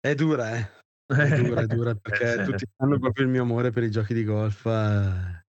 [0.00, 0.68] È dura, eh.
[1.06, 4.14] È dura, è dura, perché Eh, tutti hanno proprio il mio amore per i giochi
[4.14, 4.66] di golf.
[4.66, 5.44] eh,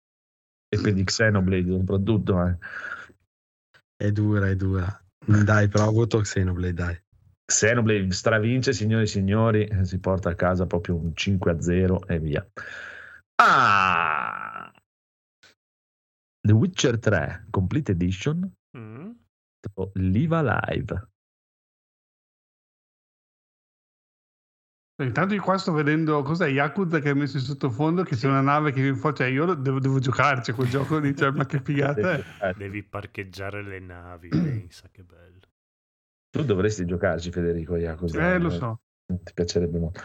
[0.70, 2.46] E quindi Xenoblade soprattutto.
[2.46, 2.58] eh.
[3.96, 5.04] È dura, è dura.
[5.26, 7.02] Dai, però voto Xenoblade, dai.
[7.46, 12.20] Xenoblade stravince, signori e signori, si porta a casa proprio un 5 a 0 e
[12.20, 12.48] via.
[13.42, 14.49] Ah!
[16.50, 19.12] The Witcher 3 Complete Edition Mm?
[19.94, 21.08] Live Live.
[25.04, 28.42] Intanto io qua sto vedendo cos'è Yakuza che ha messo in sottofondo che c'è una
[28.42, 32.14] nave che fuori, cioè io devo, devo giocarci quel gioco lì, cioè, ma che figata
[32.14, 32.24] è.
[32.42, 35.48] Eh, Devi parcheggiare le navi, pensa che bello.
[36.30, 38.34] Tu dovresti giocarci, Federico Iacosa.
[38.34, 38.82] Eh, lo so.
[39.06, 40.02] ti piacerebbe molto.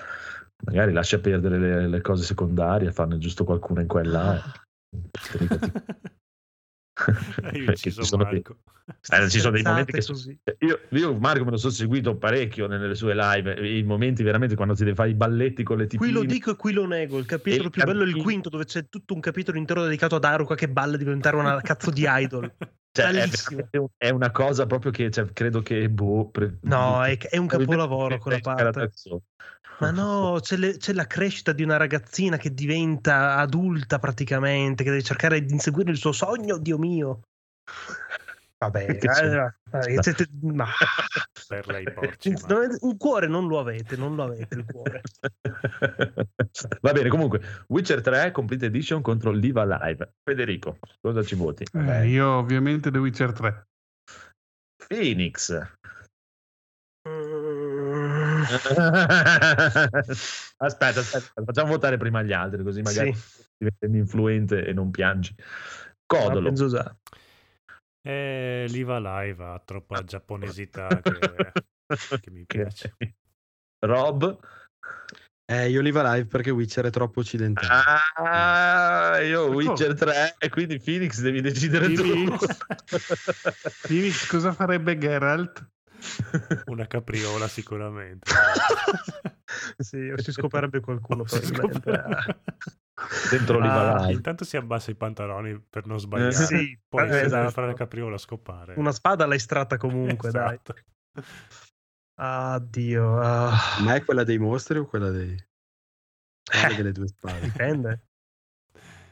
[0.65, 4.41] Magari lascia perdere le, le cose secondarie, fanne giusto qualcuna in quella.
[7.53, 8.59] Eh, ci sono sono dei- Marco.
[8.87, 10.39] Eh, ci sono dei momenti che così.
[10.61, 14.75] io, io Marco me lo sono seguito parecchio nelle sue live, i momenti veramente quando
[14.75, 16.13] ti fai i balletti con le Qui tipine.
[16.13, 17.19] lo dico e qui lo nego.
[17.19, 19.83] Il capitolo il più bello è il capitolo- quinto, dove c'è tutto un capitolo intero
[19.83, 22.53] dedicato ad Aruka che balla diventare una cazzo di idol.
[22.95, 23.29] Cioè, è,
[23.97, 28.19] è una cosa proprio che cioè, credo che boh, pre- No, è, è un capolavoro
[28.23, 28.93] quella parte.
[29.81, 34.91] Ma no, c'è, le- c'è la crescita di una ragazzina che diventa adulta praticamente, che
[34.91, 37.21] deve cercare di inseguire il suo sogno, Dio mio.
[38.59, 39.45] Vabbè, c'è?
[39.73, 40.67] eh, eh, siete- ma-
[41.49, 42.35] per lei porci.
[42.81, 45.03] Un cuore non lo avete, non lo avete il cuore.
[46.81, 50.15] Va bene, comunque, Witcher 3 Complete Edition contro Liva Live.
[50.23, 51.67] Federico, cosa ci voti?
[51.73, 53.67] Eh, io ovviamente The Witcher 3.
[54.87, 55.61] Phoenix.
[58.45, 58.47] Mm,
[60.59, 63.43] aspetta, aspetta, facciamo votare prima gli altri, così magari Sì.
[63.57, 65.35] diventi influente e non piangi.
[66.07, 66.53] Codolo.
[66.53, 66.97] già.
[68.07, 71.53] Eh, l'IVA live ha troppa giapponesità che,
[72.21, 72.95] che mi piace.
[73.81, 74.39] Rob.
[75.47, 77.69] Eh, io Live Live perché Witcher è troppo occidentale.
[78.15, 82.03] Ah, io Ma Witcher 3 e quindi Phoenix devi decidere tu.
[82.03, 82.59] Phoenix.
[83.87, 85.69] Phoenix, cosa farebbe Geralt?
[86.67, 88.31] Una capriola sicuramente.
[89.79, 92.41] Sì, o si scoperebbe qualcuno Si probabilmente.
[93.31, 94.11] Dentro Liva Ah.
[94.11, 96.33] Intanto si abbassa i pantaloni per non sbagliare.
[96.33, 97.41] Sì, Poi eh, se esatto.
[97.41, 98.75] deve fare la capriola a scopare.
[98.77, 100.55] Una spada l'hai estratta comunque, dai.
[100.55, 100.75] Esatto.
[102.21, 103.21] Addio.
[103.21, 105.37] ah, Ma è quella dei mostri o quella dei...
[106.45, 106.75] quella Eh.
[106.77, 107.41] delle due spade?
[107.41, 108.07] dipende.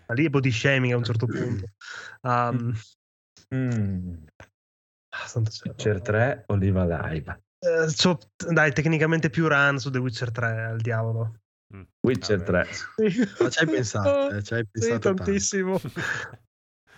[0.07, 1.67] Ma lì è body shaming a un certo punto.
[2.23, 2.73] Um,
[3.55, 4.25] Mm.
[5.13, 5.71] Ah, santo cielo.
[5.77, 7.43] Witcher 3 o Liva Live?
[7.59, 8.19] Eh, c'ho-
[8.53, 11.37] dai, tecnicamente più run su The Witcher 3 al diavolo.
[11.75, 11.83] Mm.
[12.01, 12.65] Witcher Vabbè.
[12.67, 12.69] 3.
[13.41, 15.23] Ma ci hai pensato, eh, ci hai Sì, pensato tanto.
[15.25, 15.81] tantissimo.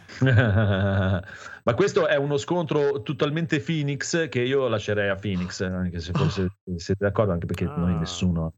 [0.22, 6.48] Ma questo è uno scontro totalmente Phoenix che io lascerei a Phoenix, anche se forse
[6.76, 7.98] siete d'accordo, anche perché noi Ah.
[7.98, 8.54] nessuno...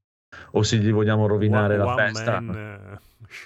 [0.53, 2.41] O se gli vogliamo rovinare One- la one festa.
[2.41, 2.99] man, eh.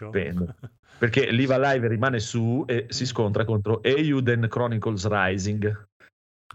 [0.04, 0.54] Dipende.
[1.00, 5.88] Perché l'Iva Live rimane su e si scontra contro Euden Chronicles Rising.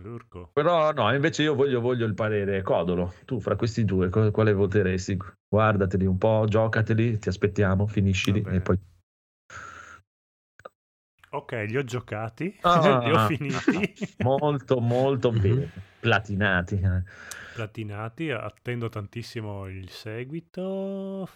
[0.01, 0.49] Lurco.
[0.53, 3.13] Però no, invece io voglio, voglio il parere Codolo.
[3.25, 5.17] Tu fra questi due quale voteresti?
[5.47, 8.77] Guardateli un po', giocateli, ti aspettiamo, finiscili e poi...
[11.31, 13.01] Ok, li ho giocati, Ah.
[13.03, 13.93] li ho finiti,
[14.23, 15.39] Molto, molto Mhm.
[15.41, 15.69] bene.
[15.99, 16.75] Platinati.
[16.75, 17.03] eh.
[17.53, 21.27] platinati, attendo tantissimo il seguito.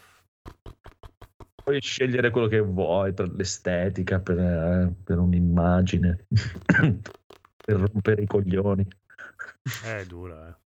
[1.64, 6.26] Puoi scegliere quello che vuoi per l'estetica, per, eh, per un'immagine,
[7.70, 8.88] per rompere i coglioni.
[9.84, 10.58] È dura, eh.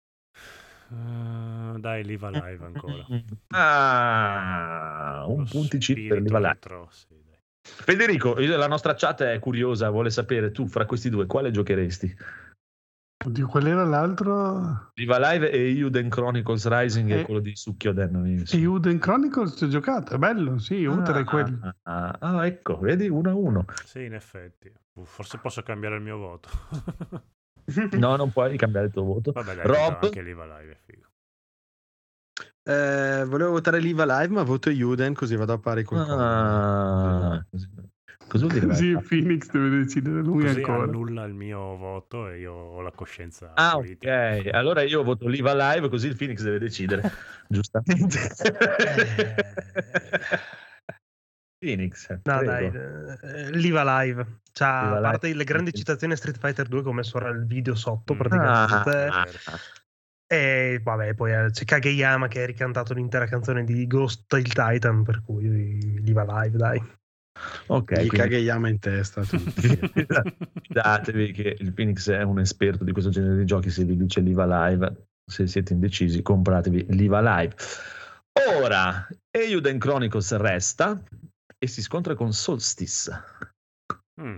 [0.89, 3.05] Eh, dai, Liva Live ancora.
[3.49, 6.53] Ah, un Lo punticino per Liva Live.
[6.53, 7.13] retro, sì.
[7.61, 12.15] Federico, la nostra chat è curiosa, vuole sapere tu fra questi due quale giocheresti?
[13.27, 14.91] Oddio, qual era l'altro?
[14.93, 17.25] Viva Live e Euden Chronicles Rising e Eh.
[17.25, 18.45] quello di Succhioden.
[18.49, 21.75] E Uden Chronicles ci ho giocato, è bello, sì, utile quello.
[21.83, 23.65] Ah, ah, ah, ecco, vedi, uno a uno.
[23.83, 24.71] Sì, in effetti.
[24.93, 26.49] Uh, Forse posso cambiare il mio voto.
[27.99, 29.33] No, non puoi cambiare il tuo voto.
[29.33, 30.03] Vabbè, dai, Rob?
[30.03, 31.05] anche Liva Live è figo.
[32.63, 36.15] Eh, volevo votare Live Live, ma voto Juden così vado a pari Codolo.
[36.17, 37.45] Ah,
[38.27, 38.75] cosa vuol dire?
[38.75, 40.83] Sì, Phoenix deve decidere lui Così ancora.
[40.83, 44.35] annulla il mio voto e io ho la coscienza Ah, politica.
[44.37, 44.49] ok.
[44.53, 47.11] Allora io voto Liva Live così il Phoenix deve decidere.
[47.47, 48.19] Giustamente.
[51.59, 52.09] Phoenix.
[52.23, 52.45] No, prego.
[52.45, 52.71] dai,
[53.21, 54.41] eh, Liva Live.
[54.51, 55.37] C'ha, Liva a parte Live.
[55.39, 58.17] le grandi citazioni a Street Fighter 2 che ho messo ora il video sotto Mm.
[58.17, 58.89] praticamente.
[59.11, 59.25] Ah,
[60.29, 65.03] E vabbè, poi eh, c'è Kageyama che ha ricantato l'intera canzone di Ghost il Titan,
[65.03, 66.83] per cui Liva Live, dai.
[67.67, 69.79] Ok, Gli quindi Kageyama in testa a tutti.
[70.61, 73.69] fidatevi che il Phoenix è un esperto di questo genere di giochi.
[73.69, 77.55] Se vi dice Liva Live, se siete indecisi, compratevi Liva Live.
[78.61, 81.01] Ora, Euden Chronicles resta
[81.57, 83.11] e si scontra con Solstice.
[84.21, 84.35] Mm.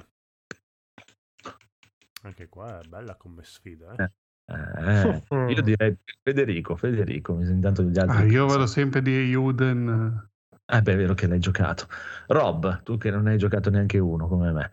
[2.23, 3.93] Anche qua è bella come sfida.
[3.95, 4.11] Eh?
[4.49, 5.23] Eh,
[5.53, 8.17] io direi Federico, Federico, mi intanto gli altri.
[8.17, 10.28] Ah, io vado sempre di Juden.
[10.71, 11.87] Ah, beh, è vero che l'hai giocato.
[12.27, 14.69] Rob, tu che non hai giocato neanche uno come me.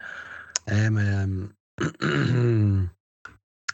[0.67, 1.55] Eh, ma ehm,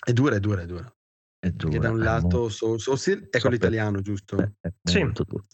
[0.05, 0.95] è dura, è dura, è dura.
[1.41, 1.73] È duro.
[1.73, 4.37] Perché da un lato so, Sosil è So quello per- italiano, giusto?
[4.37, 4.99] molto- è Sì.
[5.01, 5.45] molto duro.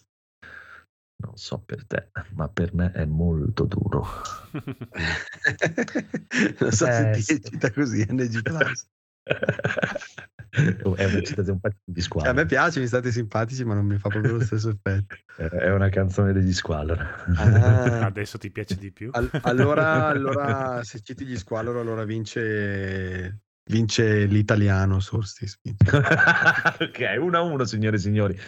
[1.20, 4.06] Non so per te, ma per me è molto duro.
[6.60, 7.32] non so se Eh, ti sì.
[7.32, 8.86] eccita così NG Plus.
[10.96, 12.30] È una citazione un pezzo di Cioè, squalo.
[12.30, 15.16] a me piace, mi state simpatici, ma non mi fa proprio lo stesso effetto.
[15.36, 17.24] È una canzone degli Squallor.
[17.36, 18.06] Ah.
[18.06, 19.10] Adesso ti piace di più?
[19.12, 25.58] Al- allora, allora, se citi gli Squallor, allora vince, vince l'italiano Solstice.
[25.64, 28.38] ok, 1 a 1, signore e signori.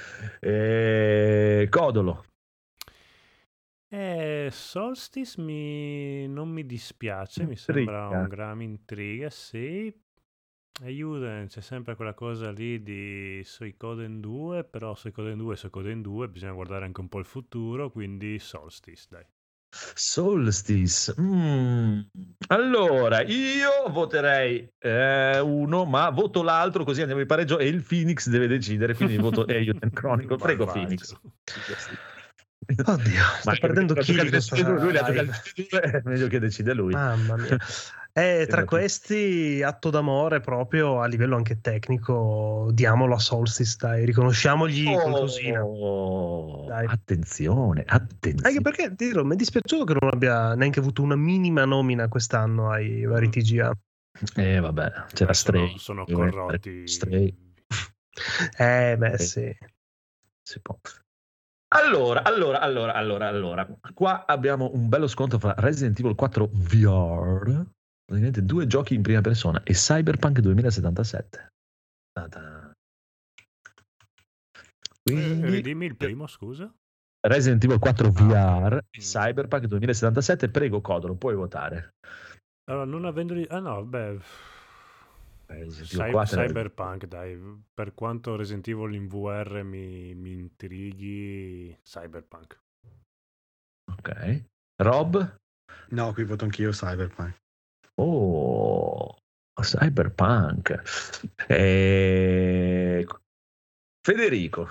[0.40, 2.24] Eh, Codolo.
[3.92, 6.28] Eh, Solstice mi...
[6.28, 7.72] non mi dispiace, mi Intriga.
[7.72, 9.92] sembra un gran intriga, sì.
[10.82, 16.28] Aiuta, c'è sempre quella cosa lì di Suicoden 2, però Suicoden 2 è Suicoden 2,
[16.28, 19.24] bisogna guardare anche un po' il futuro, quindi Solstice, dai.
[19.68, 21.14] Solstice.
[21.20, 22.00] Mm.
[22.48, 28.30] Allora, io voterei eh, uno, ma voto l'altro così andiamo in pareggio e il Phoenix
[28.30, 30.36] deve decidere, quindi voto Eiyuden Chronicle.
[30.38, 30.80] Prego Malvagio.
[30.80, 32.00] Phoenix.
[32.86, 34.30] Oddio, sto Ma perdendo chili.
[34.30, 36.92] lui, lui, ha e due, è meglio che decida lui.
[36.92, 37.58] Mamma mia.
[38.12, 44.84] E tra questi, atto d'amore proprio a livello anche tecnico, diamolo a Solstice, dai, riconosciamogli
[44.84, 45.64] qualcosina.
[45.64, 46.86] Oh, Dai.
[46.88, 48.48] attenzione, attenzione.
[48.48, 52.08] Anche perché ti dirò, mi è dispiaciuto che non abbia neanche avuto una minima nomina
[52.08, 53.30] quest'anno ai vari Mm.
[53.30, 53.72] TGA.
[54.36, 55.78] Eh, vabbè, c'era Eh, sono, Stray.
[55.78, 56.88] sono Eh, corrotti.
[56.88, 57.34] Stray.
[58.58, 59.26] Eh, beh, Sì.
[59.26, 59.56] sì.
[60.42, 60.76] Si può.
[61.68, 63.68] Allora, allora, allora, allora, allora.
[63.94, 67.64] Qua abbiamo un bello scontro fra Resident Evil 4 VR,
[68.10, 71.48] praticamente due giochi in prima persona, e Cyberpunk 2077.
[72.12, 72.72] Ta-ta.
[75.04, 76.72] Eh, Quindi ridimmi il primo, scusa.
[77.22, 79.00] Resident Evil 4 VR e Mm.
[79.00, 81.94] Cyberpunk 2077, prego Codolo, puoi votare.
[82.68, 83.46] Allora, non avendoli...
[83.48, 84.18] Ah no, beh...
[85.46, 87.38] Resident Evil Cy- 4 è- Cyberpunk, dai.
[87.72, 92.58] Per quanto Resident Evil in VR mi, mi intrighi, Cyberpunk.
[93.92, 94.44] Ok.
[94.82, 95.36] Rob?
[95.90, 97.36] No, qui voto anch'io Cyberpunk.
[98.00, 99.14] Oh,
[99.60, 100.82] Cyberpunk.
[101.46, 103.06] Eh,
[104.02, 104.68] Federico,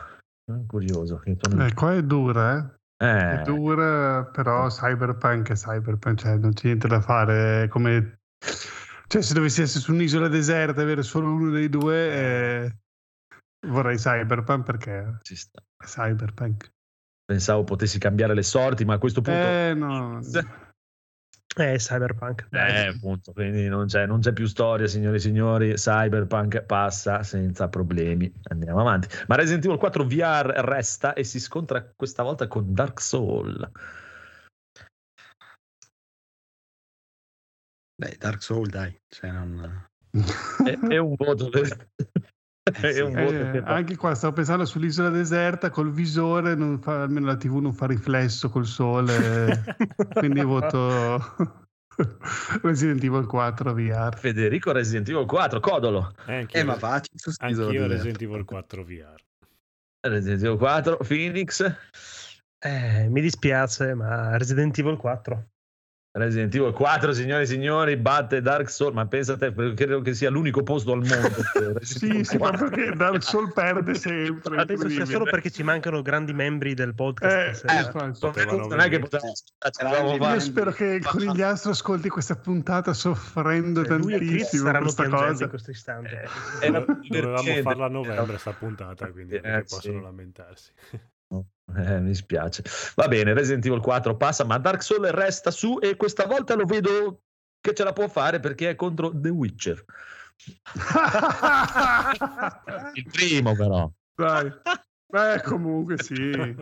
[0.52, 1.22] Eh, curioso.
[1.24, 2.78] Eh, qua è dura, eh?
[3.06, 7.68] Eh, È dura, però Cyberpunk è Cyberpunk, cioè non c'è niente da fare.
[7.70, 8.20] Come...
[9.08, 12.76] Cioè, se dovessi essere su un'isola deserta e avere solo uno dei due, eh,
[13.68, 15.62] vorrei Cyberpunk perché ci sta.
[15.78, 16.72] è Cyberpunk.
[17.26, 19.40] Pensavo potessi cambiare le sorti, ma a questo punto...
[19.40, 20.20] Eh, no.
[21.60, 22.48] Eh, Cyberpunk.
[22.50, 22.86] dai.
[22.86, 25.74] Eh, appunto, quindi non c'è, non c'è più storia, signori e signori.
[25.74, 28.32] Cyberpunk passa senza problemi.
[28.44, 29.10] Andiamo avanti.
[29.28, 33.70] Ma Resident Evil 4 VR resta e si scontra questa volta con Dark Soul.
[37.96, 38.98] Beh, Dark Soul, dai.
[39.10, 39.88] Cioè, non...
[40.64, 41.50] È, è un voto.
[41.50, 41.90] per-
[42.82, 47.74] Eh, anche qua stavo pensando sull'isola deserta col visore, non fa- almeno la TV non
[47.74, 49.64] fa riflesso col sole,
[50.14, 51.22] quindi voto
[52.62, 54.16] Resident Evil 4 VR.
[54.18, 56.14] Federico Resident Evil 4, Codolo.
[56.28, 57.88] Eh, anch'io, Eh, ma isola anch'io.
[57.88, 59.16] Resident Evil 4 VR.
[60.08, 61.76] Resident Evil 4, Phoenix.
[62.62, 65.48] Eh, mi dispiace, ma Resident Evil 4.
[66.12, 68.96] Resident Evil 4, signore e signori, batte Dark Souls.
[68.96, 71.78] Ma pensate, credo che sia l'unico posto al mondo.
[71.82, 72.58] Sì, sì, 4.
[72.58, 74.66] proprio che Dark Souls perde sempre.
[74.66, 77.64] Penso sia solo perché ci mancano grandi membri del podcast.
[77.70, 77.90] Eh, eh.
[78.20, 83.82] Potevano non è che potevamo fare- Io spero che il conigliastro ascolti questa puntata soffrendo
[83.82, 85.44] Eh, e tantissimo saranno questa cosa.
[85.44, 86.28] in questo istante.
[86.62, 89.76] Eh, Dove- Dovevamo farla a novembre sta puntata, quindi Eh, perché sì.
[89.76, 90.72] possono lamentarsi.
[91.76, 92.64] Eh, mi spiace.
[92.96, 96.66] Va bene, Resident Evil 4 passa, ma Dark Souls resta su e questa volta lo
[96.66, 97.22] vedo
[97.62, 99.84] che ce la può fare perché è contro The Witcher.
[102.94, 103.92] Il primo però.
[104.16, 104.52] Dai.
[105.06, 106.32] Beh, comunque sì.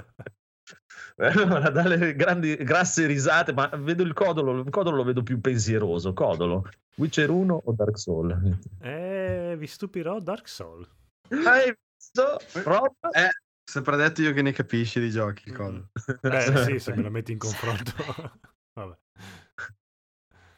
[1.19, 6.13] Allora, dalle grandi, grasse risate, ma vedo il codolo, il codolo lo vedo più pensieroso.
[6.13, 8.35] Codolo, Witcher 1 o Dark Souls?
[8.81, 10.87] Eh, vi stupirò Dark Soul.
[11.29, 12.37] Hai visto?
[12.63, 12.93] Rob?
[13.13, 13.31] Eh,
[13.69, 15.89] sempre detto io che ne capisci di giochi, coso.
[16.21, 17.91] Eh sì, se me la metti in confronto.
[18.73, 18.97] Vabbè.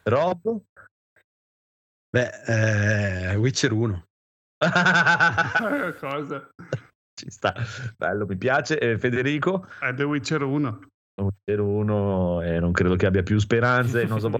[0.04, 0.62] Rob?
[2.10, 4.06] Beh, eh, Witcher 1.
[4.58, 6.50] Eh, Cosa?
[7.14, 7.54] Ci sta,
[7.96, 8.78] bello, mi piace.
[8.78, 9.66] Eh, Federico?
[9.80, 10.80] È The Witcher 1.
[11.20, 14.04] Witcher 1 e non credo che abbia più speranze.
[14.04, 14.30] Non so,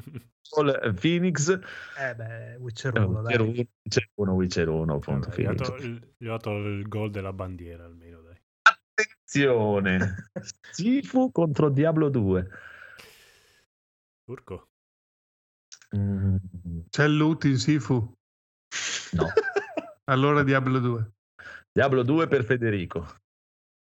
[0.41, 1.51] Soul, Phoenix?
[1.99, 3.47] Eh beh, Witcher Eh, 1, Witcher dai.
[3.47, 5.29] 1, Witcher 1, Witcher 1, appunto.
[5.29, 5.69] Vabbè, gli, ho Phoenix.
[5.69, 8.30] dato il, gli ho dato il gol della bandiera almeno, dai.
[9.35, 10.31] Attenzione,
[10.75, 12.49] Sifu contro Diablo 2.
[14.25, 14.69] Turco.
[15.97, 16.37] Mm,
[16.91, 17.95] C'è il loot in Sifu.
[19.13, 19.27] no,
[20.11, 21.13] Allora Diablo 2.
[21.71, 23.07] Diablo 2 per Federico.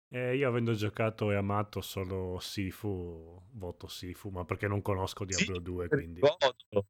[0.08, 5.58] Eh, io avendo giocato e amato solo Sifu, voto Sifu, ma perché non conosco Diablo
[5.58, 6.20] 2, quindi...
[6.20, 6.86] Ricordo.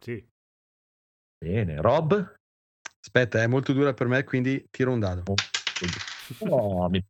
[0.00, 0.28] Sì.
[1.38, 2.34] Bene, Rob?
[3.00, 5.34] Aspetta, è molto dura per me, quindi tiro un dado.
[6.40, 7.04] Oh, mi-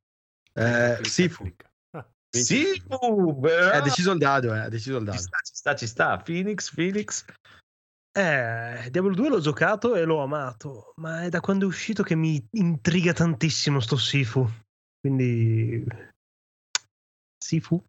[0.58, 1.44] Eh, Sifu.
[2.88, 5.18] uh, Eh, ha deciso il dado, eh, ha deciso il Ci dado.
[5.18, 6.16] sta, ci sta, ci sta.
[6.18, 7.24] Phoenix, Phoenix.
[8.12, 12.16] Eh, Diablo 2 l'ho giocato e l'ho amato, ma è da quando è uscito che
[12.16, 14.48] mi intriga tantissimo sto Sifu.
[15.00, 15.86] Quindi...
[17.38, 17.80] Sifu?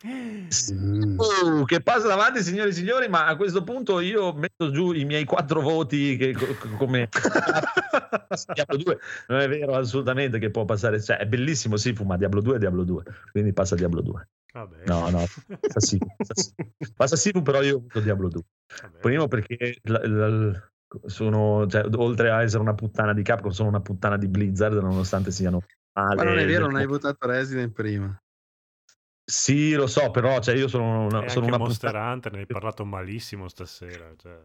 [0.00, 5.04] Uh, che passa davanti, signori e signori, ma a questo punto io metto giù i
[5.04, 7.08] miei quattro voti che, co- co- come
[8.54, 8.98] Diablo 2.
[9.26, 12.58] Non è vero assolutamente che può passare, cioè è bellissimo Sifu, ma Diablo 2 è
[12.58, 13.02] Diablo 2,
[13.32, 14.28] quindi passa Diablo 2.
[14.52, 14.82] Vabbè.
[14.86, 15.24] No, no,
[15.60, 16.92] passa Sifu, passa Sifu.
[16.94, 18.42] Passa Sifu, però io voto Diablo 2.
[18.82, 18.98] Vabbè.
[19.00, 20.70] Primo perché la- la-
[21.06, 25.32] sono, cioè, oltre a essere una puttana di Capcom, sono una puttana di Blizzard, nonostante
[25.32, 25.62] siano
[25.92, 26.14] male.
[26.14, 28.16] Ma non è vero, non hai votato Resident prima.
[29.30, 32.12] Sì, lo so, però cioè, io sono una, E sono una Monster puttana.
[32.12, 34.10] Hunter ne hai parlato malissimo stasera.
[34.16, 34.38] Cioè.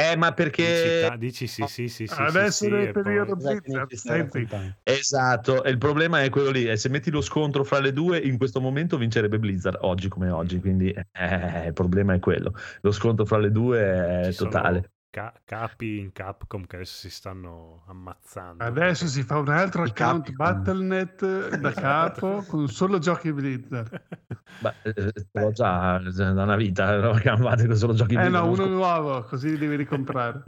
[0.00, 2.14] Eh, ma Dici, perché ta- dici sì, sì, sì, sì.
[2.16, 4.74] Adesso sì, nel poi- periodo che Blizzard, raccontando?
[4.82, 8.18] Esatto, e il problema è quello lì, e se metti lo scontro fra le due,
[8.18, 12.92] in questo momento vincerebbe Blizzard, oggi come oggi, quindi eh, il problema è quello, lo
[12.92, 14.92] scontro fra le due è Ci sono totale.
[15.10, 18.64] Ca- capi in Capcom che adesso si stanno ammazzando.
[18.64, 24.02] Adesso si fa un altro I account capi, Battle.net da capo con solo giochi Blizzard.
[24.60, 27.12] Ma, eh, l'ho già già da una vita, no?
[27.14, 29.76] che amate con solo giochi Eh Blizzard, no, non uno scop- nuovo, così li devi
[29.76, 30.42] ricomprare.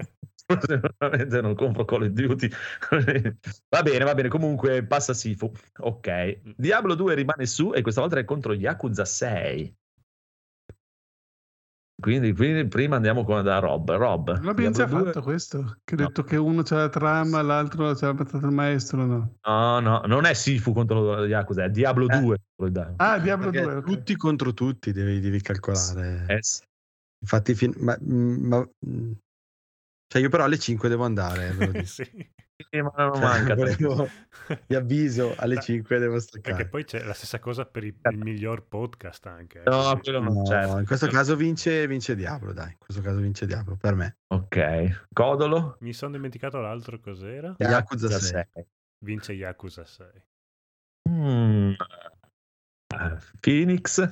[0.59, 2.49] Sicuramente non compro Call of Duty.
[3.69, 4.29] va bene, va bene.
[4.29, 5.51] Comunque passa Sifu.
[5.79, 6.41] Ok.
[6.57, 9.80] Diablo 2 rimane su e questa volta è contro Yakuza 6.
[12.01, 13.91] Quindi, quindi prima andiamo con da Rob.
[13.93, 14.33] Rob.
[14.37, 15.77] Non l'abbiamo già Diablo 2 fatto questo?
[15.85, 16.07] Che ha No.
[16.07, 19.35] detto che uno c'ha la trama, l'altro c'ha la il maestro, no?
[19.47, 22.19] No, no, non è Sifu contro Yakuza, è Diablo Eh.
[22.21, 22.37] 2.
[22.57, 23.75] contro il- Ah, Diablo Perché 2.
[23.77, 23.85] ok.
[23.85, 26.25] tutti contro tutti devi, devi calcolare.
[26.29, 26.63] Eh, sì.
[27.23, 29.13] Infatti, fin- ma, ma- mm,
[30.07, 31.51] cioè io però alle 5 devo andare.
[31.87, 32.03] sì.
[32.69, 33.55] Eh, ma non Cioè, manca.
[33.55, 34.09] volevo-
[34.67, 36.69] vi avviso, alle Beh, 5 devo Perché staccare.
[36.69, 39.61] poi c'è la stessa cosa per i- il miglior podcast anche.
[39.61, 40.79] eh, No, quello non No, c'è.
[40.79, 42.71] in questo caso vince, vince Diablo, dai.
[42.71, 44.19] In questo caso vince Diablo, per me.
[44.35, 45.07] Ok.
[45.13, 45.77] Codolo.
[45.81, 47.55] Mi sono dimenticato l'altro cos'era.
[47.59, 48.45] Yakuza 6.
[49.05, 50.23] Vince Yakuza 6.
[51.09, 51.73] Mm.
[52.93, 54.09] Eh, Phoenix.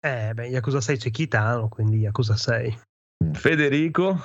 [0.00, 2.76] Eh, beh, Yakuza 6 c'è Kitano, quindi Yakuza 6.
[3.34, 4.18] Federico.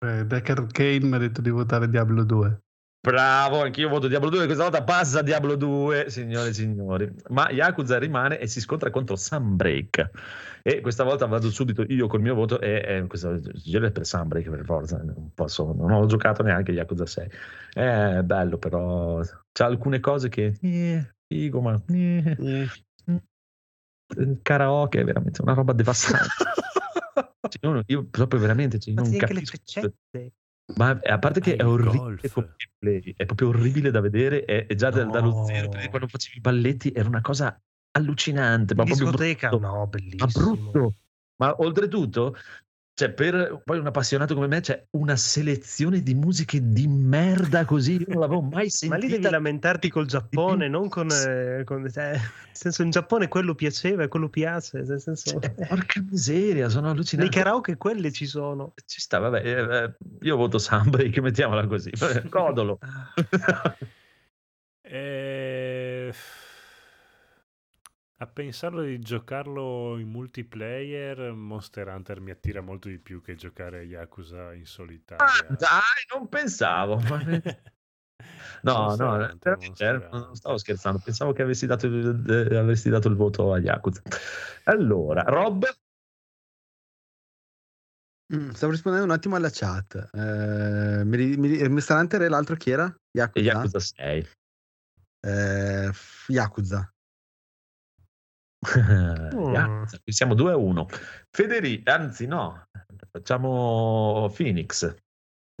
[0.00, 2.60] Eh, Deckard Kane mi ha detto di votare Diablo 2.
[3.00, 4.44] Bravo, anch'io voto Diablo 2.
[4.44, 7.10] Questa volta passa Diablo 2, signore e signori.
[7.28, 10.10] Ma Yakuza rimane e si scontra contro Sunbreak.
[10.62, 12.60] E questa volta vado subito io col mio voto.
[12.60, 14.98] E, e questa giro è per Sunbreak per forza.
[15.02, 17.28] Non, posso, non ho giocato neanche Yakuza 6.
[17.72, 19.20] È bello, però
[19.52, 20.56] c'ha alcune cose che.
[20.60, 21.80] eh, figo, ma.
[21.88, 22.68] eh, Eh,
[24.16, 26.28] il karaoke è veramente una roba devastante.
[27.48, 29.92] Cioè, io, io proprio veramente cioè, io Ma non sì, anche le capisco.
[30.76, 32.20] Ma a parte che è il orribile
[33.16, 35.44] è proprio orribile da vedere, è, è già da- dallo No.
[35.44, 37.58] zero, perché quando facevi i balletti era una cosa
[37.92, 39.48] allucinante, ma In proprio discoteca?
[39.48, 40.70] brutto, No, ma bellissimo.
[40.70, 40.94] brutto.
[41.36, 42.36] Ma oltretutto,
[42.98, 47.92] cioè, per poi un appassionato come me, c'è una selezione di musiche di merda così,
[47.92, 48.96] io non l'avevo mai Ma sentita.
[48.96, 51.08] lì devi lamentarti col Giappone, non con...
[51.08, 52.20] eh, con- cioè, nel
[52.50, 54.82] senso, in Giappone quello piaceva e quello piace.
[54.82, 57.36] Nel senso, Cioè, porca miseria, sono nei allucinante.
[57.38, 58.74] karaoke quelle ci sono.
[58.84, 59.92] Ci sta, vabbè, eh, eh,
[60.22, 61.92] io voto Sunbreak, mettiamola così.
[62.28, 62.80] Codolo.
[64.82, 66.12] Eh,
[68.20, 73.78] A pensarlo di giocarlo in multiplayer, Monster Hunter mi attira molto di più che giocare
[73.78, 75.24] a Yakuza in solitaria.
[75.24, 76.98] Ah, dai, non pensavo.
[78.62, 82.90] No, Monster no, Hunter, eh, non stavo scherzando, pensavo che avessi dato, il- eh, avresti
[82.90, 84.02] dato il voto a Yakuza.
[84.64, 85.64] Allora, Rob,
[88.34, 90.10] Mm, Stavo rispondendo un attimo alla chat.
[90.12, 92.94] Eh, mi, mi, Monster Hunter e l'altro chi era?
[93.10, 93.44] Yakuza.
[93.46, 94.28] Yakuza 6.
[95.20, 95.90] Eh,
[96.26, 96.92] Yakuza.
[99.52, 100.86] Yakuza, qui siamo 2 a 1.
[101.30, 102.66] Federico, anzi no,
[103.10, 104.94] facciamo Phoenix.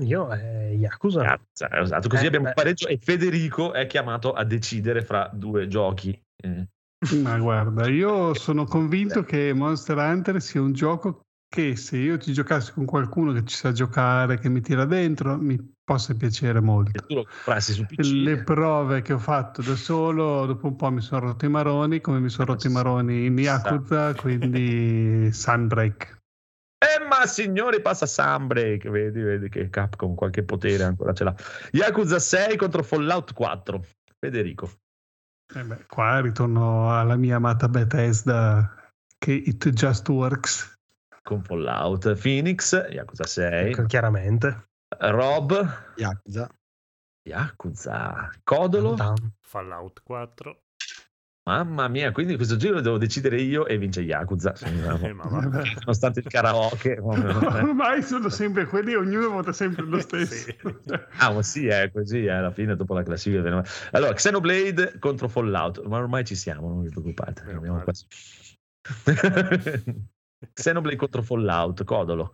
[0.02, 1.22] Io, eh, Yakuza.
[1.22, 2.62] Yakuza, esatto, così Eh, abbiamo un beh.
[2.62, 6.20] pareggio e Federico è chiamato a decidere fra due giochi.
[6.36, 6.68] Eh,
[7.22, 12.32] Ma guarda, io sono convinto che Monster Hunter sia un gioco che se io ci
[12.32, 17.06] giocassi con qualcuno che ci sa giocare, che mi tira dentro, mi possa piacere molto.
[17.96, 22.00] Le prove che ho fatto da solo, dopo un po' mi sono rotto i maroni,
[22.00, 26.16] come mi sono rotto i maroni in Yakuza, quindi Sunbreak.
[26.78, 28.88] Eh, ma signori, passa Sunbreak.
[28.88, 31.34] Vedi, vedi che Capcom qualche potere ancora ce l'ha.
[31.72, 33.84] Yakuza 6 contro Fallout 4.
[34.20, 34.70] Federico.
[35.54, 40.77] E beh, qua ritorno alla mia amata Bethesda, che it just works.
[41.28, 42.14] Con Fallout.
[42.18, 43.68] Phoenix, Yakuza 6.
[43.68, 44.68] Ecco, chiaramente.
[44.98, 46.48] Rob, Yakuza.
[47.28, 48.96] Yakuza, Codolo.
[49.42, 50.62] Fallout 4.
[51.46, 54.54] Mamma mia, quindi questo giro devo decidere io e vince Yakuza.
[55.04, 55.12] Eh.
[55.12, 56.96] Nonostante il karaoke.
[57.00, 60.34] Ormai sono sempre quelli, ognuno vota sempre lo stesso.
[60.34, 60.56] Sì.
[61.18, 63.42] Ah, ma sì, è così, eh, alla fine dopo la classifica.
[63.42, 67.42] viene- Allora, Xenoblade contro Fallout, ma ormai ci siamo, non vi preoccupate.
[67.50, 68.06] Abbiamo quasi-
[70.54, 72.32] Xenoblade contro Fallout, Codolo.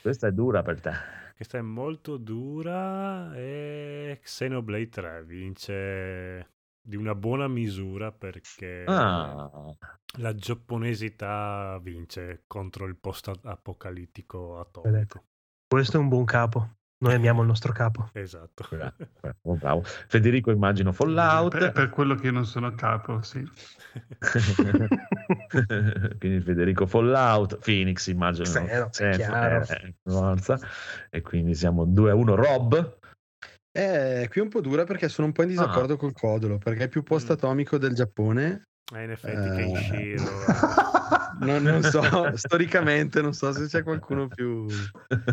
[0.00, 0.92] Questa è dura per te.
[1.34, 6.50] Questa è molto dura e Xenoblade 3 vince
[6.80, 9.50] di una buona misura perché Ah,
[10.18, 14.90] la giapponesità vince contro il post-apocalittico atomico.
[14.90, 15.24] Vedete.
[15.66, 16.76] Questo è un buon capo.
[17.02, 18.08] Noi amiamo il nostro capo.
[18.12, 18.64] Esatto.
[18.70, 19.82] bravo, bravo.
[19.82, 21.58] Federico immagino Fallout.
[21.58, 23.44] Per, per quello che io non sono capo, sì.
[26.18, 28.44] quindi Federico Fallout, Phoenix immagino.
[28.44, 29.64] Xeno, Xeno, chiaro.
[29.68, 30.60] eh, forza.
[31.10, 32.98] e quindi siamo 2 a 1 Rob.
[33.76, 35.52] Eh, qui è un po' dura perché sono un po' in Ah.
[35.52, 38.62] disaccordo col Codolo, perché è più post-atomico del Giappone.
[38.94, 39.54] Eh, in effetti Eh.
[39.54, 40.24] Kenshiro
[41.40, 44.66] Non, non so, storicamente non so se c'è qualcuno più,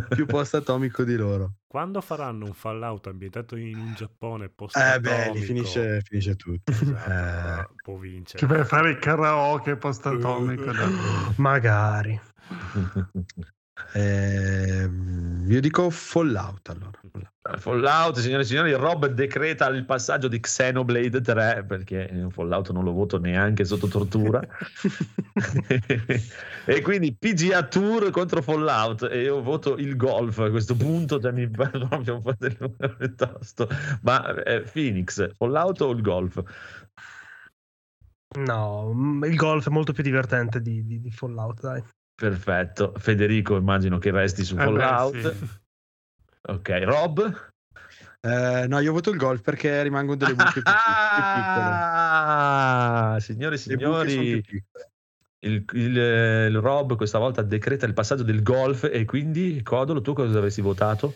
[0.10, 1.56] più post-atomico di loro.
[1.68, 6.72] quando faranno un Fallout ambientato in un Giappone Eh post-atomico beh, lì finisce, finisce tutto.
[6.72, 7.76] esatto, Eh.
[7.84, 8.46] può Che vincere.
[8.48, 10.72] per fare il karaoke post-atomico.
[11.38, 12.20] Magari.
[13.94, 17.00] Ehm, io dico Fallout allora.
[17.58, 22.92] Fallout, signore e signori, Rob decreta il passaggio di Xenoblade 3 perché Fallout non lo
[22.92, 24.42] voto neanche sotto tortura.
[26.66, 31.32] e quindi PGA Tour contro Fallout e io voto il golf a questo punto, cioè
[31.32, 33.68] mi proprio un po' del tosto.
[34.02, 36.44] Ma eh, Phoenix, Fallout o il golf?
[38.38, 41.84] No, mm, il golf è molto più divertente di, di- di Fallout, dai.
[42.16, 42.94] Perfetto.
[42.98, 45.32] Federico, immagino che resti su Eh beh, Fallout.
[45.32, 45.48] sì.
[46.48, 47.50] Ok, Rob?
[48.22, 51.70] Eh, no, io voto il golf perché rimangono delle buche più, più piccole.
[51.82, 54.44] Ah, signore e signori,
[55.42, 60.14] il, il, il Rob questa volta decreta il passaggio del golf e quindi Codolo tu
[60.14, 61.14] cosa avresti votato?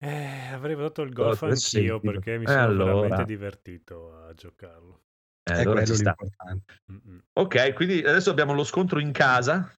[0.00, 2.94] Eh, avrei votato il golf sì, anch'io perché mi Eh, sono allora.
[2.94, 5.00] veramente divertito a giocarlo.
[5.44, 6.14] Eh, È allora ci sta.
[7.32, 9.72] Ok, quindi adesso abbiamo lo scontro in casa.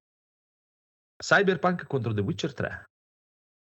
[1.23, 2.90] Cyberpunk contro The Witcher 3.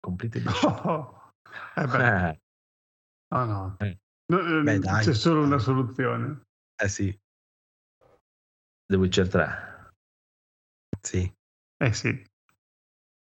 [0.01, 0.71] Complete edition.
[0.85, 1.31] Oh,
[1.75, 2.39] eh beh, Eh,
[3.31, 3.75] no, no.
[3.79, 3.97] Eh.
[4.31, 5.03] No, eh, Beh, dai.
[5.03, 6.41] C'è solo una soluzione.
[6.81, 7.17] Eh sì,
[8.87, 9.91] The Witcher 3.
[11.01, 11.31] sì.
[11.81, 12.09] Eh sì,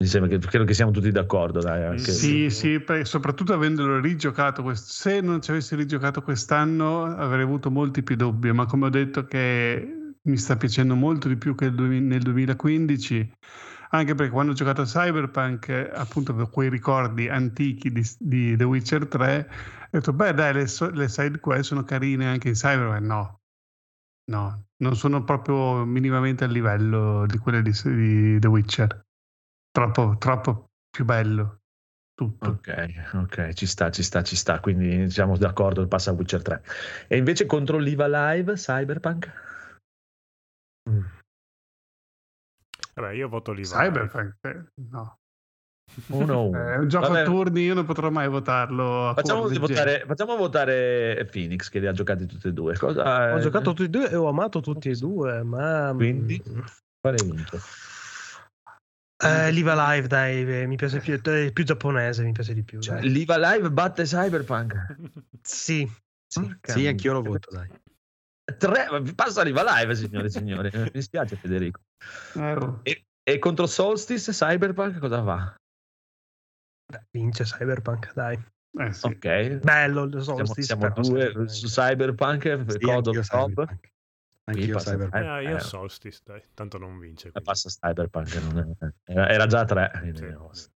[0.01, 1.59] Mi sembra che credo che siamo tutti d'accordo.
[1.59, 7.43] Dai, anche- sì, sì, soprattutto avendolo rigiocato, quest- se non ci avessi rigiocato quest'anno avrei
[7.43, 11.53] avuto molti più dubbi, ma come ho detto che mi sta piacendo molto di più
[11.55, 13.29] che nel 2015,
[13.89, 18.55] anche perché quando ho giocato a Cyberpunk, eh, appunto per quei ricordi antichi di, di
[18.55, 19.49] The Witcher 3,
[19.83, 23.41] ho detto, beh dai, le, le side quest sono carine anche in Cyberpunk, no,
[24.31, 29.05] no, non sono proprio minimamente a livello di quelle di, di The Witcher,
[29.71, 31.59] troppo, troppo più bello
[32.19, 32.49] tutto.
[32.49, 34.59] Ok, ok, ci sta, ci sta, ci sta.
[34.59, 36.63] Quindi siamo d'accordo, passa a Witcher 3.
[37.07, 39.31] E invece contro l'IVA Live, Cyberpunk?
[40.89, 41.18] Mm.
[42.99, 43.67] Vabbè, io voto Levi.
[43.67, 45.17] Cyberpunk, eh, no.
[46.07, 49.11] 1 È un gioco a turni, io non potrò mai votarlo.
[49.15, 52.77] Facciamo votare, facciamo votare Phoenix che li ha giocati tutti e due.
[52.77, 55.91] Cosa, Ho giocato tutti e due e ho amato tutti e due, ma...
[55.95, 56.41] Quindi?
[56.99, 57.59] Quale vinto?
[59.21, 62.79] Eh, Liva Live, dai, eh, mi piace più, è più giapponese, mi piace di più.
[62.79, 64.95] Cioè, Live batte Cyberpunk.
[65.41, 65.89] Sì,
[66.27, 67.67] Sì, Sì, anch'io lo voto, dai.
[68.57, 70.69] Tre, passa l'IVA Live, signore e signori.
[70.77, 71.81] Mi dispiace, Federico.
[72.35, 72.79] Eh.
[72.83, 75.55] E, e contro Solstice, Cyberpunk cosa fa?
[76.89, 78.41] dai, vince Cyberpunk, dai.
[78.79, 79.05] Eh, sì.
[79.07, 79.49] Ok.
[79.59, 81.49] Bello, lo so, Siamo, sì, siamo due Cyberpunk.
[81.49, 83.47] su Cyberpunk, Sì, Codo anch'io top.
[83.49, 83.79] Cyberpunk.
[83.79, 83.89] Qui
[84.55, 85.23] Anch'io passa- Cyberpunk.
[85.25, 87.27] Ah, io Eh, Solstice, dai, tanto non vince.
[87.27, 87.49] Eh, quindi.
[87.49, 89.91] Passa Cyberpunk, non è- era, era già tre.
[90.15, 90.67] Sì.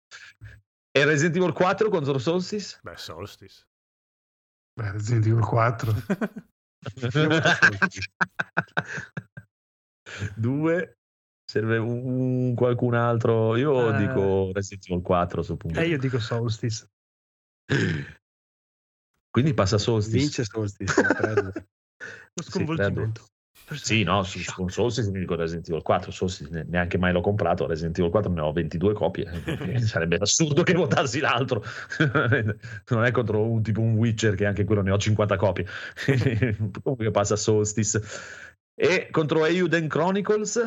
[0.95, 2.77] E Resident Evil 4 contro Solstice?
[2.83, 3.65] Beh, Solstice.
[4.79, 5.91] Beh, Resident Evil 4.
[10.35, 10.97] Due.
[11.45, 13.55] Serve un, un- qualcun altro.
[13.57, 13.97] Io Eh.
[13.97, 15.79] dico Resident Evil 4 a punto.
[15.79, 16.89] E io dico Solstice.
[19.29, 20.17] Quindi passa Solstice.
[20.17, 21.01] Vince Solstice.
[22.33, 23.27] Lo Sì, sconvolgimento.
[23.71, 26.11] Sì, no, su, con Solstice mi dico Resident Evil 4.
[26.11, 27.65] Solstice ne- neanche mai l'ho comprato.
[27.65, 29.25] Resident Evil 4 ne ho 22 copie.
[29.45, 31.63] eh, Sarebbe assurdo che votassi l'altro.
[32.89, 35.65] non è contro un tipo un Witcher che anche quello ne ho 50 copie.
[36.83, 38.01] Comunque passa Solstice.
[38.75, 40.59] E contro Euden Chronicles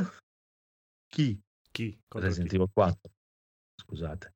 [1.09, 1.41] Chi?
[1.71, 1.99] Chi?
[2.07, 2.57] Contro Resident chi?
[2.57, 3.11] Evil 4.
[3.83, 4.35] Scusate.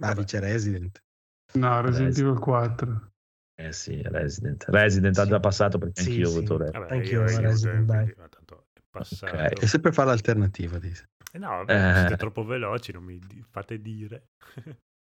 [0.00, 1.02] Ma vice Resident.
[1.54, 2.18] No, Resident.
[2.18, 3.12] Evil 4.
[3.58, 4.64] Eh sì, Resident.
[4.68, 5.28] Resident ha Sì.
[5.30, 6.36] già passato perché Sì, anch'io ho sì.
[6.38, 6.82] avuto Resident.
[6.82, 8.14] Vabbè, Anch'io ho Resident, quindi, dai.
[8.18, 9.34] ma tanto è passato.
[9.36, 9.62] Ok.
[9.62, 11.08] E sempre fa l'alternativa, dice.
[11.32, 12.16] Eh no, vabbè, siete Eh.
[12.16, 13.18] troppo veloci, non mi
[13.50, 14.28] fate dire.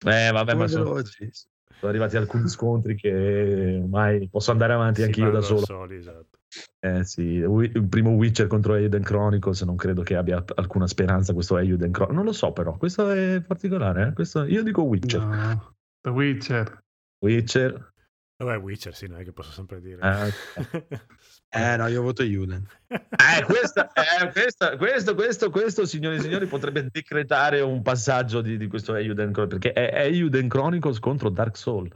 [0.06, 1.30] Eh, vabbè, ma sono, veloci.
[1.32, 5.66] sono arrivati alcuni scontri che ormai posso andare avanti Si anch'io da solo.
[5.66, 6.38] soli, esatto.
[6.80, 11.58] Eh sì, il primo Witcher contro Euden Chronicles non credo che abbia alcuna speranza questo
[11.58, 12.16] Euden Chronicles.
[12.16, 14.08] Non lo so però, questo è particolare.
[14.08, 14.14] eh?
[14.14, 15.22] Questo- io dico Witcher.
[15.22, 15.76] No.
[16.02, 16.80] The Witcher.
[17.24, 17.94] Witcher.
[18.42, 20.02] Vabbè, Witcher, sì, non è che posso sempre dire.
[20.02, 20.26] Ah,
[21.52, 22.66] Eh no, io voto Juden.
[22.88, 28.56] Eh, questa, eh, questa- questo, questo, questo, signori e signori, potrebbe decretare un passaggio di,
[28.56, 31.90] di questo Euden Chronicles, perché è Euden Chronicles contro Dark Soul.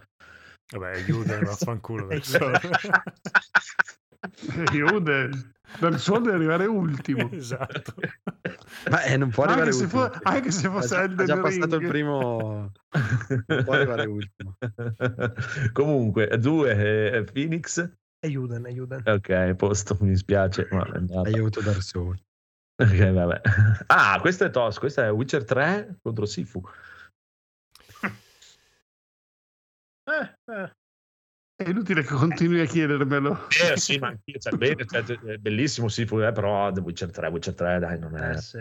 [0.72, 2.08] Vabbè, Juden, vaffanculo.
[2.08, 2.60] Dark Souls.
[4.72, 5.54] Juden.
[5.80, 7.30] Dark Souls deve arrivare ultimo.
[7.34, 7.94] esatto.
[8.90, 10.02] Ma eh, non può arrivare Anche se, ultimo.
[10.10, 12.72] fo- anche se fosse già, ha Elden già passato il primo.
[13.48, 14.58] Non può arrivare ultimo.
[15.74, 17.90] Comunque, due eh, Phoenix.
[18.26, 19.02] Aiutan, aiutan.
[19.06, 20.68] Ok, posto, mi dispiace.
[20.72, 20.86] ma
[21.40, 22.22] voto Dark Souls.
[22.76, 23.42] Ok, vabbè.
[23.88, 24.80] Ah, questo è tosto.
[24.80, 26.62] Questo è Witcher 3 contro Sifu.
[30.06, 30.70] Eh, eh.
[31.56, 33.48] È inutile che continui a chiedermelo.
[33.50, 37.28] Eh sì, ma anch'io, cioè, bene, cioè, è bellissimo Sifu, eh, però The Witcher 3,
[37.28, 38.60] Witcher 3, dai, non è Eh, sì.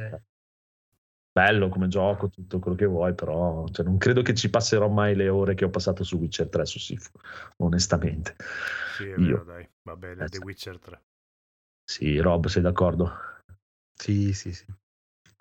[1.32, 5.14] bello come gioco, tutto quello che vuoi, però cioè, non credo che ci passerò mai
[5.16, 7.10] le ore che ho passato su Witcher 3 su Sifu,
[7.58, 8.36] onestamente.
[8.96, 9.16] Sì, è Io.
[9.16, 9.68] vero, dai.
[9.82, 10.42] Va bene, Eh, The sì.
[10.42, 11.02] Witcher 3.
[11.84, 13.10] Sì, Rob, sei d'accordo?
[13.94, 14.66] Sì, sì, sì.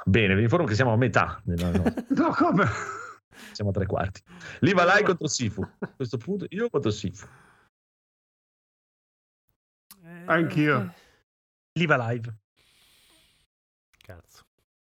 [0.06, 2.66] Bene, vi informo che siamo a metà, della- No, come?
[3.52, 4.22] Siamo a tre quarti.
[4.62, 5.62] Livalai contro Sifu.
[5.80, 7.28] A questo punto io voto Sifu.
[10.04, 10.94] Eh, Anch'io.
[11.74, 12.38] Liva live.
[13.98, 14.44] Cazzo.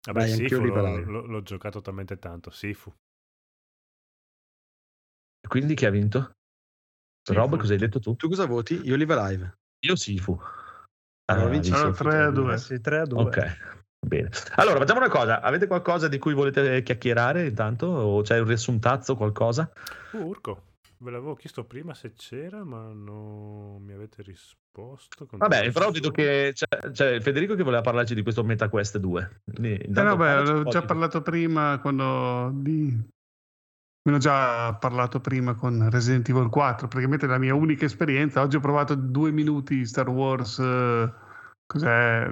[0.07, 2.49] Vabbè, Dai, Sifu l'ho, l'ho- l'ho giocato talmente tanto.
[2.51, 2.93] Sifu.
[5.47, 6.35] Quindi chi ha vinto?
[7.23, 7.39] Sifu.
[7.39, 8.15] Rob, cosa hai detto tu?
[8.15, 8.80] Tu cosa voti?
[8.84, 9.57] Io Live Live.
[9.85, 10.38] Io Sifu.
[11.30, 12.57] Allora Ah, vinci visto- Allora, 3 a 2.
[12.57, 13.22] Sì, 3 a 2.
[13.22, 14.29] Ok, bene.
[14.55, 15.41] Allora, facciamo una cosa.
[15.41, 17.87] Avete qualcosa di cui volete chiacchierare intanto?
[17.87, 19.71] O c'è un riassuntazzo, qualcosa?
[20.11, 20.63] Uh, Urco,
[20.99, 25.27] ve l'avevo chiesto prima se c'era, ma non mi avete risposto.
[25.31, 29.41] Vabbè, però il vedo che c'è, c'è Federico che voleva parlarci di questo MetaQuest 2.
[29.45, 33.15] Quindi, Eh ho po' già di- parlato prima quando di...
[34.07, 38.41] Me ne ho già parlato prima con Resident Evil 4, praticamente la mia unica esperienza.
[38.41, 41.11] Oggi ho provato due minuti Star Wars, eh,
[41.65, 42.31] cos'è?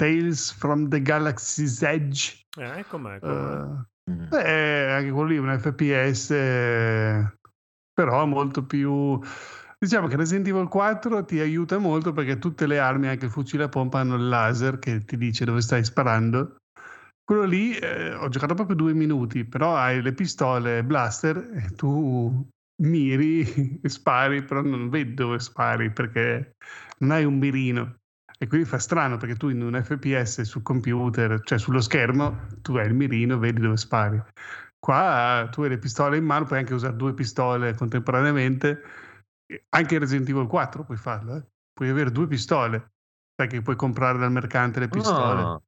[0.00, 2.46] Tales from the Galaxy's Edge.
[2.58, 3.18] Eh, com'è?
[3.20, 3.62] com'è?
[3.62, 4.26] Eh, Mm.
[4.28, 7.32] Beh, anche quello lì è un FPS, eh,
[7.92, 9.20] però molto più...
[9.78, 13.64] Diciamo che Resident Evil 4 ti aiuta molto perché tutte le armi, anche il fucile
[13.64, 16.56] a pompa, hanno il laser che ti dice dove stai sparando.
[17.22, 22.46] Quello lì eh, ho giocato proprio due minuti, però hai le pistole blaster e tu
[22.82, 26.56] miri e spari, però non vedi dove spari perché
[26.98, 27.99] non hai un mirino.
[28.42, 32.74] E quindi fa strano perché tu in un FPS sul computer, cioè sullo schermo, tu
[32.76, 34.18] hai il mirino, vedi dove spari.
[34.78, 38.80] Qua tu hai le pistole in mano, puoi anche usare due pistole contemporaneamente.
[39.68, 41.46] Anche in Resident Evil 4 puoi farlo, eh.
[41.70, 42.92] puoi avere due pistole.
[43.36, 45.42] Sai che puoi comprare dal mercante le pistole.
[45.42, 45.60] Ah,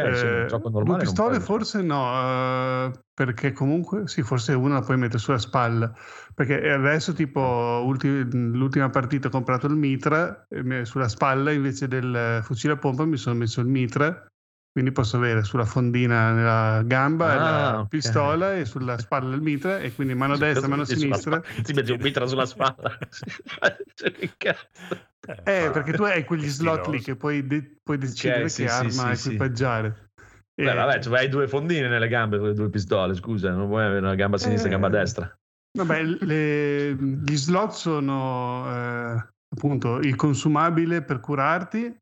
[0.00, 0.84] ok, sì, Eh, un gioco normale.
[0.84, 5.92] due pistole forse no, eh, perché comunque sì, forse una la puoi mettere sulla spalla.
[6.34, 12.40] Perché adesso tipo ulti- l'ultima partita ho comprato il mitra, mi- sulla spalla invece del
[12.42, 14.26] fucile a pompa mi sono messo il mitra,
[14.72, 17.88] quindi posso avere sulla fondina nella gamba Ah, la ok.
[17.88, 21.40] pistola e sulla spalla il mitra e quindi mano destra, mano sinistra.
[21.40, 22.98] Ti metti un mitra sulla spalla.
[23.94, 25.12] Cioè, che cazzo.
[25.26, 28.68] Eh, fa- perché tu hai quegli slot lì che puoi, de- puoi decidere sì, che
[28.68, 30.10] sì, arma sì, equipaggiare.
[30.54, 33.66] Beh, E- vabbè, tu hai due fondine nelle gambe con le due pistole, scusa, non
[33.66, 34.72] vuoi avere una gamba sinistra e Eh.
[34.72, 35.38] gamba destra.
[35.76, 41.96] Vabbè, le- gli slot sono eh, appunto il consumabile per curarti,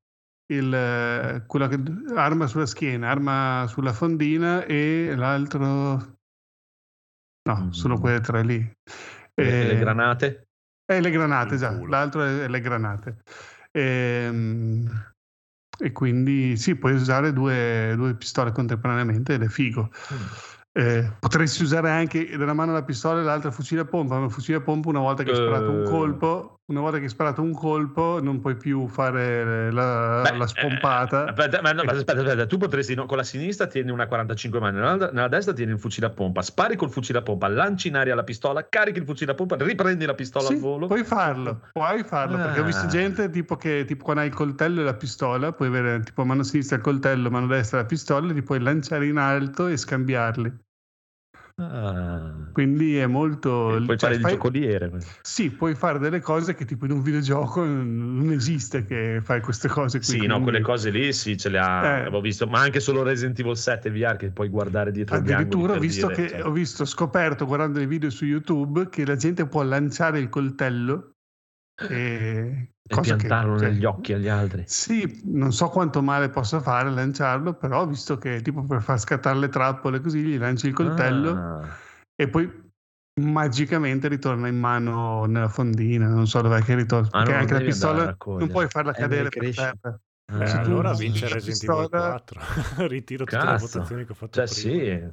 [0.52, 1.80] il, eh, quella che,
[2.14, 6.16] arma sulla schiena, arma sulla fondina e l'altro...
[7.44, 7.70] No, Mm.
[7.70, 8.58] sono quelle tre lì.
[9.34, 10.48] E Eh, le granate?
[10.96, 11.78] Eh, le granate, esatto.
[11.78, 11.90] culo.
[11.90, 13.16] L'altro è le granate.
[13.72, 15.10] Ehm,
[15.78, 19.90] E, quindi sì, puoi usare due, due pistole contemporaneamente ed è figo.
[20.74, 24.30] Eh, potresti usare anche dalla mano la pistola e l'altra fucile a pompa, ma il
[24.30, 25.82] fucile a pompa una volta che hai sparato un Eh.
[25.82, 30.46] colpo, una volta che hai sparato un colpo non puoi più fare la, Beh, la
[30.46, 31.26] spompata.
[31.26, 34.60] eh, aspetta, ma no, aspetta, aspetta, tu potresti no, con la sinistra tieni una 45
[34.60, 37.88] mani, nella, nella destra tieni il fucile a pompa, spari col fucile a pompa, lanci
[37.88, 40.86] in aria la pistola, carichi il fucile a pompa, riprendi la pistola Sì, al volo.
[40.86, 42.88] puoi farlo, puoi farlo, perché ho visto Ah.
[42.88, 46.42] gente tipo che tipo quando hai il coltello e la pistola, puoi avere tipo mano
[46.44, 50.52] sinistra il coltello, mano destra la pistola, li puoi lanciare in alto e scambiarli.
[51.56, 52.32] Ah.
[52.52, 53.80] Quindi è molto...
[53.84, 54.90] Puoi cioè, fare il fai- giocoliere.
[55.22, 59.68] Sì, puoi fare delle cose che tipo in un videogioco non esiste che fai queste
[59.68, 60.06] cose qui.
[60.06, 62.20] Sì, no, quindi quelle cose lì sì, ce le ha, Eh.
[62.20, 66.22] visto, ma anche solo Resident Evil 7 VR che puoi guardare dietro Addirittura visto, dire,
[66.22, 70.18] che, cioè, ho visto, scoperto guardando i video su YouTube che la gente può lanciare
[70.18, 71.11] il coltello
[71.88, 74.64] e, e cosa che- piantarlo cioè, negli occhi agli altri.
[74.66, 79.38] Sì, non so quanto male possa fare lanciarlo, però visto che tipo per far scattare
[79.38, 81.68] le trappole così gli lanci il coltello Ah.
[82.14, 82.60] e poi
[83.20, 87.60] magicamente ritorna in mano nella fondina, non so dov'è che ritorna, Ah, perché anche la
[87.60, 90.00] pistola non puoi farla Eh, cadere per terra.
[90.32, 92.40] Beh, Se tu allora vince la Resident Evil pistola- 4.
[92.88, 93.66] Ritiro tutte le Cazzo.
[93.66, 94.82] votazioni che ho fatto Cioè, prima.
[95.02, 95.08] sì,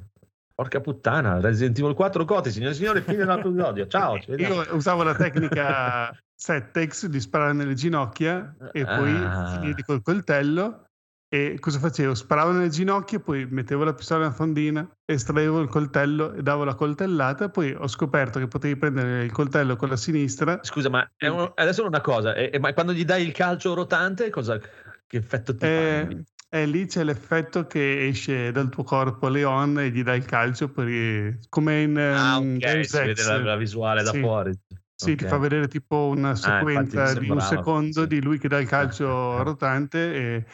[0.54, 3.86] porca puttana, Resident Evil 4 Coti, signore e signori, fine dell'episodio.
[3.86, 4.16] Ciao.
[4.16, 9.44] Io usavo la tecnica Settex di sparare nelle ginocchia e poi Ah.
[9.52, 10.84] finire col coltello.
[11.32, 12.14] E cosa facevo?
[12.14, 16.74] Sparavo nelle ginocchia, poi mettevo la pistola nella fondina, estraevo il coltello e davo la
[16.74, 17.50] coltellata.
[17.50, 20.58] Poi ho scoperto che potevi prendere il coltello con la sinistra.
[20.62, 23.32] Scusa, ma è un- adesso è una cosa, e- e- ma quando gli dai il
[23.32, 25.66] calcio rotante, cosa, che effetto ti fa?
[25.66, 30.24] E, e lì c'è l'effetto che esce dal tuo corpo Leon e gli dai il
[30.24, 34.18] calcio per, come in Ah, ehm, ok, Deus si vede la, la visuale da Sì.
[34.18, 34.58] fuori.
[35.00, 35.16] Sì, Ok.
[35.16, 38.06] ti fa vedere tipo una mi sequenza di un secondo sì.
[38.06, 39.44] di lui che dà il calcio Eh.
[39.44, 40.44] rotante e,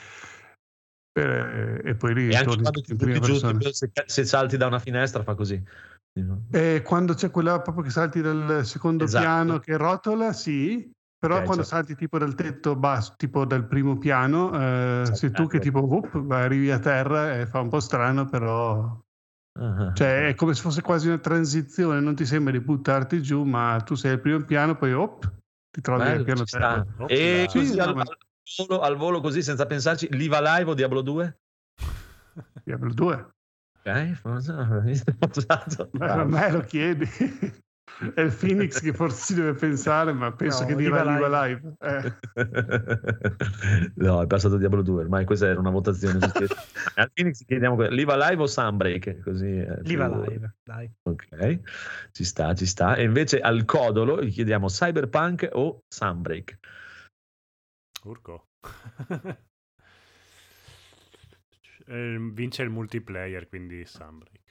[1.18, 3.34] e, e poi E ritorni quando ti in prima giù,
[3.72, 5.60] se, se salti da una finestra fa così.
[6.52, 9.20] E quando c'è quella proprio che salti dal secondo Esatto.
[9.20, 11.76] piano che rotola, sì, però Ok, quando certo.
[11.76, 16.44] salti tipo dal tetto basso, tipo dal primo piano, eh, sei tu che tipo vai,
[16.44, 18.96] arrivi a terra e fa un po' strano, però
[19.58, 23.44] Ah, cioè è come se fosse quasi una transizione, non ti sembra di buttarti giù,
[23.44, 25.30] ma tu sei al primo piano, poi op,
[25.70, 26.86] ti trovi al bello, piano ci terra.
[27.06, 28.16] E Sì, così sì, al, ma- al
[28.66, 31.38] volo, al volo così senza pensarci, l'IVA Live o Diablo 2?
[32.64, 33.28] Diablo 2.
[33.82, 34.54] Ok, forse-
[35.34, 35.88] esatto.
[35.92, 37.08] Beh, a me lo chiedi.
[38.14, 41.46] È il Phoenix che forse ci deve pensare, ma penso No, che dirà Liva Liva
[41.46, 41.76] Live.
[41.80, 42.12] Eh.
[44.04, 46.18] no, è passato Diablo 2, ormai questa era una votazione.
[46.96, 49.20] Al Phoenix chiediamo Liva Live o Sunbreak?
[49.20, 50.90] Così Liva più- live, dai.
[51.02, 51.60] Ok,
[52.12, 52.96] ci sta, ci sta.
[52.96, 56.58] E invece al Codolo gli chiediamo Cyberpunk o Sunbreak?
[58.04, 58.48] Urco.
[61.88, 64.45] Eh, Vince il multiplayer, quindi Sunbreak.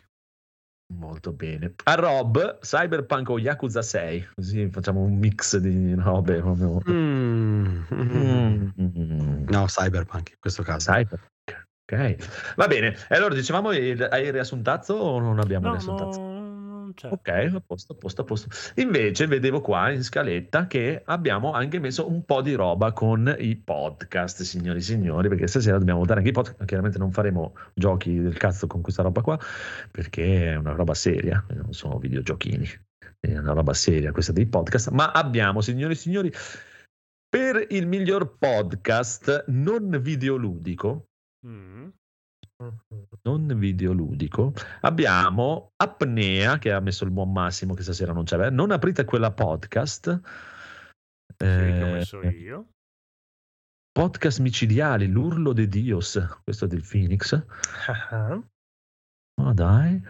[0.94, 1.74] Molto bene.
[1.86, 4.30] A Rob, Cyberpunk o Yakuza 6?
[4.36, 6.40] Così facciamo un mix di robe.
[6.40, 8.70] proprio- Mm, mm.
[8.80, 9.46] Mm.
[9.50, 10.92] No, Cyberpunk in questo caso.
[10.92, 11.24] Cyberpunk.
[11.88, 12.96] Ok, va bene.
[13.10, 16.20] E allora dicevamo, il- hai il riassuntazzo o non abbiamo il No, riassuntazzo?
[16.20, 16.35] no,
[16.96, 17.10] c'è.
[17.12, 18.50] Ok, a posto, a posto, a posto.
[18.82, 23.56] Invece vedevo qua in scaletta che abbiamo anche messo un po' di roba con i
[23.56, 26.66] podcast, signori e signori, perché stasera dobbiamo votare anche i podcast.
[26.66, 29.40] Chiaramente non faremo giochi del cazzo con questa roba qua,
[29.92, 32.68] perché è una roba seria, non sono videogiochini,
[33.20, 36.34] è una roba seria questa dei podcast, ma abbiamo, signori e signori,
[37.30, 41.10] per il miglior podcast non videoludico,
[41.46, 41.90] Mm.
[43.24, 48.50] Non videoludico, abbiamo Apnea che ha messo il buon Massimo che stasera non c'è.
[48.50, 50.20] Non aprite quella podcast.
[51.28, 52.70] Sì, che ho Eh, messo io.
[53.92, 57.34] podcast micidiali, l'urlo de Dios, questo è del Phoenix.
[58.10, 58.42] Ah,
[59.42, 60.02] Ma dai.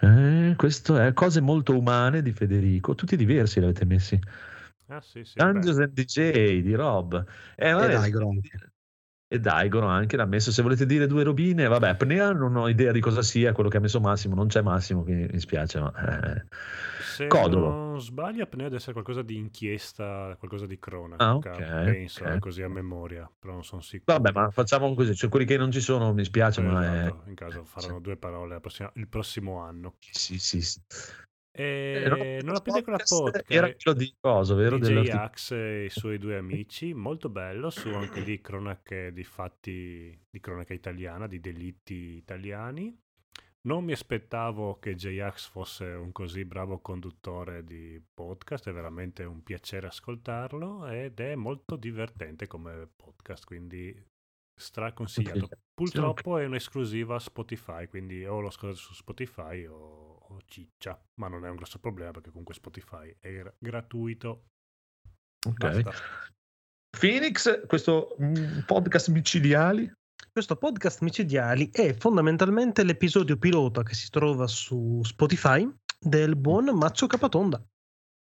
[0.00, 4.18] Eh, questo è Cose molto umane di Federico, tutti diversi li avete messi.
[4.88, 5.34] Ah, sì, sì.
[5.36, 5.82] Dungeons beh.
[5.84, 7.24] and DJ di Rob.
[7.56, 8.71] Eh, vabbè, Daigoro anche.
[9.32, 10.52] E Daigoro anche l'ha messo.
[10.52, 13.78] Se volete dire due robine, vabbè, Apnea non ho idea di cosa sia quello che
[13.78, 14.34] ha messo Massimo.
[14.34, 15.80] Non c'è Massimo, quindi mi spiace.
[15.80, 16.44] Ma, eh.
[17.00, 17.70] Se Codolo.
[17.70, 21.24] non sbaglio, apnea deve essere qualcosa di inchiesta, qualcosa di cronaca.
[21.24, 22.38] Ah, ok, penso, ok.
[22.40, 24.18] così a memoria, però non sono sicuro.
[24.18, 25.14] Vabbè, ma facciamo così.
[25.14, 27.00] Cioè, quelli che non ci sono, mi spiace, ma è...
[27.00, 29.94] Esatto, in caso faranno due parole prossima- il prossimo anno.
[30.10, 30.78] Sì, sì, sì.
[31.54, 33.44] Eh, non aprite quella podcast.
[33.46, 34.78] Era quello di cosa, vero?
[34.78, 40.18] DJ Axe e i suoi due amici, molto bello, su anche lì cronache di fatti
[40.30, 42.98] di cronaca italiana, di delitti italiani.
[43.64, 49.44] Non mi aspettavo che J-Ax fosse un così bravo conduttore di podcast, è veramente un
[49.44, 53.94] piacere ascoltarlo ed è molto divertente come podcast, quindi
[54.58, 55.48] straconsigliato.
[55.72, 61.44] Purtroppo è un'esclusiva Spotify, quindi o lo ascoltate su Spotify o, o ciccia, ma non
[61.44, 64.46] è un grosso problema perché comunque Spotify è gra- gratuito.
[65.46, 65.82] Ok.
[65.82, 65.92] Basta.
[66.98, 69.90] Phoenix, questo mm, podcast micidiali.
[70.30, 75.68] Questo podcast micidiali è fondamentalmente l'episodio pilota che si trova su Spotify
[75.98, 77.62] del buon Maccio Capatonda.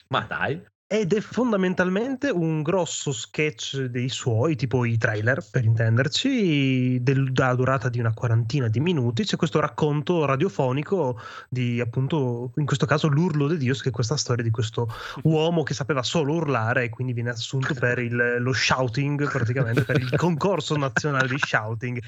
[0.09, 7.01] Ma dai, ed è fondamentalmente un grosso sketch dei suoi, tipo i trailer per intenderci,
[7.01, 9.23] del, dalla durata di una quarantina di minuti.
[9.23, 14.17] C'è questo racconto radiofonico di appunto, in questo caso, l'urlo di Dios, che è questa
[14.17, 14.93] storia di questo
[15.23, 19.95] uomo che sapeva solo urlare e quindi viene assunto per il, lo shouting, praticamente per
[19.95, 22.01] il concorso nazionale di shouting.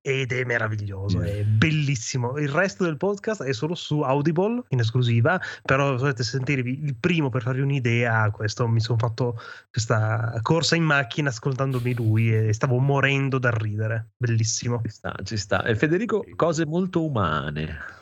[0.00, 2.38] Ed è meraviglioso, è bellissimo.
[2.38, 7.28] Il resto del podcast è solo su Audible in esclusiva, però dovete sentirvi il primo
[7.28, 9.38] per farvi un'idea questo mi sono fatto
[9.70, 14.10] questa corsa in macchina ascoltandomi lui e stavo morendo dal ridere.
[14.16, 14.80] Bellissimo.
[14.82, 15.62] Ci sta, ci sta.
[15.64, 17.98] E Federico, cose molto umane.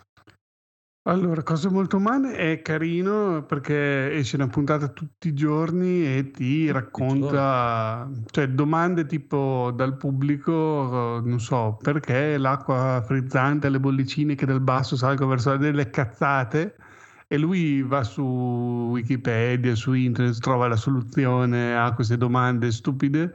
[1.08, 6.70] Allora, cose molto umane è carino perché esce una puntata tutti i giorni e ti
[6.70, 14.60] racconta, cioè domande tipo dal pubblico, non so, perché l'acqua frizzante, le bollicine che dal
[14.60, 16.76] basso salgono verso delle cazzate
[17.28, 18.22] e lui va su
[18.90, 23.32] Wikipedia, su internet, trova la soluzione a queste domande stupide.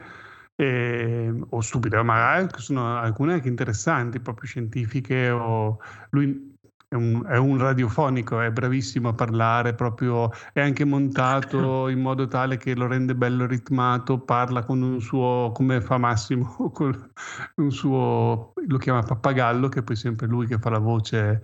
[0.55, 5.29] Eh, o stupide, ma sono alcune anche interessanti, proprio scientifiche.
[5.29, 5.79] O
[6.09, 6.53] lui
[6.87, 12.27] è un, è un, radiofonico, è bravissimo a parlare, proprio è anche montato in modo
[12.27, 17.11] tale che lo rende bello ritmato, parla con un suo, come fa Massimo, con
[17.55, 21.41] un suo, lo chiama pappagallo, che è poi sempre lui che fa la voce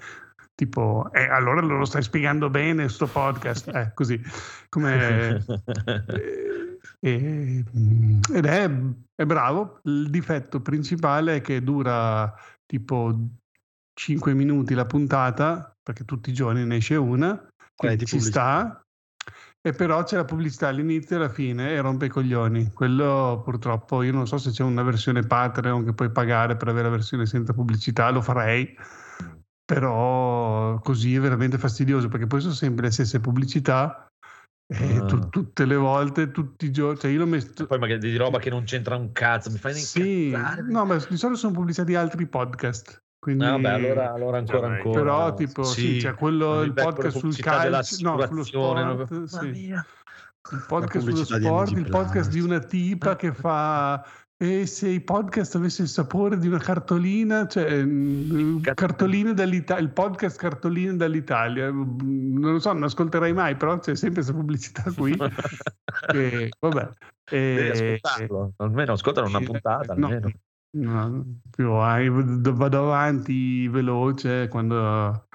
[0.59, 4.21] tipo, eh, allora lo stai spiegando bene sto podcast, eh, così,
[4.67, 5.41] come...
[6.99, 7.63] eh,
[8.33, 8.69] ed è,
[9.15, 12.33] è, bravo, il difetto principale è che dura
[12.65, 13.17] tipo
[13.93, 17.41] 5 minuti la puntata, perché tutti i giorni ne esce una,
[17.73, 18.81] quindi ci sta,
[19.61, 22.73] e però c'è la pubblicità all'inizio e alla fine e rompe i coglioni.
[22.73, 26.89] Quello purtroppo io non so se c'è una versione Patreon che puoi pagare per avere
[26.89, 28.75] la versione senza pubblicità, lo farei
[29.69, 34.07] però così è veramente fastidioso perché poi sono sempre le stesse pubblicità
[34.65, 35.05] e ah.
[35.05, 37.67] tu, tutte le volte, tutti i giorni, cioè io l'ho messo...
[37.67, 41.17] Poi magari di roba che non c'entra un cazzo, mi fai Sì, no, ma di
[41.17, 42.97] solito sono pubblicità di altri podcast.
[43.19, 43.45] Quindi...
[43.45, 44.99] Ah, vabbè, allora, allora ancora cioè, ancora.
[44.99, 49.27] Però tipo, sì, sì c'è quello, il podcast sul calcio, no, sullo sport, no?
[49.27, 49.67] sì.
[49.67, 54.03] Il podcast sullo sport, il podcast di una tipa che fa
[54.41, 59.89] e se i podcast avessero il sapore di una cartolina, cioè mm, cartoline dall'Italia, il
[59.89, 65.13] podcast cartoline dall'Italia, non lo so, non ascolterai mai, però c'è sempre questa pubblicità qui.
[66.13, 66.89] e, vabbè.
[67.29, 67.99] E,
[68.55, 69.91] almeno ascoltano una puntata.
[69.91, 70.31] Almeno.
[70.71, 75.27] No, più vai, vado avanti veloce quando,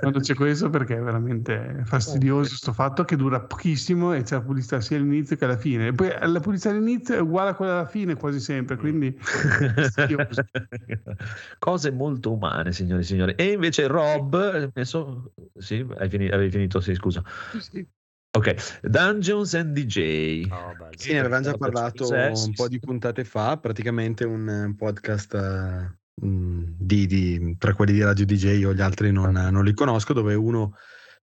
[0.00, 4.42] quando c'è questo perché è veramente fastidioso questo fatto che dura pochissimo e c'è la
[4.42, 5.86] pubblicità sia all'inizio che alla fine.
[5.86, 9.16] E poi la pubblicità all'inizio è uguale a quella alla fine quasi sempre, quindi
[11.60, 13.34] cose molto umane, signori e signori.
[13.36, 15.32] E invece Rob, messo...
[15.58, 17.22] sì, hai finito, avevi finito, sì, scusa.
[17.60, 17.86] Sì.
[18.34, 20.48] Ok, Dungeons and DJ.
[20.50, 25.34] Oh, beh, sì, ne avevamo già parlato un po' di puntate fa, praticamente un podcast
[25.34, 30.14] uh, di, di, tra quelli di Radio DJ, io gli altri non, non li conosco,
[30.14, 30.78] dove uno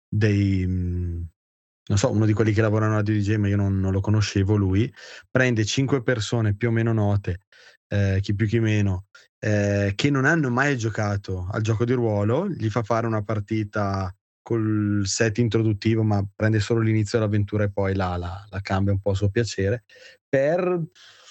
[0.07, 3.93] dei, non so, uno di quelli che lavorano a Radio DJ, ma io non, non
[3.93, 4.93] lo conoscevo lui,
[5.31, 7.41] prende cinque persone più o meno note,
[7.89, 9.07] eh, chi più chi meno,
[9.39, 14.15] eh, che non hanno mai giocato al gioco di ruolo, gli fa fare una partita
[14.43, 19.01] col set introduttivo, ma prende solo l'inizio dell'avventura e poi la, la, la cambia un
[19.01, 19.85] po' a suo piacere.
[20.28, 20.82] Per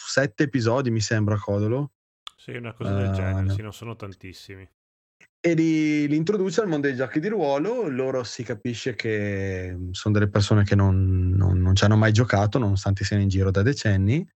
[0.08, 1.92] sette episodi, mi sembra, Codolo.
[2.36, 4.68] Sì, una cosa del uh, genere, sì, non sono tantissimi.
[5.40, 7.88] E li, li, introduce al mondo dei giochi di ruolo.
[7.90, 12.58] Loro si capisce che sono delle persone che non, non, non ci hanno mai giocato,
[12.58, 14.28] nonostante siano in giro da decenni,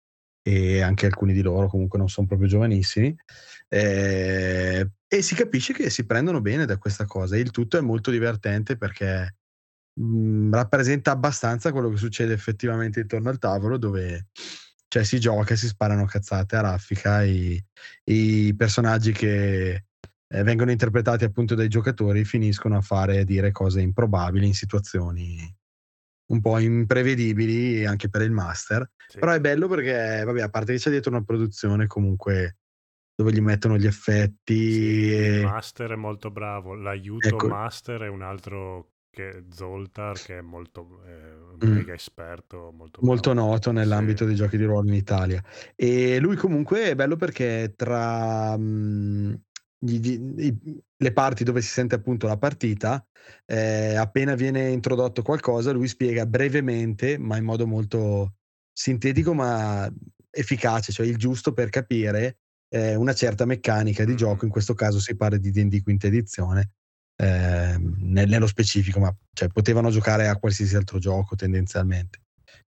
[0.42, 3.14] e anche alcuni di loro comunque non sono proprio giovanissimi.
[3.72, 7.36] Eh, e si capisce che si prendono bene da questa cosa.
[7.36, 9.36] Il tutto è molto divertente perché
[9.94, 14.28] mh, mhmm, rappresenta abbastanza quello che succede effettivamente intorno al tavolo, dove
[14.88, 17.22] cioè, si gioca, si sparano cazzate a raffica.
[17.22, 17.64] I,
[18.04, 19.84] i personaggi che
[20.26, 25.54] eh, vengono interpretati appunto dai giocatori finiscono a fare e dire cose improbabili in situazioni
[26.30, 28.88] un po' imprevedibili anche per il master.
[29.06, 29.18] Sì.
[29.18, 32.59] Però è bello perché, vabbè, a parte che c'è dietro una produzione comunque
[33.20, 34.72] dove gli mettono gli effetti.
[34.72, 35.36] Sì, e...
[35.36, 37.48] Il master è molto bravo, l'aiuto ecco.
[37.48, 41.72] master è un altro che Zoltar che è molto eh, un mm.
[41.72, 44.26] mega esperto molto, molto noto nell'ambito sì.
[44.26, 45.42] dei giochi di ruolo in Italia
[45.74, 49.40] e lui comunque è bello perché tra mh,
[49.76, 50.56] gli, gli,
[50.96, 53.04] le parti dove si sente appunto la partita
[53.46, 58.34] eh, appena viene introdotto qualcosa lui spiega brevemente ma in modo molto
[58.72, 59.92] sintetico ma
[60.30, 62.38] efficace cioè il giusto per capire
[62.70, 66.70] eh, una certa meccanica di gioco, in questo caso si parla di D&D quinta edizione,
[67.16, 72.22] eh, nello specifico, ma cioè, potevano giocare a qualsiasi altro gioco tendenzialmente.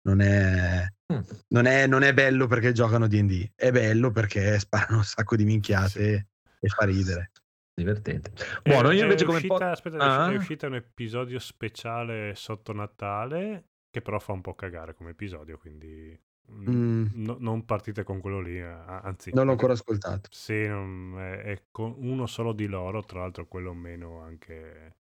[0.04, 1.20] Non è, Mm.
[1.50, 5.46] non è, non è bello perché giocano D&D, è bello perché sparano un sacco di
[5.46, 6.28] minchiate
[6.60, 7.32] e fa ridere.
[7.74, 8.32] Divertente.
[8.64, 9.38] Eh, Buono, io è invece come...
[9.38, 10.32] uscita, po- aspetta, Ah?
[10.32, 15.58] è uscito un episodio speciale sotto Natale che però fa un po' cagare come episodio,
[15.58, 16.20] quindi
[16.52, 17.06] mm, Mm.
[17.26, 19.34] no- non partite con quello lì, eh, anzi.
[19.34, 20.30] Non l'ho ancora ascoltato.
[20.30, 24.96] Sì, non- è, è con uno solo di loro, tra l'altro quello meno anche...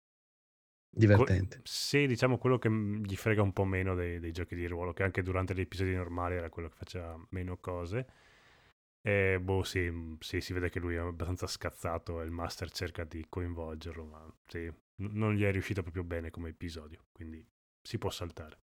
[0.95, 1.57] Divertente.
[1.57, 4.93] que- sì, diciamo quello che gli frega un po' meno dei, dei giochi di ruolo,
[4.93, 8.05] che anche durante gli episodi normali era quello che faceva meno cose.
[9.01, 13.03] E boh, sì, sì, si vede che lui è abbastanza scazzato e il master cerca
[13.03, 14.73] di coinvolgerlo, ma sì, n-
[15.13, 17.45] non gli è riuscito proprio bene come episodio, quindi
[17.81, 18.59] si può saltare.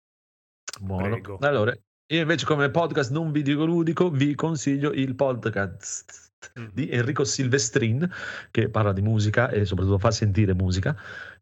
[0.79, 1.07] Buono.
[1.09, 1.37] Prego.
[1.39, 1.73] Allora,
[2.11, 6.69] io invece come podcast non videoludico vi consiglio il podcast Mhm.
[6.73, 8.09] di Enrico Silvestrin
[8.49, 10.95] che parla di musica e soprattutto fa sentire musica.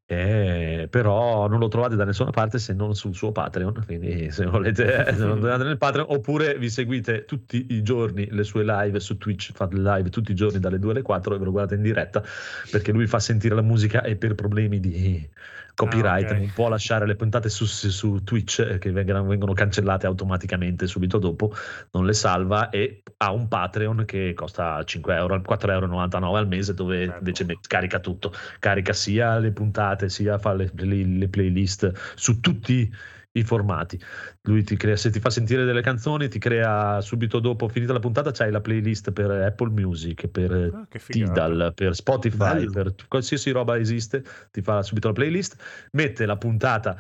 [0.10, 3.84] eh, però non lo trovate da nessuna parte se non sul suo Patreon.
[3.86, 8.26] Quindi, se volete, eh, se non andate nel Patreon, oppure vi seguite tutti i giorni
[8.32, 9.52] le sue live su Twitch.
[9.52, 12.24] Fate live tutti i giorni dalle 2 alle 4 e ve lo guardate in diretta
[12.72, 15.30] perché lui fa sentire la musica e per problemi di
[15.78, 16.40] copyright Ah, ok.
[16.40, 21.20] non può lasciare le puntate su, su Twitch eh, che vengono, vengono cancellate automaticamente subito
[21.20, 21.54] dopo
[21.92, 25.70] non le salva e ha un Patreon che costa 5 euro 4,99
[26.16, 27.18] euro al mese dove Bello.
[27.20, 32.92] invece carica tutto carica sia le puntate sia fa le, le- le playlist su tutti
[33.38, 34.00] i formati
[34.44, 38.00] lui ti crea se ti fa sentire delle canzoni ti crea subito dopo finita la
[38.00, 41.46] puntata c'hai la playlist per Apple Music per Ah, che figata.
[41.48, 42.72] Tidal per Spotify Bello.
[42.72, 45.56] per qualsiasi roba esiste ti fa subito la playlist
[45.92, 46.98] mette la puntata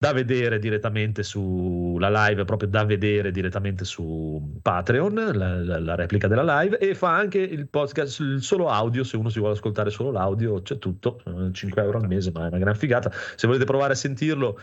[0.00, 6.28] da vedere direttamente sulla live, proprio da vedere direttamente su Patreon, la, la- la replica
[6.28, 9.90] della live, e fa anche il podcast, il solo audio, se uno si vuole ascoltare
[9.90, 13.10] solo l'audio, c'è tutto, eh, 5 euro al mese, ma è una gran figata.
[13.34, 14.56] Se volete provare a sentirlo,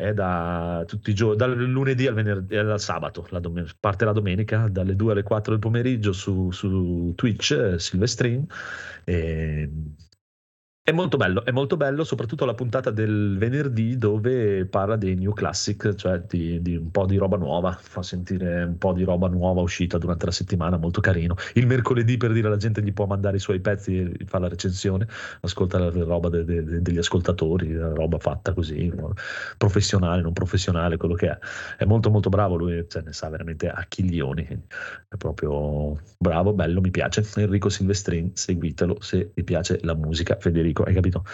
[0.00, 4.12] è da tutti i giorni, dal lunedì al venerdì, al sabato, la domen- parte la
[4.12, 8.46] domenica, dalle 2 alle 4 del pomeriggio su, su Twitch, eh, Silvestream.
[9.04, 9.70] E...
[10.90, 15.32] È molto bello, è molto bello, soprattutto la puntata del venerdì dove parla dei new
[15.32, 19.28] classic, cioè di, di un po' di roba nuova, fa sentire un po' di roba
[19.28, 21.36] nuova uscita durante la settimana, molto carino.
[21.54, 24.48] Il mercoledì per dire alla gente gli può mandare i suoi pezzi e fa la
[24.48, 25.06] recensione,
[25.42, 28.92] ascolta la roba de- de- de- degli ascoltatori, la roba fatta così,
[29.58, 31.38] professionale, non professionale, quello che è.
[31.76, 34.42] È molto molto bravo lui, cioè, ne sa veramente a chiglioni,
[35.08, 37.24] è proprio bravo, bello, mi piace.
[37.36, 40.36] Enrico Silvestrin, seguitelo se vi piace la musica.
[40.40, 41.24] Federico, hai capito?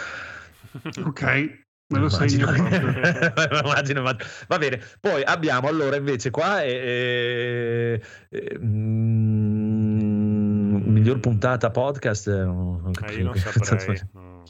[1.04, 2.46] Ok, me lo Immagino.
[2.54, 4.28] Immagino, immagino.
[4.48, 8.58] Va bene, poi abbiamo allora invece qua eh, eh,
[9.56, 12.28] mm, miglior puntata podcast.
[12.28, 14.00] eh, non- Eh, capisco io non che cazzo saprei.
[14.12, 14.42] no.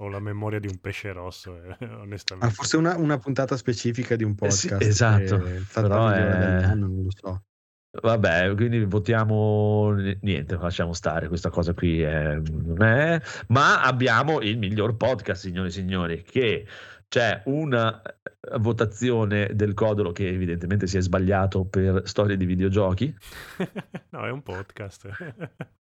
[0.00, 2.54] Ho la memoria di un pesce rosso, eh, Ah, onestamente.
[2.54, 4.88] forse una, una puntata specifica di un Eh sì, podcast.
[4.88, 7.42] esatto, è però è- non lo so.
[7.90, 14.58] Vabbè, quindi votiamo niente, lasciamo stare, questa cosa qui è- non è, ma abbiamo il
[14.58, 16.66] miglior podcast, signori e signori, che
[17.08, 23.14] c'è una eh, votazione del codolo che evidentemente si è sbagliato per storie di videogiochi.
[24.10, 25.08] no, è un podcast.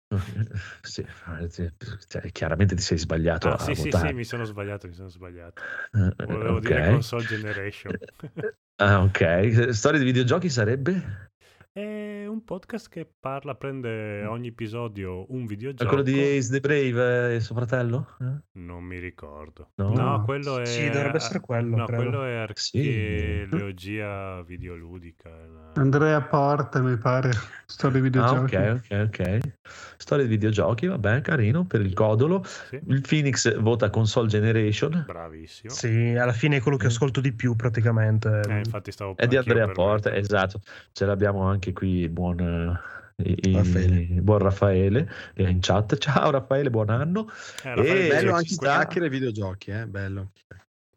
[0.83, 1.05] Sì,
[2.07, 5.61] cioè, chiaramente ti sei sbagliato Ah, sì, sì, sì, mi sono sbagliato, mi sono sbagliato.
[5.93, 6.61] Eh, Volevo ok.
[6.61, 7.99] dire console generation.
[8.77, 9.69] Ah, ok.
[9.73, 11.31] Storie di videogiochi sarebbe?
[11.77, 15.89] È un podcast che parla, prende ogni episodio un È videogioco.
[15.89, 18.15] quello di Ace the Brave e suo fratello?
[18.21, 18.61] Eh?
[18.61, 19.71] Non mi ricordo.
[19.75, 19.93] No?
[19.93, 20.67] No, quello è...
[20.67, 22.01] Sì, dovrebbe essere quello, No, credo.
[22.03, 22.79] quello è Sì.
[22.79, 25.29] archeologia videoludica.
[25.31, 27.33] la- Andrea Porta, mi pare,
[27.67, 28.55] storia di Ah, videogiochi.
[28.55, 28.81] ok,
[29.11, 29.41] ok, ok.
[30.05, 32.45] Storia di videogiochi, vabbè, carino per il codolo.
[32.45, 35.03] Sì, Il Phoenix vota console generation.
[35.07, 35.73] bravissimo.
[35.73, 38.43] Sì, alla fine è quello che ascolto di più praticamente.
[38.47, 40.19] Eh, infatti stavo È di Andrea Porta, mettere.
[40.19, 40.61] esatto.
[40.93, 42.39] Ce l'abbiamo anche qui buon,
[43.17, 44.07] eh, il- Raffaele.
[44.21, 45.97] buon Raffaele è in chat.
[45.97, 47.27] Ciao Raffaele, buon anno.
[47.63, 49.87] Eh, Raffaele E bello anche chiacchiere e videogiochi, eh?
[49.87, 50.33] bello.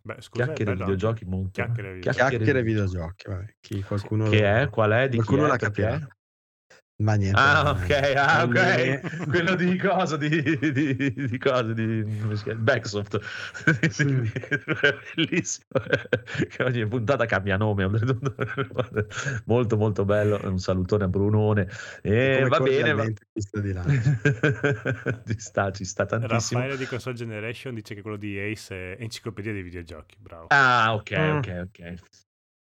[0.02, 1.50] Beh, scusa, Chiacchiere bello videogiochi molto.
[1.52, 2.28] Chiacchiere e videogiochi.
[2.30, 3.54] Chiacchiere videogiochi, vabbè.
[3.62, 4.68] Chi, qualcuno Che è?
[4.70, 5.08] Qual è?
[5.08, 5.50] Di chi qualcuno è?
[5.50, 6.08] la capirà.
[7.00, 7.40] Ma niente.
[7.40, 9.28] Ah, ok, ah, ok.
[9.30, 10.18] Quello di cosa?
[10.18, 10.30] Di,
[10.72, 10.96] di,
[11.28, 11.72] di cosa?
[11.74, 12.04] Di?
[12.56, 13.20] Backsoft.
[13.90, 14.04] Sì.
[15.16, 15.68] Bellissimo.
[16.50, 17.88] Che ogni puntata cambia nome.
[19.46, 20.40] molto, molto bello.
[20.44, 21.68] Un salutone a Brunone.
[22.02, 22.94] E come va bene.
[22.94, 23.04] Va...
[23.04, 23.84] cordialmente chi sta di là.
[25.28, 26.60] ci sta, ci sta tantissimo.
[26.62, 30.18] Raffaele di Console Generation dice che quello di Ace è enciclopedia dei videogiochi.
[30.20, 30.48] Bravo.
[30.50, 31.38] Ah, ok, Mm.
[31.38, 31.94] ok, ok.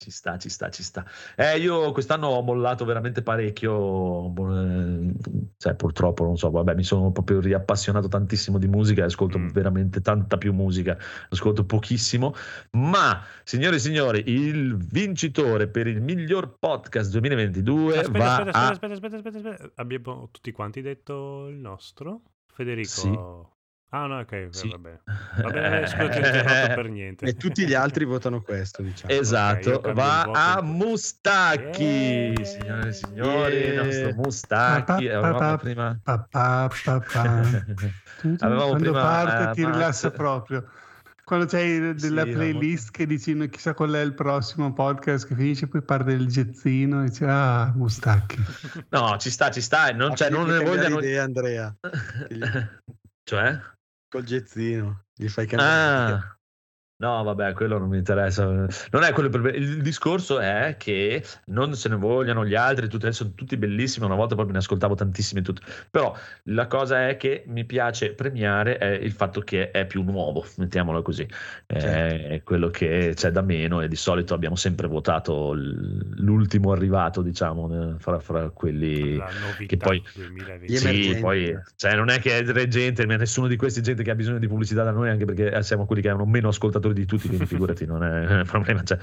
[0.04, 1.06] Ci sta, ci sta, ci sta.
[1.38, 5.14] Eh, io quest'anno ho mollato veramente parecchio, eh,
[5.56, 9.48] cioè purtroppo non so, vabbè, mi sono proprio riappassionato tantissimo di musica e ascolto Mm.
[9.48, 10.98] veramente tanta più musica,
[11.30, 12.36] ascolto pochissimo,
[12.72, 18.70] ma signore e signori, il vincitore per il miglior podcast 2022 Aspetta, va aspetta, a...
[18.70, 19.72] aspetta, aspetta, aspetta, aspetta.
[19.76, 22.24] Abbiamo tutti quanti detto il nostro?
[22.52, 22.90] Federico?
[22.90, 23.53] Sì.
[23.96, 24.70] Ah no, ok, Sì.
[24.70, 25.02] va bene.
[25.06, 27.26] Va bene, scusa, ti per niente.
[27.28, 29.14] E tutti gli altri votano questo, diciamo.
[29.14, 32.44] Esatto, Ok, io cambio va il a Mustacchi, Yeah.
[32.44, 33.84] signore e signori, il Yeah.
[33.84, 34.84] nostro Mustacchi.
[35.08, 36.00] Pa, pa, Avevamo pa, prima...
[36.02, 37.22] Pa, pa, pa, pa.
[38.40, 40.68] Avevamo Quando prima, parte eh, ti Max- rilassa proprio.
[41.24, 45.36] Quando c'hai della Sì, playlist che dici "No, chissà qual è il prossimo podcast che
[45.36, 48.44] finisce, poi parte il jazzino e dici ah, Mustacchi.
[48.90, 50.98] No, ci sta, ci sta, e non, cioè, non ne vogliono...
[50.98, 51.76] idea, Andrea.
[53.24, 53.60] cioè?
[54.14, 55.06] Col gezzino.
[55.16, 56.14] Gli fai cambiare.
[56.14, 56.38] Ah,
[56.98, 58.46] no, vabbè, quello non mi interessa.
[58.46, 59.58] Non è quello il problema.
[59.58, 64.06] Il discorso è che non se ne vogliono gli altri, tutti, sono tutti bellissimi.
[64.06, 65.42] Una volta proprio ne ascoltavo tantissimi.
[65.42, 65.62] Tutti.
[65.90, 70.46] Però la cosa è che mi piace premiare è il fatto che è più nuovo,
[70.58, 71.28] mettiamolo così.
[71.66, 77.98] È quello che c'è da meno e di solito abbiamo sempre votato l'ultimo arrivato, diciamo,
[78.00, 79.22] fra, fra quelli.
[79.66, 80.72] Che poi- 2020.
[80.72, 84.12] Gli Sì, poi cioè, non è che è gente, nessuno di questi è gente che
[84.12, 86.52] ha bisogno di pubblicità da noi, anche perché eh, siamo quelli che hanno meno
[86.84, 88.84] ascoltatori di tutti, quindi figurati, non è un problema.
[88.84, 88.98] cioè,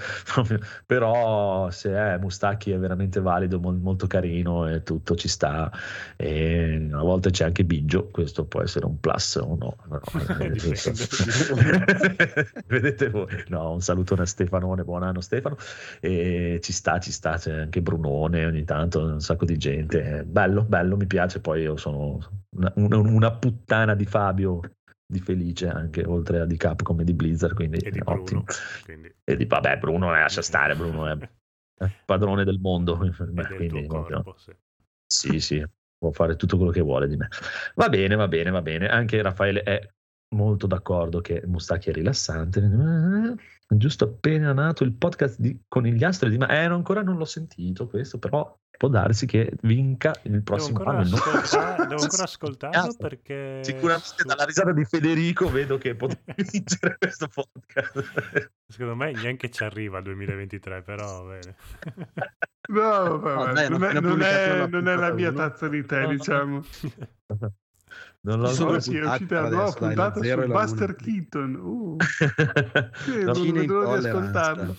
[0.87, 5.71] però se è Mustacchi è veramente valido, mol- molto carino e tutto ci sta.
[6.17, 9.77] E a volte c'è anche Biggio, questo può essere un plus o no.
[9.89, 10.01] no,
[10.41, 10.51] eh.
[12.67, 13.27] Vedete voi.
[13.49, 15.57] No, un salutone a Stefanone, buon anno Stefano.
[16.01, 20.25] E ci sta, ci sta, c'è anche Brunone ogni tanto, un sacco di gente.
[20.27, 21.41] Bello, bello, mi piace.
[21.41, 22.19] Poi io sono
[22.51, 24.61] una, una- una puttana di Fabio,
[25.11, 28.43] di Felice anche, oltre a di Capcom e di Blizzard, quindi E di ottimo.
[28.43, 28.45] Bruno.
[28.85, 31.19] Quindi, E di, vabbè, Bruno lascia stare, Bruno è
[31.81, 32.97] è padrone del mondo.
[32.97, 34.53] Beh, quindi, corpo, sì.
[35.07, 35.67] sì, sì,
[35.99, 37.29] può fare tutto quello che vuole di me.
[37.75, 38.89] Va bene, va bene, va bene.
[38.89, 39.89] Anche Raffaele è
[40.37, 42.61] molto d'accordo che Mustacchi è rilassante.
[43.73, 47.87] Giusto appena nato il podcast di Conigliastro di ma eh, no, ancora non l'ho sentito
[47.87, 51.15] questo, però può darsi che vinca il Devo prossimo ancora, anno.
[51.17, 53.61] ascoltare- devo ancora ascoltarlo perché...
[53.63, 58.51] Sicuramente dalla risata di Federico vedo che potrebbe vincere questo podcast.
[58.67, 61.55] Secondo me neanche ci arriva al 2023, però bene.
[62.71, 65.69] No, vabbè, No, vabbè, dai, non, è, non è- la non è la mia tazza
[65.69, 66.61] di tè, diciamo.
[68.23, 70.95] Non l'ho Ci sono ancora Sì, è uscita la nuova puntata su Buster.
[70.95, 71.55] Keaton.
[71.55, 71.97] Uh,
[73.05, 74.77] sì, No, non vedo di ascoltarlo.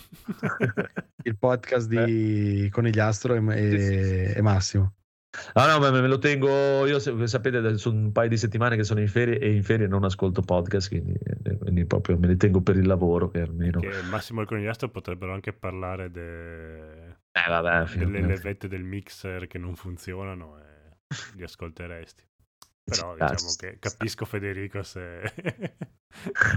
[1.24, 4.94] Il podcast di Conigliastro e, e- e Massimo.
[5.54, 8.84] Ah no, ma me lo tengo io, se- sapete, sono un paio di settimane che
[8.84, 12.36] sono in ferie e in ferie non ascolto podcast, quindi, eh, quindi proprio me li
[12.36, 13.80] tengo per il lavoro che almeno...
[13.80, 19.48] Che Massimo e il conigliastro potrebbero anche parlare de- Eh vabbè, delle levette del mixer
[19.48, 20.98] che non funzionano e
[21.36, 22.28] li ascolteresti.
[22.84, 25.22] Però diciamo che capisco Federico se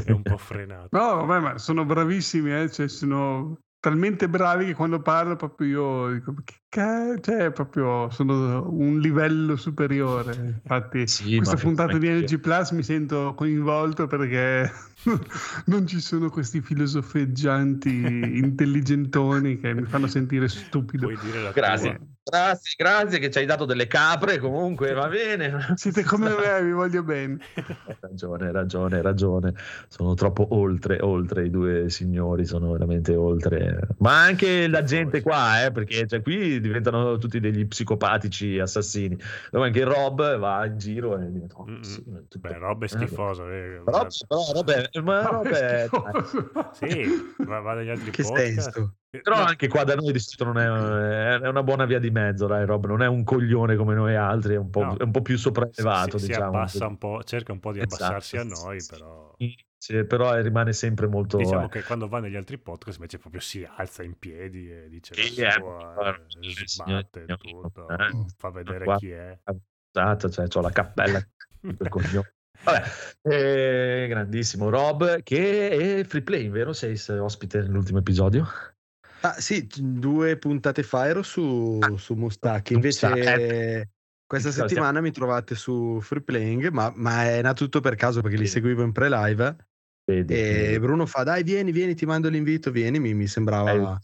[0.04, 0.96] è un po' frenato.
[0.96, 6.14] No, vabbè, ma sono bravissimi, eh, cioè, sono talmente bravi che quando parlo proprio io
[6.14, 10.34] dico, "Ma che ca-" cioè proprio sono un livello superiore.
[10.34, 14.72] Infatti, Sì, questa puntata di Energy Plus mi sento coinvolto perché
[15.66, 17.90] non ci sono questi filosofeggianti
[18.38, 21.06] intelligentoni che mi fanno sentire stupido.
[21.06, 21.96] Puoi dire la Grazie.
[21.96, 22.06] tua.
[22.26, 25.58] Grazie, grazie che ci hai dato delle capre, comunque va bene.
[25.76, 27.36] Siete come me, vi voglio bene.
[27.54, 29.54] Hai ragione, hai ragione, ragione.
[29.88, 33.88] Sono troppo oltre, oltre i due signori, sono veramente oltre.
[33.98, 39.18] Ma anche la gente qua, eh, perché cioè, qui diventano tutti degli psicopatici assassini.
[39.50, 41.56] Dove anche Rob va in giro e diventa...
[41.56, 41.80] oh, Mm-mm.
[41.82, 43.46] sì, tutto- Beh, roba è schifoso.
[43.50, 44.08] eh, Però, guarda.
[44.26, 46.50] però Rob è- ma No, Rob è è- schifoso.
[46.72, 47.04] Sì,
[47.38, 48.60] va, va dagli altri Che podcast.
[48.70, 48.94] senso?
[49.10, 52.10] Eh, Però anche qua da noi di solito non è, è una buona via di
[52.10, 52.86] mezzo, dai, Rob.
[52.86, 54.96] Non è un coglione come noi altri, è un po', No.
[54.96, 56.46] è un po' più sopraelevato, si, si diciamo.
[56.48, 58.02] abbassa un po', cerca un po' di Esatto.
[58.02, 59.34] abbassarsi a noi, però
[59.78, 61.36] Sì, però rimane sempre molto.
[61.36, 64.88] diciamo eh, che quando va negli altri podcast invece proprio si alza in piedi e
[64.88, 69.38] dice Sì, la eh, sua, eh, sbatte signor- tutto, eh, fa vedere qua- chi è.
[69.92, 71.20] Esatto, cioè, c'ho la cappella
[71.78, 72.33] per coglione.
[72.64, 72.82] Vabbè,
[73.22, 76.72] eh, grandissimo Rob, che è free play, vero?
[76.72, 78.46] Sei ospite nell'ultimo episodio?
[79.20, 82.74] Ah, sì, due puntate fa ero su, su Mustacchi.
[82.74, 83.90] Musta- Invece
[84.26, 88.20] questa Stiamo- settimana mi trovate su Free Playing, ma, ma è nato tutto per caso
[88.20, 89.56] perché li seguivo in pre-live.
[90.04, 92.70] Vedi, E Bruno fa: Dai, vieni, vieni, ti mando l'invito.
[92.70, 93.98] Vieni, mi, mi sembrava.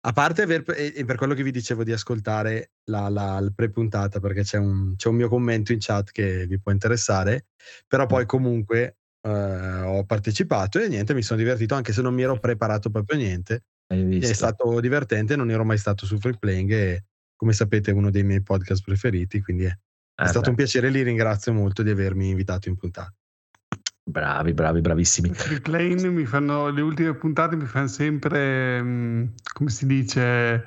[0.00, 4.20] A parte aver, e, per quello che vi dicevo di ascoltare la, la, la pre-puntata,
[4.20, 7.46] perché c'è un, c'è un mio commento in chat che vi può interessare.
[7.86, 12.22] Però poi comunque eh, ho partecipato e niente, mi sono divertito, anche se non mi
[12.22, 13.64] ero preparato proprio niente.
[13.88, 17.04] È stato divertente, non ero mai stato su Free Playing e
[17.34, 20.54] come sapete è uno dei miei podcast preferiti, quindi è, è Eh, stato beh, un
[20.56, 23.14] piacere, li ringrazio molto di avermi invitato in puntata.
[24.08, 25.30] Bravi, bravi, bravissimi.
[25.60, 30.66] Plane mi fanno le ultime puntate mi fanno sempre mm, come si dice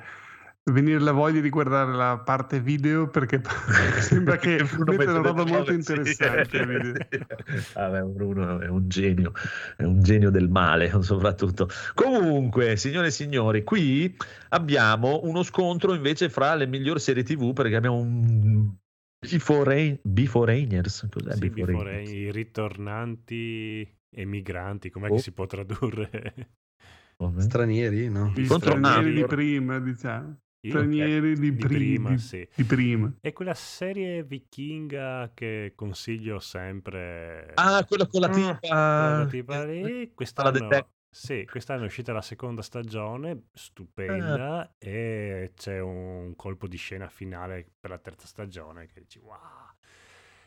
[0.66, 3.42] venire la voglia di guardare la parte video perché
[3.98, 7.08] sembra che mette le roba molto interessante.
[7.74, 9.32] Vabbè, Bruno è un genio,
[9.76, 11.68] è un genio del male soprattutto.
[11.94, 14.16] Comunque, signore e signori, qui
[14.50, 18.70] abbiamo uno scontro invece fra le migliori serie TV perché abbiamo un
[19.30, 21.06] Before, Beforeigners.
[21.08, 22.00] Cos'è Sì, Beforeigners?
[22.00, 25.14] before- i ritornanti emigranti, com'è Oh.
[25.14, 26.34] che si può tradurre?
[27.38, 28.32] Stranieri, no?
[28.34, 30.40] Gli Contro stranieri di prima, diciamo.
[30.64, 30.70] Io?
[30.72, 32.48] Stranieri di, Di pri- prima, di- sì.
[32.54, 33.12] di prima.
[33.20, 37.52] È quella serie vichinga che consiglio sempre.
[37.54, 38.58] Ah, quello con la Ah, tipa.
[38.60, 40.04] Quella tipa lì.
[40.06, 40.50] la Quest'anno.
[41.14, 47.68] Sì, quest'anno è uscita la seconda stagione, stupenda, e c'è un colpo di scena finale
[47.78, 49.38] per la terza stagione che dici wow.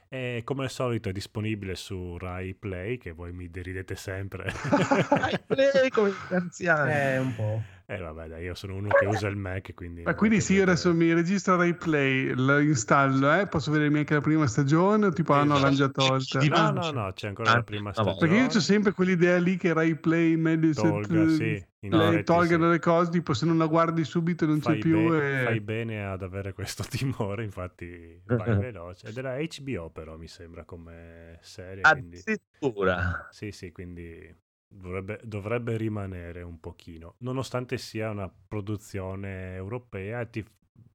[0.09, 4.51] E come al solito è disponibile su Rai Play, che voi mi deridete sempre.
[5.07, 6.91] Dai, play come gli anziani.
[6.91, 7.61] Eh, un po'.
[7.87, 10.01] E vabbè, dai, io sono uno che usa il Mac, quindi...
[10.01, 13.45] Ma quindi sì, io adesso mi registro Rai Play, lo installo, eh?
[13.45, 16.39] posso vedere anche la prima stagione o tipo ah no, l'hanno già tolta?
[16.39, 18.15] No, no, no, c'è ancora la Anche prima stagione.
[18.17, 22.23] Perché io ho sempre quell'idea lì che Rai Play, Mediaset, Tolga, sì, in Play effetti
[22.23, 22.71] tolgano sì.
[22.71, 25.09] le cose, tipo se non la guardi subito non fai, c'è più.
[25.11, 29.09] be- e- fai bene ad avere questo timore, infatti vai veloce.
[29.09, 32.17] È della HBO però mi sembra come serie, quindi...
[32.17, 33.27] Addirittura.
[33.29, 37.15] Sì, sì, quindi dovrebbe, dovrebbe rimanere un pochino.
[37.19, 40.45] Nonostante sia una produzione europea, ti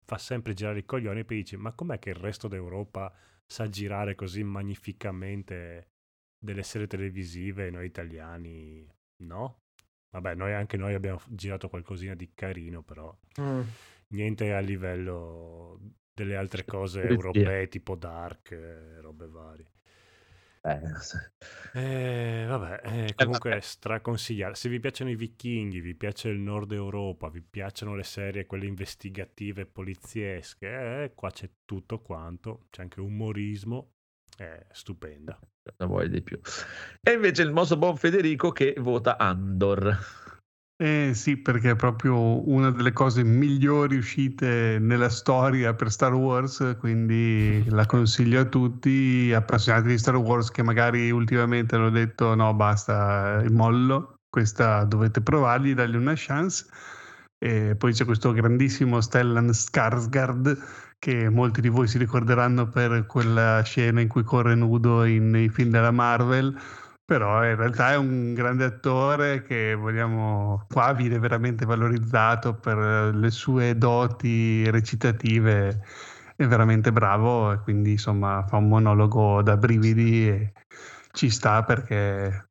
[0.05, 3.13] fa sempre girare i coglioni e poi dici, ma com'è che il resto d'Europa
[3.47, 5.89] sa girare così magnificamente
[6.39, 8.89] delle serie televisive e noi italiani
[9.25, 9.59] no?
[10.11, 13.61] Vabbè, noi anche noi abbiamo girato qualcosina di carino, però Mm.
[14.09, 15.79] niente a livello
[16.13, 19.71] delle altre cose europee, tipo Dark, e robe varie.
[20.63, 20.81] Eh.
[21.73, 23.63] Eh, vabbè, eh, comunque vabbè.
[23.63, 24.55] è straconsigliato.
[24.55, 28.67] Se vi piacciono i vichinghi, vi piace il nord Europa, vi piacciono le serie, quelle
[28.67, 30.67] investigative poliziesche,
[31.05, 33.93] eh, qua c'è tutto quanto, c'è anche umorismo,
[34.37, 35.39] è stupenda.
[35.63, 36.39] Cosa vuoi di più?
[37.01, 40.29] E invece il nostro buon Federico che vota Andor.
[40.83, 46.77] Eh sì, perché è proprio una delle cose migliori uscite nella storia per Star Wars,
[46.79, 52.55] quindi la consiglio a tutti appassionati di Star Wars che magari ultimamente hanno detto no,
[52.55, 56.65] basta, eh, mollo, questa dovete provargli, dargli una chance.
[57.37, 60.59] E poi c'è questo grandissimo Stellan Skarsgård
[60.99, 65.51] che molti di voi si ricorderanno per quella scena in cui corre nudo in- nei
[65.51, 66.59] film della Marvel
[67.11, 73.31] però in realtà è un grande attore che vogliamo qua viene veramente valorizzato per le
[73.31, 75.85] sue doti recitative
[76.37, 80.53] è veramente bravo e quindi insomma fa un monologo da brividi e
[81.11, 82.51] ci sta perché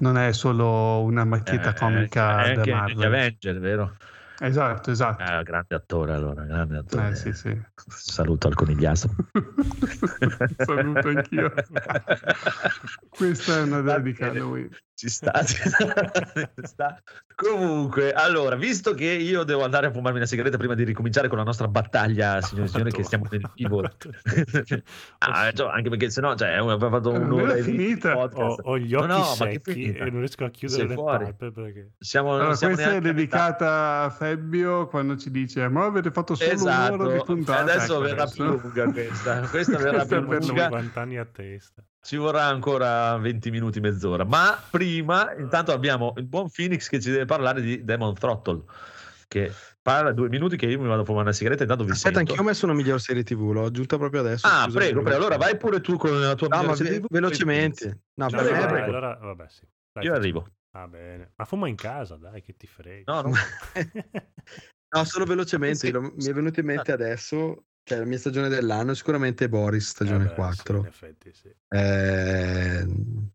[0.00, 3.96] non è solo una macchietta Eh, comica è da anche negli Marvel Avenger, vero?
[4.40, 7.08] Esatto esatto Ah, grande attore allora, grande attore.
[7.10, 7.58] eh, sì, sì.
[7.88, 9.10] Saluto al conigliastro.
[10.64, 11.52] saluto anch'io
[13.08, 15.56] questa è una dedica a lui Ci sta, ci
[16.62, 16.98] sta.
[17.34, 21.36] Comunque, allora, visto che io devo andare a fumarmi una sigaretta prima di ricominciare con
[21.36, 23.82] la nostra battaglia, signore e signori, che stiamo nel vivo.
[25.18, 28.16] ah, cioè, anche perché sennò, cioè, abbiamo fatto Eh, un'ora e finita.
[28.16, 30.88] Ho, ho gli No, occhi no, ma che secchi e non riesco a chiudere Sei
[30.88, 31.24] le fuori.
[31.24, 31.90] palpebre.
[31.98, 36.50] Siamo, Allora, siamo questa è dedicata a Febbio quando ci dice: Ma avete fatto solo
[36.50, 37.60] Esatto, un'ora di puntata.
[37.60, 38.42] adesso Ecco, verrà adesso.
[38.44, 39.40] più lunga questa.
[39.48, 40.62] Questa verrà Questa più lunga.
[40.62, 41.84] 50 anni a testa.
[42.06, 44.24] Ci vorrà ancora 20 minuti, mezz'ora.
[44.24, 48.62] Ma prima, intanto abbiamo il buon Phoenix che ci deve parlare di Demon Throttle.
[49.26, 49.52] Che
[49.82, 52.14] parla due minuti che io mi vado a fumare una sigaretta e intanto vi Aspetta,
[52.18, 52.30] sento.
[52.30, 54.46] anch'io ho messo una miglior serie TV, l'ho aggiunta proprio adesso.
[54.46, 55.16] Ah, scusa, prego, prego.
[55.16, 58.00] Allora vai pure tu con la tua No, ma migliore serie TV, velocemente.
[58.14, 58.96] No, Cioè, per prego, me vabbè, prego.
[58.96, 59.62] allora, vabbè, sì.
[59.92, 60.46] Dai, Io arrivo.
[60.70, 61.32] Va bene.
[61.34, 63.12] Ma fuma in casa, dai, che ti frega.
[63.12, 63.32] No, no.
[64.94, 68.94] No, solo velocemente, Sì, mi è venuto in mente adesso, cioè la mia stagione dell'anno,
[68.94, 70.78] sicuramente Boris, stagione Eh beh, sì, 4.
[70.78, 71.48] in effetti, sì.
[71.68, 72.84] Eh,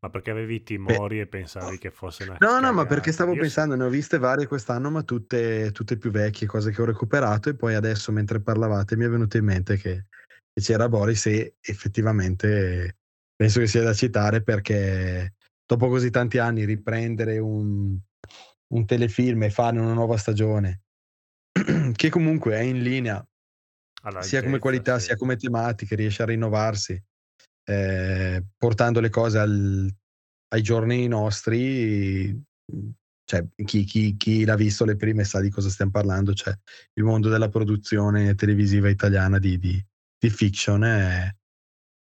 [0.02, 2.86] Ma perché avevi timori e pensavi che fosse una No, no, ma cagata?
[2.86, 6.72] perché stavo Io pensando, ne ho viste varie quest'anno, ma tutte, tutte più vecchie, cose
[6.72, 10.08] che ho recuperato e poi adesso mentre parlavate mi è venuto in mente che,
[10.54, 12.98] che c'era Boris e effettivamente
[13.34, 17.98] penso che sia da citare perché dopo così tanti anni riprendere un,
[18.74, 20.82] un telefilm e fare una nuova stagione
[21.96, 23.26] che comunque è in linea
[24.02, 25.06] All'altezza, sia come qualità sì.
[25.06, 27.02] sia come tematiche, riesce a rinnovarsi
[27.64, 29.96] eh, portando le cose al-
[30.50, 32.44] ai giorni nostri.
[33.24, 36.54] cioè, chi, chi- chi l'ha visto le prime sa di cosa stiamo parlando, cioè
[36.94, 39.86] il mondo della produzione televisiva italiana di, di-
[40.18, 41.34] di fiction è-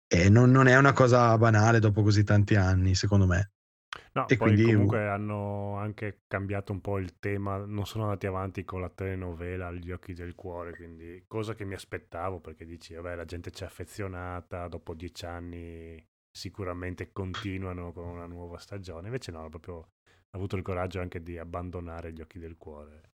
[0.07, 3.53] e non, non è una cosa banale dopo così tanti anni, secondo me.
[4.17, 8.27] No, E poi quindi- comunque hanno anche cambiato un po' il tema, non sono andati
[8.27, 12.95] avanti con la telenovela Agli occhi del cuore, quindi cosa che mi aspettavo perché dici,
[12.95, 16.01] vabbè, la gente c'è affezionata, dopo dieci anni
[16.31, 19.89] sicuramente continuano con una nuova stagione, invece no, proprio hanno
[20.31, 23.11] avuto il coraggio anche di abbandonare Gli occhi del cuore.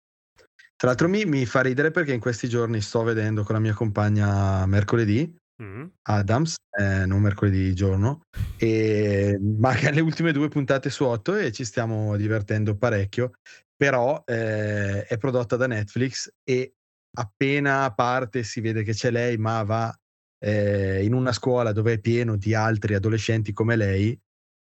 [0.75, 3.73] Tra l'altro mi, mi fa ridere perché in questi giorni sto vedendo con la mia
[3.73, 5.87] compagna mercoledì Mm?
[6.03, 8.21] Adams, eh, non mercoledì giorno,
[8.57, 13.31] e manca le ultime due puntate su otto e ci stiamo divertendo parecchio,
[13.75, 16.73] però eh, è prodotta da Netflix e
[17.17, 19.93] appena parte si vede che c'è lei, ma va
[20.39, 24.17] eh, in una scuola dove è pieno di altri adolescenti come lei,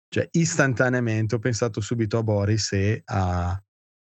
[0.09, 3.59] cioè istantaneamente ho pensato subito a Boris e a,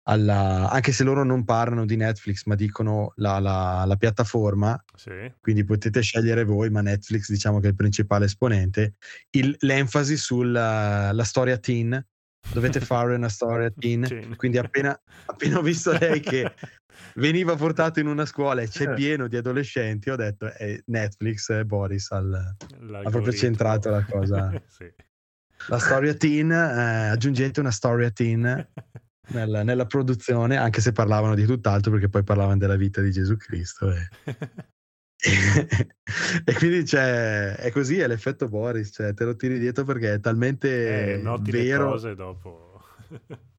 [0.08, 5.32] alla, anche se loro non parlano di Netflix ma dicono la, la- la piattaforma, Sì.
[5.40, 8.94] quindi potete scegliere voi, ma Netflix diciamo che è il principale esponente,
[9.30, 12.04] il- l'enfasi sulla la storia teen,
[12.52, 14.36] dovete fare una storia teen, Teen.
[14.36, 14.96] quindi appena,
[15.26, 16.52] appena ho visto lei che
[17.16, 21.64] veniva portato in una scuola e c'è pieno di adolescenti, ho detto eh, Netflix e
[21.64, 22.28] Boris al,
[22.78, 23.10] L'algoritmo.
[23.10, 24.52] proprio centrato la cosa.
[24.68, 24.88] Sì.
[25.68, 28.68] la storia teen, eh, aggiungete una storia teen
[29.28, 33.36] nella, nella produzione, anche se parlavano di tutt'altro perché poi parlavano della vita di Gesù
[33.36, 33.90] Cristo.
[33.90, 34.08] E,
[36.44, 40.20] e quindi c'è, è così, è l'effetto Boris, cioè te lo tiri dietro perché è
[40.20, 42.82] talmente Eh, noti vero, cose dopo.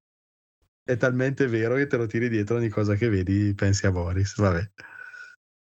[0.83, 4.37] è talmente vero che te lo tiri dietro ogni cosa che vedi, pensi a Boris,
[4.37, 4.71] vabbè.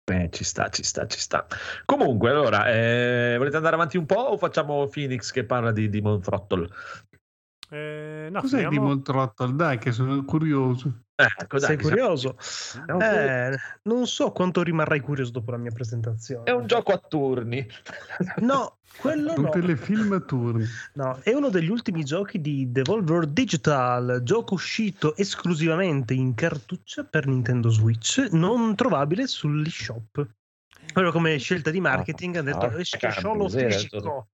[0.08, 1.48] Eh, ci sta, ci sta, ci sta.
[1.84, 6.22] Comunque, allora, eh, volete andare avanti un po' o facciamo Phoenix che parla di Demon
[6.22, 6.70] Throttle?
[7.70, 9.54] Eh, no, Cos'è finiamo- Demon Throttle?
[9.56, 11.02] Dai, che sono curioso.
[11.16, 12.36] Ecco, dai, Sei curioso?
[12.86, 16.44] Gioco- Eh, non so quanto rimarrai curioso dopo la mia presentazione.
[16.44, 17.66] è un gioco a turni.
[18.42, 19.50] No, quello Un no.
[19.50, 20.66] telefilm a turni.
[20.96, 27.28] No, è uno degli ultimi giochi di Devolver Digital, gioco uscito esclusivamente in cartuccia per
[27.28, 30.28] Nintendo Switch, non trovabile sull'eShop.
[30.94, 34.28] Proprio come scelta di marketing hanno detto Ah, esce solo fisico.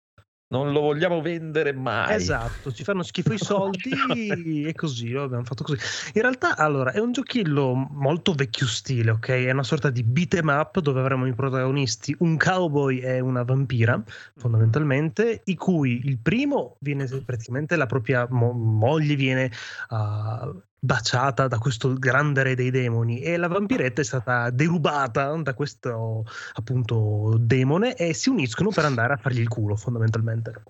[0.51, 2.15] Non lo vogliamo vendere mai.
[2.17, 5.79] Esatto, ci fanno schifo i soldi e così lo abbiamo fatto così.
[6.15, 9.29] In realtà, allora, è un giochillo molto vecchio stile, ok?
[9.29, 13.45] È una sorta di beat 'em up dove avremo i protagonisti un cowboy e una
[13.45, 14.03] vampira,
[14.35, 19.53] fondamentalmente, i cui il primo viene praticamente la propria mo- moglie viene
[19.91, 25.55] ah, baciata da questo grande re dei demoni e la vampiretta è stata derubata da
[25.55, 26.25] questo
[26.55, 30.63] appunto demone e si uniscono per andare a fargli il culo fondamentalmente.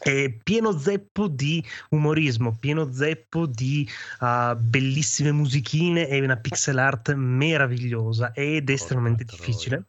[0.00, 3.86] È pieno zeppo di umorismo, pieno zeppo di
[4.20, 9.84] ah, bellissime musichine e una pixel art meravigliosa ed è estremamente difficile.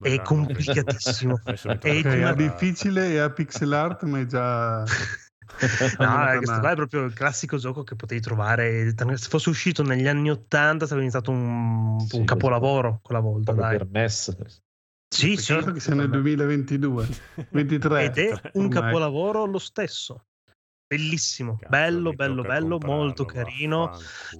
[0.00, 1.40] È complicatissimo.
[1.80, 4.84] È una- è difficile e a pixel art, ma è già...
[5.98, 8.94] No, questo qua è proprio il classico gioco che potevi trovare.
[8.96, 13.52] Se fosse uscito negli anni 80 sarebbe stato un, Sì, un capolavoro quella volta.
[13.52, 13.78] Dai.
[13.78, 14.36] per NES.
[15.08, 15.54] Sì, sì.
[15.54, 17.08] Peccato che sia nel 2022,
[17.50, 18.04] 23.
[18.04, 18.68] Ed è un ormai.
[18.68, 20.24] capolavoro lo stesso.
[20.86, 23.90] Bellissimo, Cazzo, bello, bello, bello, molto carino.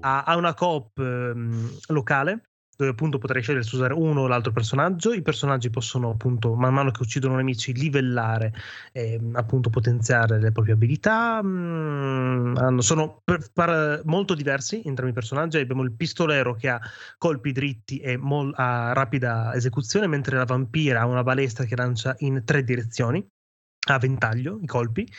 [0.01, 2.43] Ha, ha una coop ehm, locale
[2.79, 5.13] dove appunto potrai scegliere se usare uno o l'altro personaggio.
[5.13, 8.55] I personaggi possono appunto man mano che uccidono nemici livellare
[8.93, 11.43] e appunto potenziare le proprie abilità.
[11.43, 15.59] Mm, hanno- sono per- per- molto diversi entrambi i personaggi.
[15.59, 16.81] Abbiamo il pistolero che ha
[17.17, 22.15] colpi dritti e mol- ha rapida esecuzione, mentre la vampira ha una balestra che lancia
[22.19, 23.27] in tre direzioni.
[23.89, 25.11] A ventaglio i colpi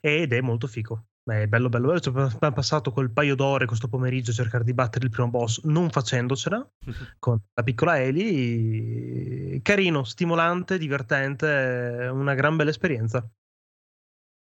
[0.00, 1.07] ed è molto figo.
[1.28, 2.00] È bello, bello, bello.
[2.00, 5.62] Ci abbiamo passato quel paio d'ore questo pomeriggio a cercare di battere il primo boss,
[5.64, 6.66] non facendocela
[7.18, 9.60] con la piccola Eli.
[9.62, 13.28] Carino, stimolante, divertente, una gran bella esperienza.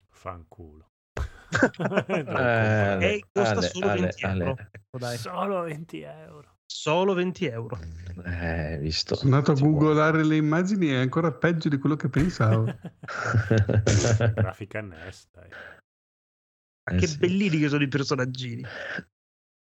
[0.09, 0.87] Fanculo.
[1.61, 4.51] Eh, E costa Ale, solo Ale, 20 euro.
[4.51, 4.69] Ale.
[4.71, 5.17] Ecco, dai.
[5.17, 6.55] Solo 20 euro.
[6.65, 7.79] Solo 20 euro.
[8.25, 9.15] Eh, visto.
[9.15, 9.73] Sono andato a vuole.
[9.73, 12.63] googolare le immagini è ancora peggio di quello che pensavo.
[14.33, 15.49] Grafica NES, dai.
[16.91, 17.17] Eh che sì.
[17.17, 18.63] bellini che sono i personaggini.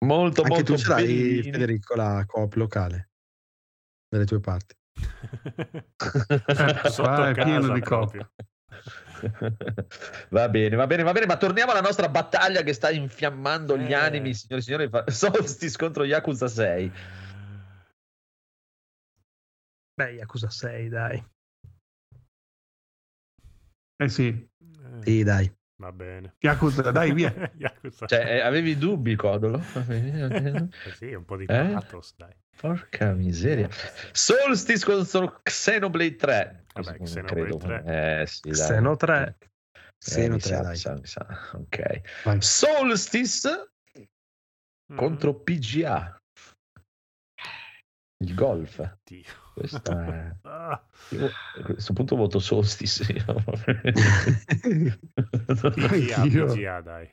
[0.04, 1.42] molto, Anche molto tu ce l'hai.
[1.42, 3.10] Federico, la coop locale
[4.08, 4.74] dalle tue parti.
[6.90, 8.30] Sotto è casa pieno di proprio.
[10.30, 13.92] va bene, va bene, va bene, ma torniamo alla nostra battaglia che sta infiammando gli
[13.92, 13.94] Eh.
[13.94, 14.90] animi, signori e signori.
[15.10, 16.92] Solstice contro Yakuza 6.
[19.94, 21.24] Beh, Yakuza 6, dai.
[23.96, 25.50] Eh sì, Eh, Sì, dai.
[25.76, 26.36] Va bene.
[26.38, 27.32] Yakuza, dai, via.
[27.58, 28.06] Yakuza.
[28.06, 29.60] Cioè, eh, avevi dubbi, Codolo?
[29.90, 31.70] Eh sì, un po' di Eh?
[31.72, 32.32] pathos, dai.
[32.56, 33.68] Porca miseria.
[34.12, 36.64] Solstice contro Xenoblade 3.
[36.74, 37.56] Vabbè, Xenoblade credo.
[37.56, 38.20] 3.
[38.20, 38.52] Eh, sì, dai.
[38.54, 39.36] Xeno 3.
[39.40, 39.48] Eh,
[39.98, 40.70] Xeno mi 3, sa, dai.
[40.70, 41.26] mi sa, mi sa.
[41.54, 42.00] Ok.
[42.24, 42.40] Vai.
[42.40, 43.68] Solstice
[44.92, 44.96] Mm.
[44.98, 46.20] contro PGA.
[48.18, 48.96] Il golf.
[49.02, 49.32] Dio.
[49.54, 50.34] Questa è...
[50.42, 53.12] Ah, Io a questo punto voto Solstice.
[53.12, 53.44] io.
[56.46, 57.08] PGA, dai.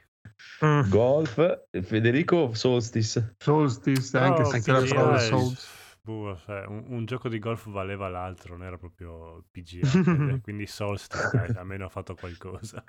[0.65, 0.89] Mm.
[0.89, 1.61] golf.
[1.81, 3.35] Federico Solstice.
[3.37, 5.69] Solstice, anche No, se c'era PGA solo Souls.
[6.01, 9.87] boh, cioè, un, un gioco di golf valeva l'altro, non era proprio PGA.
[10.41, 12.83] quindi- Solstice, dai, almeno ha fatto qualcosa.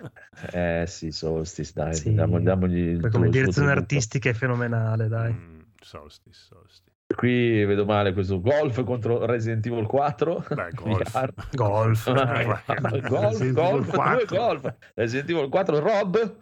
[0.51, 1.95] Eh sì, Solstice, dai.
[1.95, 2.13] Sì.
[2.15, 5.33] Poi tuo- come direzione artistica è fenomenale, dai.
[5.33, 6.91] Mm, Solstice, Solstice.
[7.15, 10.47] Qui vedo male questo golf contro Resident Evil 4.
[10.55, 11.33] Beh, golf.
[11.53, 12.13] Golf.
[12.13, 14.37] Golf, Resident golf, Evil due 4.
[14.37, 14.75] golf.
[14.95, 16.37] Resident Evil 4, Rob.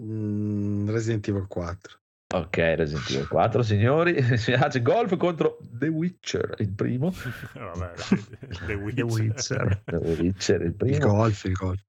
[0.00, 1.98] Mm, Resident Evil 4.
[2.34, 4.22] Ok, Resident Evil 4, signori.
[4.36, 7.12] Si piace golf contro The Witcher, il primo.
[7.54, 7.92] Vabbè,
[8.66, 8.94] The Witcher.
[8.94, 9.82] The Witcher.
[9.84, 11.06] The Witcher, il Il primo.
[11.06, 11.80] golf, il golf.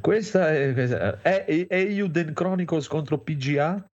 [0.00, 3.84] Questa è, questa è, è Eiyuden Chronicles contro PGA.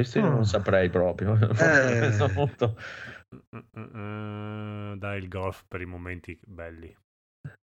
[0.00, 0.44] Questo io non Oh.
[0.44, 1.36] saprei proprio.
[1.60, 2.32] Eh.
[2.34, 2.76] Molto-
[3.32, 6.92] Mm, mm, mm, Dai il golf per i momenti belli.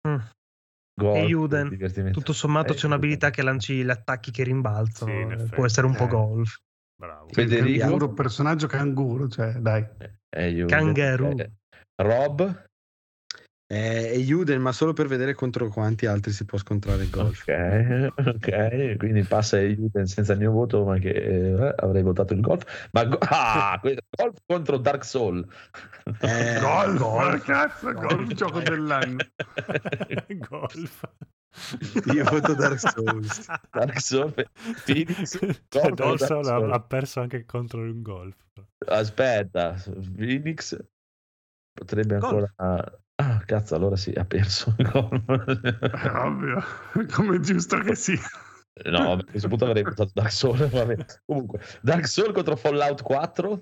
[0.08, 0.18] Mm.
[0.94, 2.20] golf, Eiyuden, divertimento.
[2.20, 2.92] Tutto sommato c'è Eiyuden.
[2.92, 5.12] un'abilità che lanci gli attacchi che rimbalzano.
[5.12, 5.56] Sì, eh, effetti.
[5.56, 6.08] Può essere un po' Eh.
[6.10, 6.58] golf.
[6.96, 7.28] Bravo.
[7.30, 7.80] Federico?
[7.80, 9.88] Canguro, personaggio canguro, cioè, dai.
[10.30, 10.68] Eiyuden.
[10.78, 11.38] Kangaroo.
[11.38, 11.52] Eh,
[12.04, 12.66] Rob.
[13.70, 17.42] Eh, e Juden, ma solo per vedere contro quanti altri si può scontrare il golf.
[17.46, 22.40] Ok, ok, quindi passa Eiyuden senza il mio voto, ma che eh, avrei votato il
[22.40, 22.88] golf.
[22.92, 25.46] Ma go- ah, golf contro Dark Soul.
[26.22, 27.44] Eh, Golf, golf.
[27.44, 29.18] cazzo, golf, gioco dell'anno.
[30.48, 31.02] golf.
[32.14, 33.48] Io voto Dark Souls.
[33.72, 34.34] Dark Soul,
[34.86, 35.38] Phoenix.
[35.68, 36.72] Cioè, Dark Soul Dark Soul.
[36.72, 38.36] ha, ha perso anche contro un golf.
[38.88, 39.76] Aspetta,
[40.16, 40.78] Phoenix
[41.74, 42.54] potrebbe Golf.
[42.58, 43.00] ancora.
[43.48, 45.24] Cazzo, allora sì, ha perso il golf.
[45.26, 46.62] È ovvio,
[47.14, 48.20] come è giusto che sia.
[48.86, 50.68] No, a questo punto avrei votato Dark Soul.
[50.70, 50.98] vabbè.
[51.26, 53.62] Comunque, Dark Soul contro Fallout 4.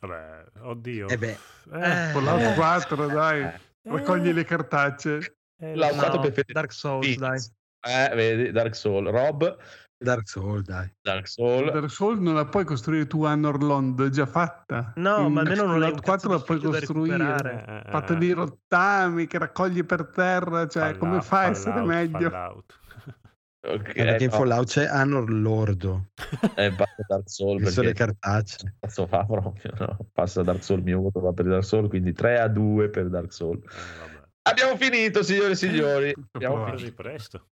[0.00, 1.08] Vabbè, oddio.
[1.08, 1.30] Eh beh.
[1.72, 2.54] Eh, Fallout Eh.
[2.54, 5.16] 4, dai, eh, raccogli le cartacce.
[5.58, 6.20] eh, Fallout lo 4 so.
[6.20, 7.50] preferito Dark Souls, Phoenix.
[7.86, 9.08] Eh, vedi, Dark Soul.
[9.10, 9.56] Rob,
[10.04, 10.88] Dark Souls, dai.
[11.02, 11.70] Dark Soul.
[11.72, 14.92] Dark Souls non la puoi costruire tu a Norlond, è già fatta.
[14.96, 17.82] No, In ma almeno non hai un Fallout 4 la puoi costruire.
[17.86, 21.88] Eh, Fatta di rottami che raccogli per terra, cioè Fallout, come fai a essere Fallout,
[21.88, 22.30] meglio?
[22.30, 22.78] Fallout.
[23.64, 26.08] Ok, Eh, perché in no, Fallout c'è Anor Lordo.
[26.54, 28.76] eh, passa Dark Soul Visto le perché cartacce.
[28.78, 29.96] cazzo fa proprio, no?
[30.12, 33.08] Passa Dark Soul, il mio voto va per Dark Soul, quindi 3 a 2 per
[33.08, 33.56] Dark Soul.
[33.64, 34.22] Eh.
[34.50, 36.12] Abbiamo finito, signore e signori.
[36.12, 36.70] Tutto Abbiamo.
[36.70, 37.48] Così presto.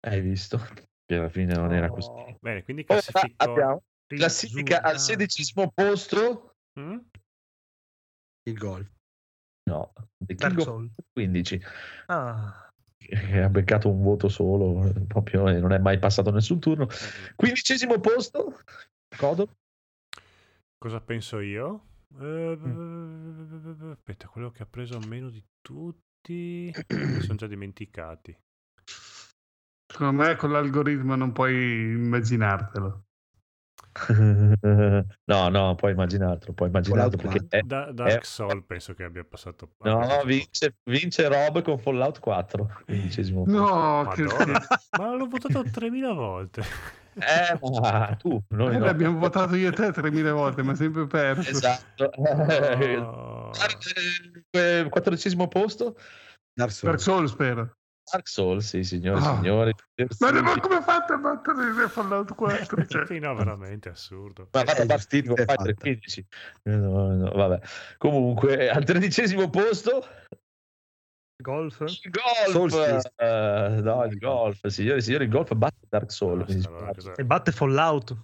[0.00, 0.60] Hai visto?
[1.10, 2.08] Che alla fine non era così.
[2.08, 3.34] Oh, Bene, quindi classifico...
[3.38, 5.12] abbiamo classifica al Rizzuta.
[5.12, 6.54] sedicesimo posto.
[6.78, 6.98] Mm?
[8.44, 8.88] Il golf.
[9.68, 10.92] No, The Dark King of Souls.
[11.12, 11.60] 15
[12.06, 16.60] Ah, che ha beccato un voto solo, eh, proprio e non è mai passato nessun
[16.60, 16.86] turno.
[17.34, 18.60] Quindicesimo posto,
[19.16, 19.56] Codo.
[20.78, 21.86] Cosa penso io?
[22.20, 23.90] Eh, Mm.
[23.90, 26.72] Aspetta, quello che ha preso meno di tutti...
[26.88, 28.36] Mi sono già dimenticati.
[29.90, 31.54] Secondo me con l'algoritmo non puoi
[31.92, 33.04] immaginartelo.
[35.24, 39.70] no, no, puoi immaginartelo, puoi immaginarlo perché è- Da- Dark Soul penso che abbia passato...
[39.78, 43.58] no, vince, vince Rob con Fallout 4, quindicesimo posto.
[43.58, 44.22] No, che.
[44.96, 46.62] Ma l'ho votato 3000 volte.
[47.14, 48.84] Eh, ma tu, noi Eh, no.
[48.84, 51.50] l'abbiamo votato io e te 3000 volte, ma sempre perso.
[51.50, 52.10] Esatto.
[52.16, 53.50] No.
[54.50, 55.96] Eh, Quattordicesimo posto,
[56.54, 56.82] Dark Souls.
[56.82, 57.72] Dark Souls, spero.
[58.10, 59.34] Dark Souls, sì, signore e Ah.
[59.36, 59.74] signori.
[60.18, 62.86] Ma, ma come fate a battere Fallout 4?
[62.86, 64.48] Cioè, Sì, no, veramente assurdo.
[64.52, 64.64] Ma è
[65.44, 65.74] fai fatta.
[65.74, 66.26] 15.
[66.64, 67.60] No, no, vabbè.
[67.98, 70.04] Comunque, al tredicesimo posto,
[71.42, 71.80] golf?
[71.80, 72.10] il
[72.52, 72.74] golf.
[73.16, 76.64] Eh, no, il golf, signore e signori, il golf batte Dark Souls.
[76.66, 76.92] allora.
[77.16, 78.16] E batte Fallout.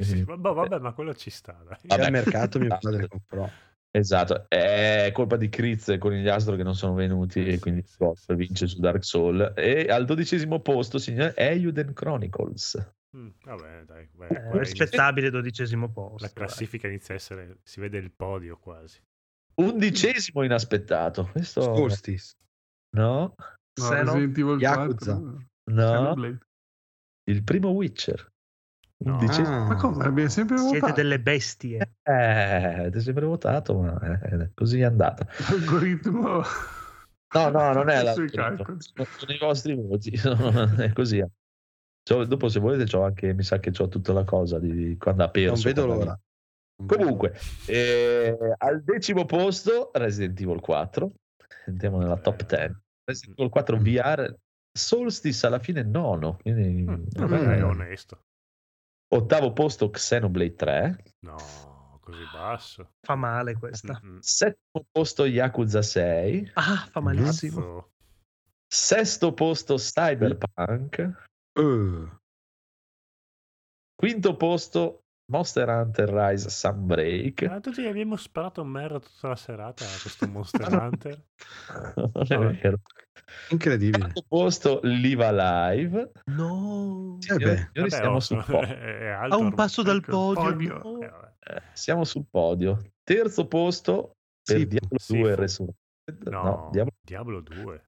[0.00, 1.52] Sì, va- boh, vabbè, ma quello ci sta.
[1.66, 1.76] Dai.
[1.78, 2.04] C'è Vabbè.
[2.04, 3.48] al mercato mio padre comprò.
[3.96, 8.34] Esatto, è colpa di Kriz e Conigliastro che non sono venuti Eh, e quindi sì.
[8.34, 9.52] vince su Dark Soul.
[9.54, 12.92] E al dodicesimo posto, signore, Eiyuden Chronicles.
[13.16, 14.08] Mm, vabbè, dai.
[14.12, 16.26] beh, Eh, rispettabile dodicesimo posto.
[16.26, 17.58] La classifica inizia a essere...
[17.62, 19.00] Si vede il podio quasi.
[19.62, 21.28] Undicesimo inaspettato.
[21.30, 22.34] Questo Solstice.
[22.96, 23.36] no, no,
[23.80, 25.14] Se no- Resident Evil Yakuza.
[25.14, 25.44] 4.
[25.66, 26.38] no,
[27.30, 28.32] il primo Witcher.
[29.04, 29.12] No.
[29.14, 29.56] Undicesimo.
[29.56, 29.66] Ah.
[29.66, 30.04] Ma come?
[30.04, 30.94] Abbiamo sempre Siete votato.
[31.00, 31.94] delle bestie.
[32.02, 35.26] Eh, ti è sempre votato, ma eh, così è andata.
[35.50, 36.42] L'algoritmo
[37.34, 39.04] No, no, non è Sui l'algoritmo.
[39.16, 40.10] Sono i vostri voti.
[40.78, 41.22] è così.
[42.08, 44.96] C'ho- dopo, se volete, c'ho anche, mi sa che c'ho tutta la cosa di, di
[44.96, 45.52] quando ha perso.
[45.54, 46.18] Non vedo l'ora.
[46.86, 47.34] Comunque,
[47.66, 51.12] eh, al decimo posto Resident Evil 4.
[51.66, 52.46] Entriamo nella top Eh.
[52.56, 52.74] 10.
[53.04, 54.34] Resident Evil 4 VR.
[54.76, 56.36] Solstice alla fine nono.
[56.40, 58.20] Quindi, Mm, vabbè, è onesto.
[59.14, 61.04] Ottavo posto Xenoblade 3.
[61.20, 61.36] No,
[62.00, 62.94] così basso.
[63.00, 64.00] Fa male questa.
[64.04, 64.18] Mm, mm.
[64.18, 66.50] Settimo posto Yakuza 6.
[66.54, 67.60] Ah, fa malissimo.
[67.60, 67.92] Cazzo.
[68.66, 71.26] Sesto posto Cyberpunk.
[71.60, 72.08] Uh,
[73.94, 77.42] Quinto posto Monster Hunter Rise Sunbreak.
[77.42, 81.24] Ah, tutti abbiamo sparato merda tutta la serata a questo Monster Hunter.
[82.28, 82.80] non è vero.
[83.50, 83.98] Incredibile.
[84.04, 86.12] Quarto posto Live Alive.
[86.26, 87.16] No.
[87.20, 87.70] Sì, vabbè.
[87.74, 90.78] Vabbè, siamo oh, sul è A un passo dal Ecco podio.
[90.78, 91.32] podio.
[91.40, 91.54] Eh.
[91.54, 92.82] Eh, siamo sul podio.
[93.02, 96.28] Terzo posto per Sì, Diablo sì, 2 fu- Resurrected.
[96.28, 97.84] No, No, Diablo, Diablo 2.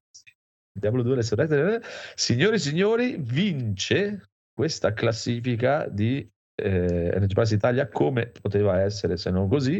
[0.79, 1.81] Diablo 2 Resurrected.
[2.15, 6.27] Signori e signori, vince questa classifica di
[6.59, 9.79] eh, Energy Pass Italia come poteva essere se non così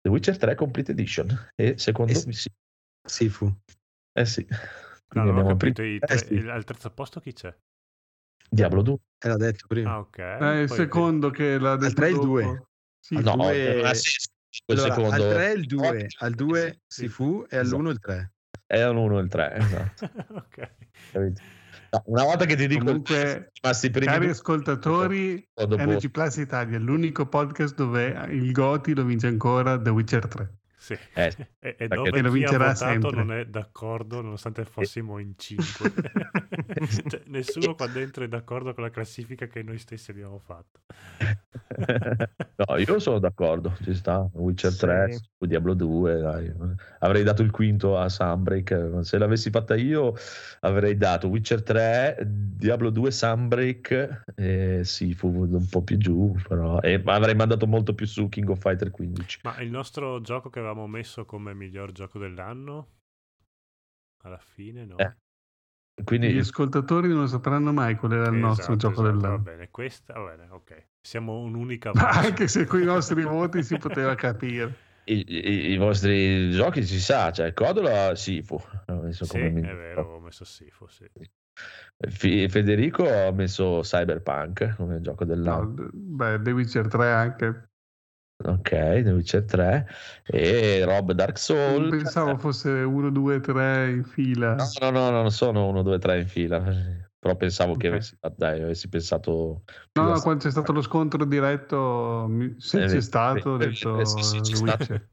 [0.00, 2.48] The Witcher 3 Complete Edition e secondo E- me sì,
[3.06, 3.54] Sifu.
[4.20, 4.46] Eh sì.
[5.10, 5.82] No, non ho abbiamo capito.
[5.82, 7.54] i tre- eh sì, il- al terzo posto chi c'è?
[8.50, 9.92] Diablo 2 Era detto prima.
[9.92, 10.18] Ah, ok.
[10.18, 12.26] Eh, il Poi- secondo che l'ha detto tre il dopo.
[12.26, 12.66] due.
[13.00, 14.28] Sì, Al no due- senso
[14.66, 17.00] quel Allora, secondo al 3 il 2, al 2 Sì.
[17.02, 18.32] Sifu e all'1 il 3.
[18.66, 20.04] è l'1 e il 3 esatto
[20.34, 20.70] ok.
[21.12, 21.42] capito?
[21.90, 26.08] No, una volta che ti dico Comunque, rimasti i primi cari due, ascoltatori, dopo- Energy
[26.10, 30.52] Plus Italia è l'unico podcast dove il Goti lo vince ancora The Witcher 3.
[30.88, 30.98] Sì.
[31.14, 33.10] Eh, e, e dove lo chi ha vincerà votato sempre.
[33.10, 35.92] non è d'accordo nonostante fossimo in 5.
[37.08, 40.80] Cioè, nessuno qua dentro è d'accordo con la classifica che noi stessi abbiamo fatto.
[42.56, 44.28] no, io sono d'accordo, ci sta.
[44.32, 44.78] Witcher Sì.
[44.78, 46.52] 3, Diablo 2, dai.
[47.00, 48.98] avrei dato il quinto a Sunbreak.
[49.00, 50.14] Se l'avessi fatta io,
[50.60, 56.80] avrei dato Witcher 3, Diablo 2, Sunbreak e sì, fu un po' più giù, però
[56.80, 59.40] e avrei mandato molto più su King of Fighter 15.
[59.44, 62.88] Ma il nostro gioco che avevamo messo come miglior gioco dell'anno?
[64.22, 64.98] Alla fine no.
[64.98, 65.16] Eh,
[66.04, 69.42] Quindi Gli ascoltatori non sapranno mai qual era il nostro Esatto, gioco esatto, Va dell'anno.
[69.42, 70.88] bene, questa va bene, ok.
[71.00, 72.26] Siamo un'unica voce.
[72.28, 74.74] anche se con i nostri voti si poteva capire.
[75.04, 78.60] i, i- i vostri giochi si sa, cioè Codola Sifu.
[79.20, 81.08] Sì, è miglior vero, ho messo Sifu, sì.
[82.08, 85.74] Fi- Federico ha messo Cyberpunk come gioco No, dell'anno.
[85.74, 87.67] d- beh, The Witcher 3 anche.
[88.44, 89.86] Ok, The Witcher 3
[90.26, 91.90] e Rob Dark Souls.
[91.90, 94.54] Pensavo fosse 1, 2, 3 in fila.
[94.54, 96.60] No, no, no, no, non sono 1, 2, 3 in fila.
[97.18, 97.92] Però pensavo che Ok.
[97.94, 99.64] avessi, dai, avessi pensato.
[99.96, 103.74] No, no, quando c'è stato lo scontro diretto, se Eh, c'è vedi, stato, ho vedi,
[103.74, 105.06] detto eh, sì, sì, c'è stato.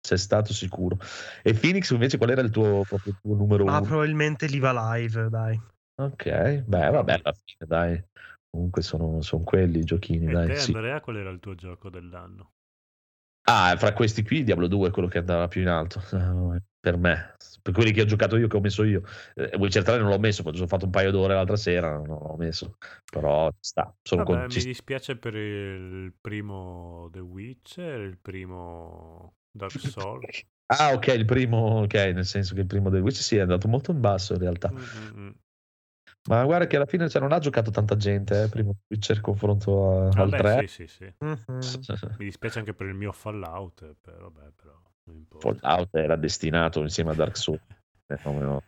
[0.00, 0.96] C'è stato sicuro.
[1.42, 3.80] E Phoenix invece qual era il tuo, proprio tuo numero Ma uno?
[3.82, 5.60] probabilmente Liva Live, dai.
[5.96, 8.02] Ok, beh, vabbè, alla fine, dai.
[8.48, 10.46] Comunque sono, sono quelli i giochini, E dai.
[10.46, 10.72] te, sì.
[10.72, 12.52] Andrea, qual era il tuo gioco dell'anno?
[13.44, 16.96] Ah, fra questi qui Diablo 2 è quello che andava più in alto eh, per
[16.96, 17.34] me.
[17.62, 19.02] Per quelli che ho giocato io, che ho messo io.
[19.34, 22.06] Eh, Witcher 3 non l'ho messo, perché ho fatto un paio d'ore l'altra sera, non
[22.06, 22.76] l'ho messo.
[23.10, 23.94] Però ci sta.
[24.02, 30.44] Sono Vabbè, con- mi dispiace per il primo The Witcher, il primo Dark Souls.
[30.66, 33.68] Ah, ok, il primo, ok, nel senso che il primo del Witcher sì, è andato
[33.68, 34.70] molto in basso in realtà.
[34.70, 35.30] Mm, mm, mm.
[36.28, 39.90] Ma guarda che alla fine cioè, non ha giocato tanta gente, eh, Witcher in confronto
[39.90, 40.66] a- al Vabbè, 3.
[40.66, 41.14] sì, sì, sì.
[41.18, 41.58] Mhm.
[42.18, 44.78] Mi dispiace anche per il mio Fallout, però, vabbè, però.
[45.38, 47.60] Fallout era destinato insieme a Dark Souls.
[48.06, 48.62] Eh, no, no.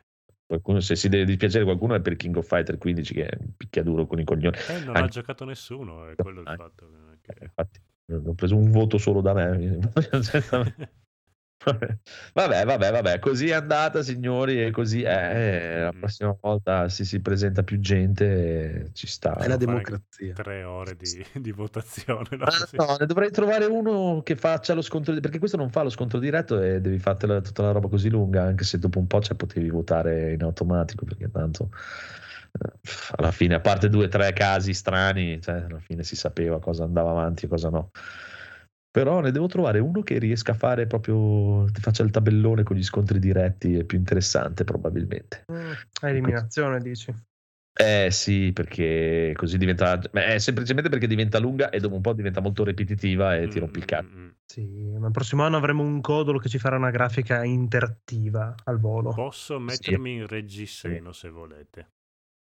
[0.46, 3.54] Qualcuno, se si deve dispiacere qualcuno è per King of Fighter 15 che è un
[3.56, 4.56] picchiaduro con i coglioni.
[4.68, 6.88] Eh, non ha Anche- giocato nessuno, è quello il fatto.
[7.20, 7.80] che- Infatti,
[8.12, 9.78] ho preso un voto solo da me.
[12.34, 15.80] Vabbè, vabbè, vabbè, così è andata, signori, e così è.
[15.82, 15.98] La Mm.
[15.98, 19.36] prossima volta si, si presenta più gente, ci sta.
[19.36, 20.32] È la democrazia.
[20.34, 22.26] Tre ore di, di votazione.
[22.32, 22.44] no?
[22.44, 25.90] Ah, no, ne dovrei trovare uno che faccia lo scontro, perché questo non fa lo
[25.90, 29.20] scontro diretto e devi fartela tutta la roba così lunga, anche se dopo un po'
[29.20, 31.70] cioè, potevi votare in automatico, perché tanto
[32.58, 32.72] eh,
[33.16, 36.84] alla fine, a parte due o tre casi strani, cioè, alla fine si sapeva cosa
[36.84, 37.90] andava avanti e cosa no.
[38.92, 42.76] Però ne devo trovare uno che riesca a fare proprio, ti faccia il tabellone con
[42.76, 45.44] gli scontri diretti, è più interessante probabilmente.
[45.50, 47.14] Mm, a eliminazione, dici.
[47.74, 49.96] Eh sì, perché così diventa.
[49.96, 53.58] beh, È semplicemente perché diventa lunga e dopo un po' diventa molto ripetitiva e ti
[53.58, 54.08] rompi il cazzo.
[54.14, 54.30] Mm, mm, mm.
[54.44, 58.78] Sì, ma il prossimo anno avremo un codolo che ci farà una grafica interattiva al
[58.78, 59.14] volo.
[59.14, 61.92] Posso mettermi in reggiseno se volete.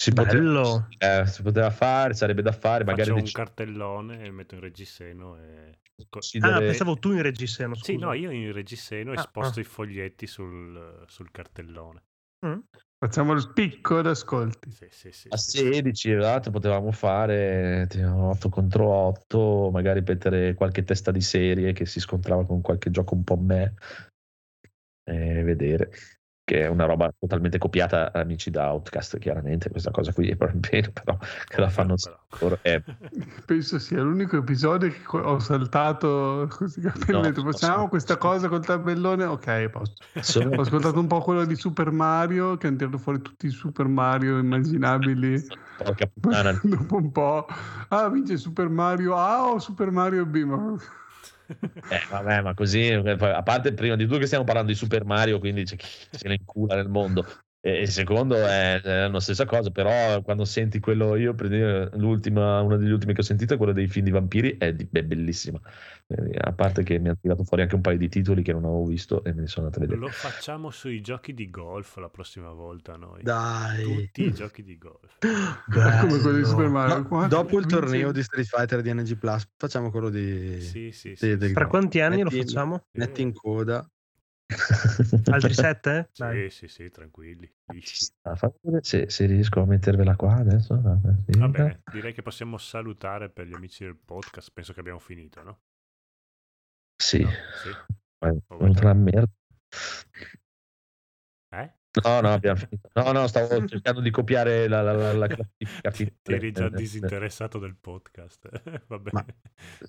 [0.01, 0.87] Si poteva, Bello.
[0.97, 4.61] eh, si poteva fare, sarebbe da fare, magari Faccio un dec- cartellone e metto in
[4.61, 5.77] reggiseno e...
[6.39, 7.91] Ah, pensavo tu in reggiseno, scusa.
[7.91, 9.61] Sì, no, io in reggiseno e Ah, sposto ah.
[9.61, 12.01] i foglietti sul, sul cartellone.
[12.47, 12.57] Mm.
[12.97, 14.71] Facciamo il picco d'ascolti.
[14.71, 15.57] Sì, sì, sì, A sì.
[15.57, 21.99] 16 esatto, potevamo fare 8 contro 8, magari mettere qualche testa di serie che si
[21.99, 23.75] scontrava con qualche gioco un po' me
[25.03, 25.91] e vedere
[26.51, 30.59] che è una roba totalmente copiata amici da Outcast chiaramente questa cosa qui è proprio
[30.59, 31.17] bene però
[31.47, 32.81] che la fanno Però- loro è
[33.45, 37.29] Penso sia l'unico episodio che ho saltato così capendo.
[37.41, 39.23] No, Facciamo questa cosa col tabellone?
[39.23, 40.03] Ok, posto.
[40.21, 43.49] sono- Ho ascoltato un po' quello di Super Mario, che hanno tirato fuori tutti i
[43.49, 45.41] Super Mario immaginabili.
[45.77, 47.47] porca puttana Dopo un po',
[47.89, 50.43] ah, vince Super Mario A o Super Mario B?
[50.43, 50.75] Ma...
[51.59, 55.39] Eh, vabbè, ma così, a parte prima di tutto che stiamo parlando di Super Mario,
[55.39, 57.25] quindi c'è chi se ne incula nel mondo.
[57.63, 62.59] E il secondo è, è la stessa cosa, però quando senti quello, io per l'ultima,
[62.61, 65.03] una degli ultimi che ho sentito è quello dei film di vampiri, è, di- è
[65.03, 65.59] bellissima.
[66.07, 68.63] Eh, A parte che mi hanno tirato fuori anche un paio di titoli che non
[68.65, 70.05] avevo visto e me li sono andato a vedere.
[70.07, 73.21] Lo facciamo sui giochi di golf la prossima volta noi.
[73.21, 73.83] Dai.
[74.07, 75.17] Tutti i giochi di golf.
[75.71, 77.07] Come quello di Super Mario.
[77.07, 80.59] No, dopo il torneo di Street Fighter di NG Plus, facciamo quello di.
[80.61, 81.37] Sì, sì, Sì, sì.
[81.37, 81.53] del- sì.
[81.53, 82.85] Tra quanti anni lo Metti- facciamo?
[82.93, 83.87] Metti in coda.
[85.31, 86.09] Altri sette?
[86.15, 86.49] Dai.
[86.49, 87.49] Sì, sì, sì, tranquilli.
[88.23, 88.35] Ah,
[88.81, 90.79] se, se riesco a mettervela qua adesso.
[91.25, 91.39] Sì.
[91.39, 94.51] Va bene, direi che possiamo salutare per gli amici del podcast.
[94.53, 95.59] Penso che abbiamo finito, no?
[96.97, 97.29] Sì, No?
[97.63, 97.69] Sì.
[98.57, 99.31] venuta una merda.
[101.93, 101.99] Eh?
[102.09, 102.89] No, no, abbiamo finito.
[102.93, 105.91] No, no, stavo cercando di copiare la, la, la, la classifica.
[105.91, 108.49] Ti, ti eri già Eh, disinteressato del podcast.
[108.87, 109.11] Va bene.
[109.11, 109.25] Ma-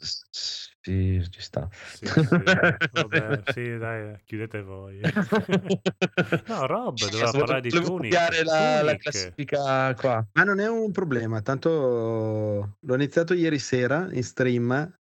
[0.01, 1.69] Sì, ci sta.
[1.71, 2.13] Sì, sì,
[2.93, 4.99] vabbè, sì, dai, chiudete voi.
[6.47, 7.87] No, Rob doveva Volevo- parlare di Tunic.
[7.89, 10.27] copiare la, la classifica qua.
[10.33, 14.97] Ma non è un problema, tanto l'ho iniziato ieri sera in stream.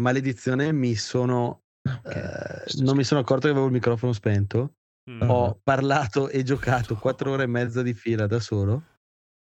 [0.00, 1.62] Maledizione, mi sono.
[1.82, 4.74] eh, non mi sono accorto che avevo il microfono spento.
[5.08, 5.22] Mm.
[5.22, 8.82] Ho parlato e giocato quattro ore e mezza di fila da solo.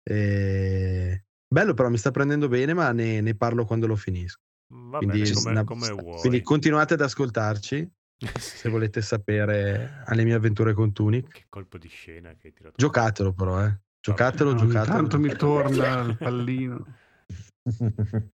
[0.03, 1.25] E...
[1.47, 4.41] Bello, però mi sta prendendo bene, ma ne, ne parlo quando lo finisco.
[4.69, 6.21] Va Quindi, bene, come, una- come vuoi.
[6.21, 7.89] quindi continuate ad ascoltarci
[8.39, 11.29] se volete sapere alle mie avventure con Tunic.
[11.31, 12.75] Che colpo di scena che hai tirato.
[12.77, 13.81] Giocatelo, però, eh.
[14.01, 14.97] Giocatelo, Ogni giocatelo.
[14.97, 16.85] tanto mi torna il pallino.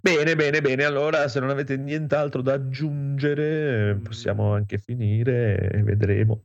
[0.00, 0.84] Bene, bene, bene.
[0.84, 4.02] Allora, se non avete nient'altro da aggiungere, Mm.
[4.02, 6.44] possiamo anche finire e vedremo.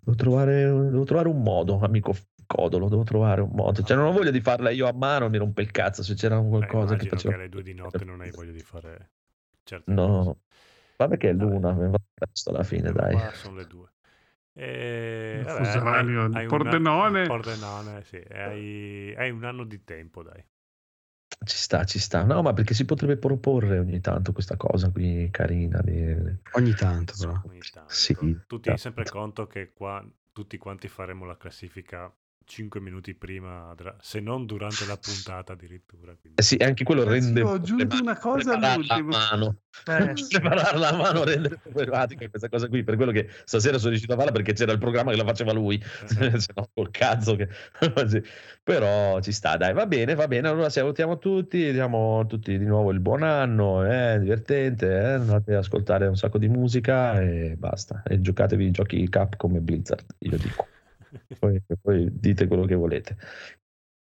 [0.00, 2.14] Devo trovare, devo trovare un modo, amico
[2.46, 2.88] Codolo.
[2.88, 3.82] Devo trovare un modo.
[3.82, 6.02] Cioè, non ho voglia di farla io a mano, mi rompe il cazzo.
[6.02, 7.34] Se c'era Beh, qualcosa che immagino faceva.
[7.34, 9.10] che alle due di notte non hai voglia di fare
[9.64, 10.36] certe No, cose.
[10.96, 13.18] vabbè, che è l'una, va presto alla fine, Eh, dai.
[13.34, 13.88] sono le due.
[14.54, 17.26] E, vabbè, fuso orario di un- Pordenone.
[17.26, 18.16] Pordenone, sì.
[18.16, 20.44] Hai, hai un anno di tempo, dai.
[21.44, 22.24] Ci sta, ci sta.
[22.24, 25.80] No, ma perché si potrebbe proporre ogni tanto questa cosa qui carina.
[25.80, 26.14] di-
[26.52, 27.40] Ogni tanto, però.
[27.46, 27.92] Ogni tanto.
[27.92, 28.14] Sì,
[28.46, 32.12] tu tieni sempre conto che qua tutti quanti faremo la classifica
[32.48, 36.14] 5 minuti prima, se non durante la puntata addirittura.
[36.18, 37.42] quindi- Eh sì, anche quello rende.
[37.42, 39.16] ho aggiunto una cosa Prepararla all'ultimo.
[39.16, 39.56] a mano.
[39.86, 42.82] Eh, Prepararla a mano rende problematica questa cosa qui.
[42.84, 45.52] Per quello che stasera sono riuscito a farla perché c'era il programma che la faceva
[45.52, 45.74] lui.
[46.20, 47.36] Eh, Se no, col cazzo.
[47.36, 47.48] Che...
[48.08, 48.22] Sì.
[48.62, 50.48] Però ci sta, dai, va bene, va bene.
[50.48, 55.04] Allora salutiamo tutti, diamo a tutti di nuovo il buon anno, è divertente, eh?
[55.12, 58.02] andate ad ascoltare un sacco di musica e basta.
[58.06, 60.66] E giocatevi i giochi Capcom e Blizzard, io dico.
[61.38, 63.16] Poi, poi dite quello che volete.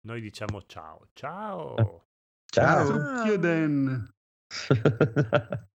[0.06, 1.07] Noi diciamo ciao.
[1.14, 2.06] Ciao.
[2.45, 2.85] Ciao.
[2.85, 4.14] Succhio Den.